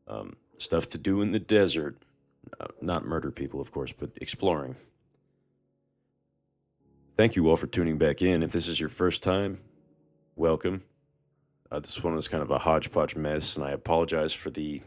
Um, 0.08 0.36
stuff 0.58 0.86
to 0.88 0.98
do 0.98 1.20
in 1.20 1.32
the 1.32 1.38
desert. 1.38 1.96
Uh, 2.60 2.66
not 2.80 3.04
murder 3.04 3.30
people, 3.30 3.60
of 3.60 3.70
course, 3.70 3.92
but 3.92 4.10
exploring. 4.16 4.76
Thank 7.16 7.36
you 7.36 7.48
all 7.48 7.56
for 7.56 7.66
tuning 7.66 7.96
back 7.96 8.22
in. 8.22 8.42
If 8.42 8.52
this 8.52 8.66
is 8.66 8.80
your 8.80 8.88
first 8.88 9.22
time, 9.22 9.60
welcome. 10.34 10.82
Uh, 11.70 11.80
this 11.80 12.02
one 12.02 12.14
was 12.14 12.28
kind 12.28 12.42
of 12.42 12.50
a 12.50 12.58
hodgepodge 12.58 13.14
mess, 13.16 13.56
and 13.56 13.64
I 13.64 13.70
apologize 13.70 14.32
for 14.32 14.50
the 14.50 14.82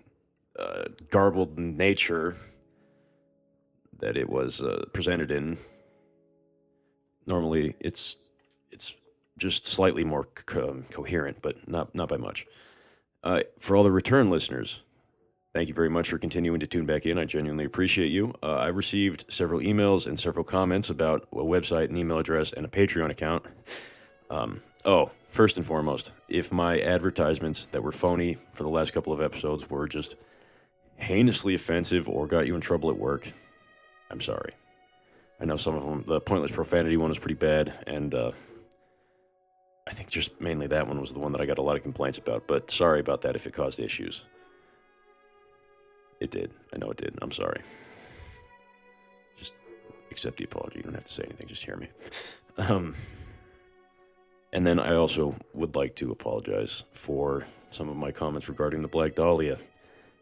uh, 0.59 0.85
garbled 1.09 1.57
nature 1.57 2.37
that 3.99 4.17
it 4.17 4.29
was 4.29 4.61
uh, 4.61 4.85
presented 4.93 5.31
in. 5.31 5.57
Normally, 7.25 7.75
it's 7.79 8.17
it's 8.71 8.95
just 9.37 9.65
slightly 9.65 10.03
more 10.03 10.23
co- 10.23 10.83
coherent, 10.91 11.41
but 11.41 11.67
not 11.67 11.95
not 11.95 12.09
by 12.09 12.17
much. 12.17 12.45
Uh, 13.23 13.41
for 13.59 13.75
all 13.75 13.83
the 13.83 13.91
return 13.91 14.29
listeners, 14.29 14.81
thank 15.53 15.67
you 15.67 15.73
very 15.73 15.89
much 15.89 16.09
for 16.09 16.17
continuing 16.17 16.59
to 16.59 16.67
tune 16.67 16.85
back 16.85 17.05
in. 17.05 17.17
I 17.17 17.25
genuinely 17.25 17.65
appreciate 17.65 18.11
you. 18.11 18.33
Uh, 18.41 18.55
I 18.55 18.67
received 18.67 19.25
several 19.27 19.59
emails 19.59 20.05
and 20.05 20.19
several 20.19 20.43
comments 20.43 20.89
about 20.89 21.27
a 21.31 21.37
website, 21.37 21.89
an 21.89 21.97
email 21.97 22.19
address, 22.19 22.53
and 22.53 22.65
a 22.65 22.69
Patreon 22.69 23.09
account. 23.09 23.45
Um, 24.29 24.61
oh, 24.85 25.11
first 25.27 25.57
and 25.57 25.65
foremost, 25.65 26.11
if 26.29 26.51
my 26.51 26.79
advertisements 26.79 27.65
that 27.67 27.83
were 27.83 27.91
phony 27.91 28.37
for 28.53 28.63
the 28.63 28.69
last 28.69 28.93
couple 28.93 29.13
of 29.13 29.21
episodes 29.21 29.69
were 29.69 29.87
just 29.87 30.15
heinously 30.97 31.55
offensive 31.55 32.09
or 32.09 32.27
got 32.27 32.47
you 32.47 32.55
in 32.55 32.61
trouble 32.61 32.89
at 32.89 32.97
work, 32.97 33.31
I'm 34.09 34.21
sorry. 34.21 34.53
I 35.39 35.45
know 35.45 35.57
some 35.57 35.75
of 35.75 35.83
them, 35.83 36.03
the 36.07 36.19
pointless 36.19 36.51
profanity 36.51 36.97
one 36.97 37.09
was 37.09 37.19
pretty 37.19 37.35
bad, 37.35 37.83
and 37.85 38.13
uh, 38.13 38.31
I 39.87 39.91
think 39.91 40.09
just 40.09 40.39
mainly 40.41 40.67
that 40.67 40.87
one 40.87 40.99
was 40.99 41.13
the 41.13 41.19
one 41.19 41.31
that 41.31 41.39
I 41.39 41.45
got 41.45 41.57
a 41.57 41.61
lot 41.61 41.77
of 41.77 41.83
complaints 41.83 42.17
about, 42.17 42.45
but 42.45 42.69
sorry 42.69 42.99
about 42.99 43.21
that 43.21 43.35
if 43.35 43.47
it 43.47 43.53
caused 43.53 43.79
issues. 43.79 44.25
It 46.19 46.29
did. 46.29 46.51
I 46.73 46.77
know 46.77 46.91
it 46.91 46.97
did. 46.97 47.17
I'm 47.21 47.31
sorry. 47.31 47.61
Just 49.37 49.53
accept 50.11 50.37
the 50.37 50.43
apology. 50.43 50.77
You 50.77 50.83
don't 50.83 50.93
have 50.95 51.05
to 51.05 51.13
say 51.13 51.23
anything. 51.23 51.47
Just 51.47 51.63
hear 51.63 51.77
me. 51.77 51.87
Um, 52.59 52.95
and 54.51 54.65
then 54.65 54.79
I 54.79 54.95
also 54.95 55.35
would 55.53 55.75
like 55.75 55.95
to 55.97 56.09
apologize 56.11 56.85
for 56.91 57.45
some 57.69 57.87
of 57.87 57.95
my 57.97 58.11
comments 58.11 58.49
regarding 58.49 58.81
the 58.81 58.87
Black 58.87 59.13
Dahlia. 59.13 59.59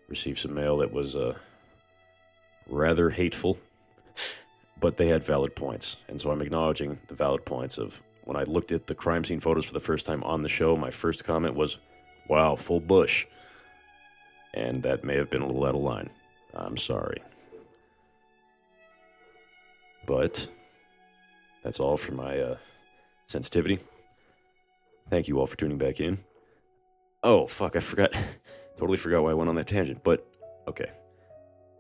Received 0.10 0.40
some 0.40 0.54
mail 0.54 0.76
that 0.80 0.92
was 0.92 1.16
uh, 1.16 1.38
rather 2.68 3.12
hateful. 3.12 3.58
but 4.82 4.98
they 4.98 5.08
had 5.08 5.24
valid 5.24 5.56
points. 5.56 5.96
And 6.10 6.20
so 6.20 6.30
I'm 6.30 6.42
acknowledging 6.42 7.00
the 7.08 7.16
valid 7.16 7.46
points 7.46 7.78
of 7.78 8.02
when 8.26 8.36
I 8.36 8.44
looked 8.44 8.72
at 8.72 8.88
the 8.88 8.96
crime 8.96 9.24
scene 9.24 9.40
photos 9.40 9.66
for 9.66 9.74
the 9.74 9.80
first 9.80 10.06
time 10.06 10.22
on 10.24 10.42
the 10.42 10.50
show, 10.50 10.76
my 10.76 10.92
first 10.92 11.24
comment 11.24 11.56
was, 11.56 11.78
wow, 12.28 12.56
full 12.56 12.82
bush. 12.82 13.26
And 14.54 14.84
that 14.84 15.04
may 15.04 15.16
have 15.16 15.30
been 15.30 15.44
a 15.44 15.48
little 15.48 15.66
out 15.66 15.76
of 15.76 15.82
line. 15.82 16.10
I'm 16.54 16.78
sorry. 16.78 17.22
But 20.06 20.48
that's 21.64 21.80
all 21.80 21.98
for 21.98 22.12
my 22.14 22.40
uh, 22.40 22.58
sensitivity. 23.28 23.80
Thank 25.10 25.28
you 25.28 25.40
all 25.40 25.48
for 25.48 25.58
tuning 25.58 25.78
back 25.78 26.00
in. 26.00 26.20
Oh, 27.24 27.48
fuck, 27.48 27.76
I 27.76 27.80
forgot. 27.80 28.14
totally 28.78 28.98
forgot 28.98 29.24
why 29.24 29.32
I 29.32 29.36
went 29.36 29.50
on 29.50 29.56
that 29.56 29.68
tangent. 29.68 30.04
But, 30.04 30.28
okay. 30.68 30.92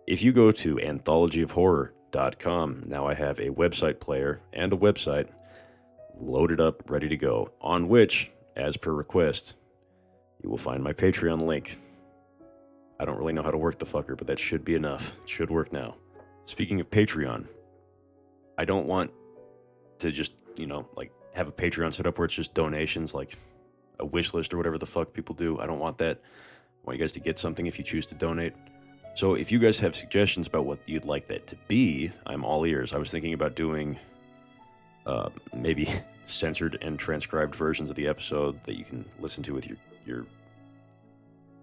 If 0.06 0.22
you 0.22 0.32
go 0.32 0.52
to 0.52 0.76
anthologyofhorror.com, 0.76 2.84
now 2.86 3.08
I 3.08 3.16
have 3.16 3.39
a 3.39 3.50
website 3.50 4.00
player 4.00 4.41
and 4.54 4.72
a 4.74 4.78
website 4.78 5.30
loaded 6.20 6.59
up, 6.59 6.89
ready 6.89 7.09
to 7.09 7.18
go, 7.18 7.51
on 7.61 7.88
which, 7.88 8.32
as 8.55 8.78
per 8.78 8.91
request, 8.91 9.55
you 10.41 10.49
will 10.49 10.57
find 10.57 10.84
my 10.84 10.93
Patreon 10.93 11.45
link. 11.45 11.78
I 12.99 13.05
don't 13.05 13.18
really 13.18 13.34
know 13.34 13.43
how 13.43 13.51
to 13.51 13.57
work 13.57 13.80
the 13.80 13.86
fucker, 13.86 14.18
but 14.18 14.28
that 14.28 14.39
should 14.39 14.63
be 14.63 14.76
enough. 14.76 15.18
It 15.24 15.30
should 15.30 15.49
work 15.49 15.74
now. 15.74 15.95
Speaking 16.45 16.80
of 16.80 16.89
Patreon, 16.89 17.47
I 18.57 18.66
don't 18.66 18.88
want 18.88 19.11
to 19.99 20.11
just, 20.11 20.34
you 20.57 20.68
know, 20.68 20.88
like 20.95 21.11
have 21.34 21.47
a 21.47 21.51
Patreon 21.51 21.93
set 21.93 22.07
up 22.07 22.18
where 22.18 22.26
it's 22.26 22.36
just 22.36 22.53
donations, 22.53 23.13
like 23.13 23.38
a 23.99 24.05
wish 24.05 24.34
list 24.34 24.53
or 24.53 24.57
whatever 24.57 24.78
the 24.78 24.86
fuck 24.86 25.13
people 25.13 25.36
do. 25.36 25.59
I 25.59 25.66
don't 25.66 25.80
want 25.80 25.97
that. 25.97 26.22
I 26.22 26.86
want 26.86 26.99
you 26.99 27.03
guys 27.03 27.11
to 27.13 27.20
get 27.20 27.39
something 27.39 27.66
if 27.66 27.78
you 27.78 27.84
choose 27.84 28.05
to 28.07 28.16
donate. 28.16 28.53
So 29.16 29.36
if 29.36 29.51
you 29.51 29.59
guys 29.59 29.80
have 29.80 29.95
suggestions 29.95 30.47
about 30.47 30.66
what 30.66 30.80
you'd 30.86 31.05
like 31.05 31.28
that 31.28 31.47
to 31.47 31.57
be, 31.68 32.11
I'm 32.26 32.43
all 32.45 32.66
ears. 32.66 32.93
I 32.93 32.97
was 32.97 33.09
thinking 33.09 33.34
about 33.34 33.55
doing 33.55 33.97
uh, 35.06 35.30
maybe 35.53 35.89
censored 36.24 36.78
and 36.82 36.97
transcribed 36.97 37.56
versions 37.56 37.89
of 37.89 37.95
the 37.95 38.08
episode 38.08 38.64
that 38.64 38.78
you 38.78 38.84
can 38.84 39.06
listen 39.20 39.43
to 39.43 39.53
with 39.53 39.68
your 39.68 39.78
your 40.06 40.26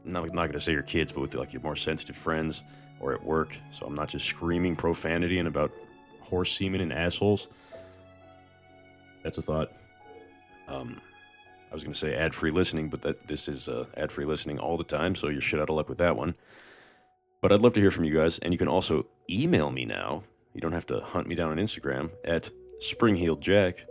not 0.05 0.24
not 0.26 0.43
going 0.43 0.53
to 0.53 0.61
say 0.61 0.72
your 0.72 0.82
kids, 0.82 1.12
but 1.12 1.20
with 1.20 1.34
like 1.34 1.53
your 1.53 1.62
more 1.62 1.76
sensitive 1.76 2.16
friends 2.16 2.62
or 3.01 3.12
at 3.12 3.24
work. 3.24 3.57
So 3.70 3.86
I'm 3.86 3.95
not 3.95 4.09
just 4.09 4.26
screaming 4.26 4.76
profanity 4.76 5.38
and 5.38 5.49
about 5.49 5.72
horse 6.20 6.57
semen 6.57 6.80
and 6.80 6.93
assholes. 6.93 7.49
That's 9.22 9.38
a 9.38 9.43
thought. 9.43 9.72
Um, 10.68 11.01
I 11.70 11.74
was 11.74 11.84
going 11.84 11.95
to 11.95 11.99
say 11.99 12.14
ad 12.14 12.34
free 12.34 12.51
listening, 12.51 12.88
but 12.88 13.03
that 13.03 13.26
this 13.28 13.49
is 13.49 13.68
uh, 13.68 13.86
ad 13.97 14.12
free 14.12 14.24
listening 14.24 14.59
all 14.59 14.76
the 14.76 14.84
time, 14.84 15.14
so 15.14 15.28
you're 15.28 15.40
shit 15.40 15.61
out 15.61 15.70
of 15.70 15.76
luck 15.76 15.88
with 15.88 15.99
that 15.99 16.16
one. 16.16 16.34
But 17.40 17.53
I'd 17.53 17.61
love 17.61 17.72
to 17.74 17.80
hear 17.80 17.90
from 17.90 18.05
you 18.05 18.14
guys, 18.14 18.38
and 18.38 18.53
you 18.53 18.59
can 18.59 18.68
also 18.68 19.07
email 19.28 19.70
me 19.70 19.84
now. 19.84 20.22
You 20.55 20.61
don't 20.61 20.72
have 20.72 20.86
to 20.86 21.01
hunt 21.01 21.26
me 21.26 21.34
down 21.34 21.51
on 21.51 21.57
Instagram 21.57 22.11
at 22.24 22.51
springheeledjack 22.83 23.85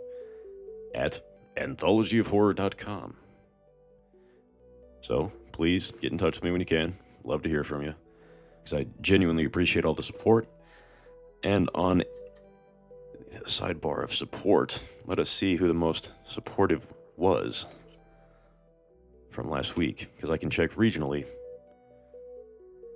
at 0.94 1.20
anthologyofhorror.com. 1.56 3.16
So 5.00 5.32
please 5.52 5.92
get 5.92 6.12
in 6.12 6.18
touch 6.18 6.36
with 6.36 6.44
me 6.44 6.50
when 6.52 6.60
you 6.60 6.66
can. 6.66 6.96
Love 7.24 7.42
to 7.42 7.48
hear 7.48 7.64
from 7.64 7.82
you 7.82 7.94
because 8.58 8.78
I 8.78 8.86
genuinely 9.00 9.44
appreciate 9.44 9.84
all 9.84 9.94
the 9.94 10.02
support. 10.02 10.48
And 11.42 11.68
on 11.74 12.04
the 13.32 13.40
sidebar 13.40 14.04
of 14.04 14.14
support, 14.14 14.84
let 15.06 15.18
us 15.18 15.30
see 15.30 15.56
who 15.56 15.66
the 15.66 15.74
most 15.74 16.10
supportive 16.24 16.86
was 17.16 17.66
from 19.30 19.48
last 19.48 19.76
week 19.76 20.10
because 20.14 20.30
I 20.30 20.36
can 20.36 20.50
check 20.50 20.72
regionally 20.72 21.26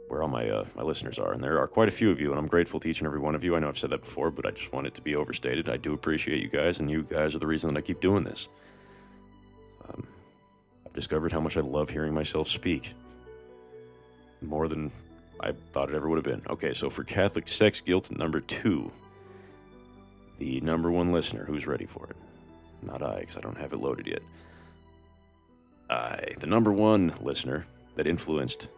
where 0.08 0.22
all 0.22 0.28
my 0.28 0.48
uh, 0.48 0.64
my 0.76 0.82
listeners 0.82 1.18
are, 1.18 1.32
and 1.32 1.42
there 1.42 1.58
are 1.58 1.66
quite 1.66 1.88
a 1.88 1.92
few 1.92 2.10
of 2.10 2.20
you, 2.20 2.30
and 2.30 2.38
I'm 2.38 2.46
grateful 2.46 2.80
to 2.80 2.88
each 2.88 3.00
and 3.00 3.06
every 3.06 3.18
one 3.18 3.34
of 3.34 3.42
you. 3.42 3.56
I 3.56 3.58
know 3.58 3.68
I've 3.68 3.78
said 3.78 3.90
that 3.90 4.02
before, 4.02 4.30
but 4.30 4.46
I 4.46 4.50
just 4.50 4.72
want 4.72 4.86
it 4.86 4.94
to 4.94 5.02
be 5.02 5.16
overstated. 5.16 5.68
I 5.68 5.76
do 5.76 5.92
appreciate 5.92 6.42
you 6.42 6.48
guys, 6.48 6.78
and 6.78 6.90
you 6.90 7.02
guys 7.02 7.34
are 7.34 7.38
the 7.38 7.46
reason 7.46 7.72
that 7.72 7.78
I 7.78 7.82
keep 7.82 8.00
doing 8.00 8.24
this. 8.24 8.48
Um, 9.88 10.06
I've 10.86 10.92
discovered 10.92 11.32
how 11.32 11.40
much 11.40 11.56
I 11.56 11.60
love 11.60 11.90
hearing 11.90 12.14
myself 12.14 12.48
speak, 12.48 12.94
more 14.40 14.68
than 14.68 14.92
I 15.40 15.52
thought 15.72 15.90
it 15.90 15.96
ever 15.96 16.08
would 16.08 16.16
have 16.16 16.24
been. 16.24 16.42
Okay, 16.50 16.72
so 16.72 16.88
for 16.88 17.04
Catholic 17.04 17.48
sex 17.48 17.80
guilt 17.80 18.10
number 18.16 18.40
two, 18.40 18.92
the 20.38 20.60
number 20.60 20.90
one 20.90 21.12
listener 21.12 21.44
who's 21.44 21.66
ready 21.66 21.86
for 21.86 22.06
it, 22.06 22.16
not 22.82 23.02
I, 23.02 23.20
because 23.20 23.36
I 23.36 23.40
don't 23.40 23.58
have 23.58 23.72
it 23.72 23.80
loaded 23.80 24.06
yet. 24.06 24.22
I, 25.88 26.32
the 26.38 26.46
number 26.46 26.72
one 26.72 27.12
listener 27.20 27.66
that 27.96 28.06
influenced 28.06 28.68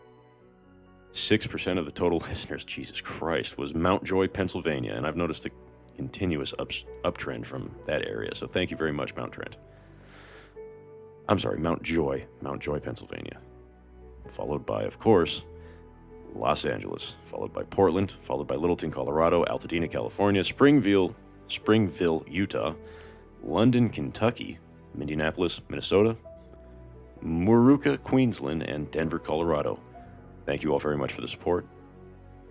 6% 1.19 1.79
of 1.79 1.85
the 1.85 1.93
total 1.93 2.19
listeners, 2.29 2.65
Jesus 2.65 3.01
Christ, 3.01 3.59
was 3.59 3.75
Mount 3.75 4.05
Joy, 4.05 4.29
Pennsylvania. 4.29 4.95
And 4.95 5.07
I've 5.07 5.17
noticed 5.17 5.47
a 5.47 5.51
continuous 5.97 6.55
up, 6.59 6.71
uptrend 7.03 7.45
from 7.45 7.75
that 7.87 8.07
area. 8.07 8.35
So 8.35 8.47
thank 8.47 8.71
you 8.71 8.77
very 8.77 8.93
much, 8.93 9.15
Mount 9.17 9.33
Trent. 9.33 9.57
I'm 11.29 11.39
sorry, 11.39 11.59
Mount 11.59 11.83
Joy, 11.83 12.27
Mount 12.41 12.63
Joy, 12.63 12.79
Pennsylvania. 12.79 13.39
Followed 14.29 14.65
by, 14.65 14.85
of 14.85 14.99
course, 14.99 15.45
Los 16.35 16.65
Angeles, 16.65 17.17
followed 17.25 17.53
by 17.53 17.65
Portland, 17.65 18.13
followed 18.23 18.47
by 18.47 18.55
Littleton, 18.55 18.91
Colorado, 18.91 19.45
Altadena, 19.45 19.91
California, 19.91 20.45
Springville, 20.45 21.15
Springville, 21.49 22.25
Utah, 22.29 22.75
London, 23.43 23.89
Kentucky, 23.89 24.59
Indianapolis, 24.99 25.61
Minnesota, 25.69 26.17
Moorooka, 27.25 28.01
Queensland, 28.03 28.63
and 28.63 28.91
Denver, 28.91 29.19
Colorado. 29.19 29.81
Thank 30.49 30.63
you 30.63 30.73
all 30.73 30.79
very 30.79 30.97
much 30.97 31.13
for 31.13 31.21
the 31.21 31.29
support. 31.29 31.67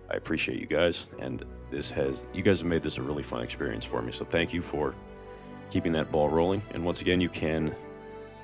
I 0.08 0.14
appreciate 0.14 0.60
you 0.60 0.66
guys, 0.66 1.10
and 1.18 1.42
this 1.68 1.90
has 1.90 2.24
you 2.32 2.44
guys 2.44 2.60
have 2.60 2.68
made 2.68 2.80
this 2.80 2.96
a 2.96 3.02
really 3.02 3.24
fun 3.24 3.42
experience 3.42 3.84
for 3.84 4.00
me. 4.00 4.12
So 4.12 4.24
thank 4.24 4.52
you 4.52 4.62
for 4.62 4.94
keeping 5.72 5.90
that 5.94 6.12
ball 6.12 6.28
rolling. 6.28 6.62
And 6.70 6.84
once 6.84 7.00
again, 7.00 7.20
you 7.20 7.28
can, 7.28 7.74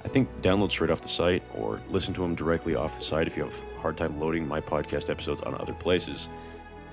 I 0.04 0.08
think, 0.08 0.28
download 0.42 0.72
straight 0.72 0.90
off 0.90 1.02
the 1.02 1.08
site 1.08 1.44
or 1.54 1.80
listen 1.88 2.12
to 2.14 2.22
them 2.22 2.34
directly 2.34 2.74
off 2.74 2.98
the 2.98 3.04
site 3.04 3.28
if 3.28 3.36
you 3.36 3.44
have 3.44 3.64
a 3.76 3.80
hard 3.80 3.96
time 3.96 4.18
loading 4.18 4.44
my 4.48 4.60
podcast 4.60 5.08
episodes 5.08 5.40
on 5.42 5.54
other 5.60 5.74
places. 5.74 6.28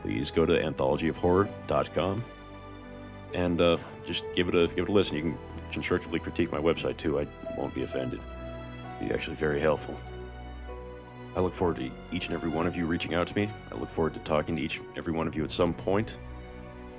Please 0.03 0.29
go 0.29 0.45
to 0.45 0.53
anthologyofhorror.com 0.53 2.23
and 3.33 3.59
uh, 3.59 3.77
just 4.05 4.23
give 4.35 4.49
it 4.49 4.53
a 4.53 4.67
give 4.67 4.85
it 4.85 4.89
a 4.89 4.91
listen. 4.91 5.17
You 5.17 5.23
can 5.23 5.37
constructively 5.71 6.19
critique 6.19 6.51
my 6.51 6.59
website 6.59 6.97
too. 6.97 7.19
I 7.19 7.25
won't 7.57 7.73
be 7.73 7.81
offended. 7.81 8.19
It'd 8.97 9.09
be 9.09 9.15
actually 9.15 9.37
very 9.37 9.59
helpful. 9.59 9.97
I 11.35 11.39
look 11.39 11.53
forward 11.53 11.77
to 11.77 11.89
each 12.11 12.25
and 12.25 12.33
every 12.35 12.49
one 12.49 12.67
of 12.67 12.75
you 12.75 12.85
reaching 12.85 13.13
out 13.13 13.27
to 13.27 13.35
me. 13.35 13.49
I 13.71 13.75
look 13.75 13.89
forward 13.89 14.13
to 14.15 14.19
talking 14.19 14.55
to 14.57 14.61
each 14.61 14.79
and 14.79 14.87
every 14.97 15.13
one 15.13 15.27
of 15.27 15.35
you 15.35 15.43
at 15.43 15.51
some 15.51 15.73
point, 15.73 16.17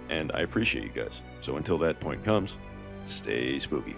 and 0.09 0.33
I 0.33 0.41
appreciate 0.41 0.85
you 0.85 1.03
guys. 1.03 1.22
So 1.41 1.57
until 1.57 1.78
that 1.78 2.01
point 2.01 2.24
comes, 2.24 2.57
stay 3.05 3.59
spooky. 3.59 3.97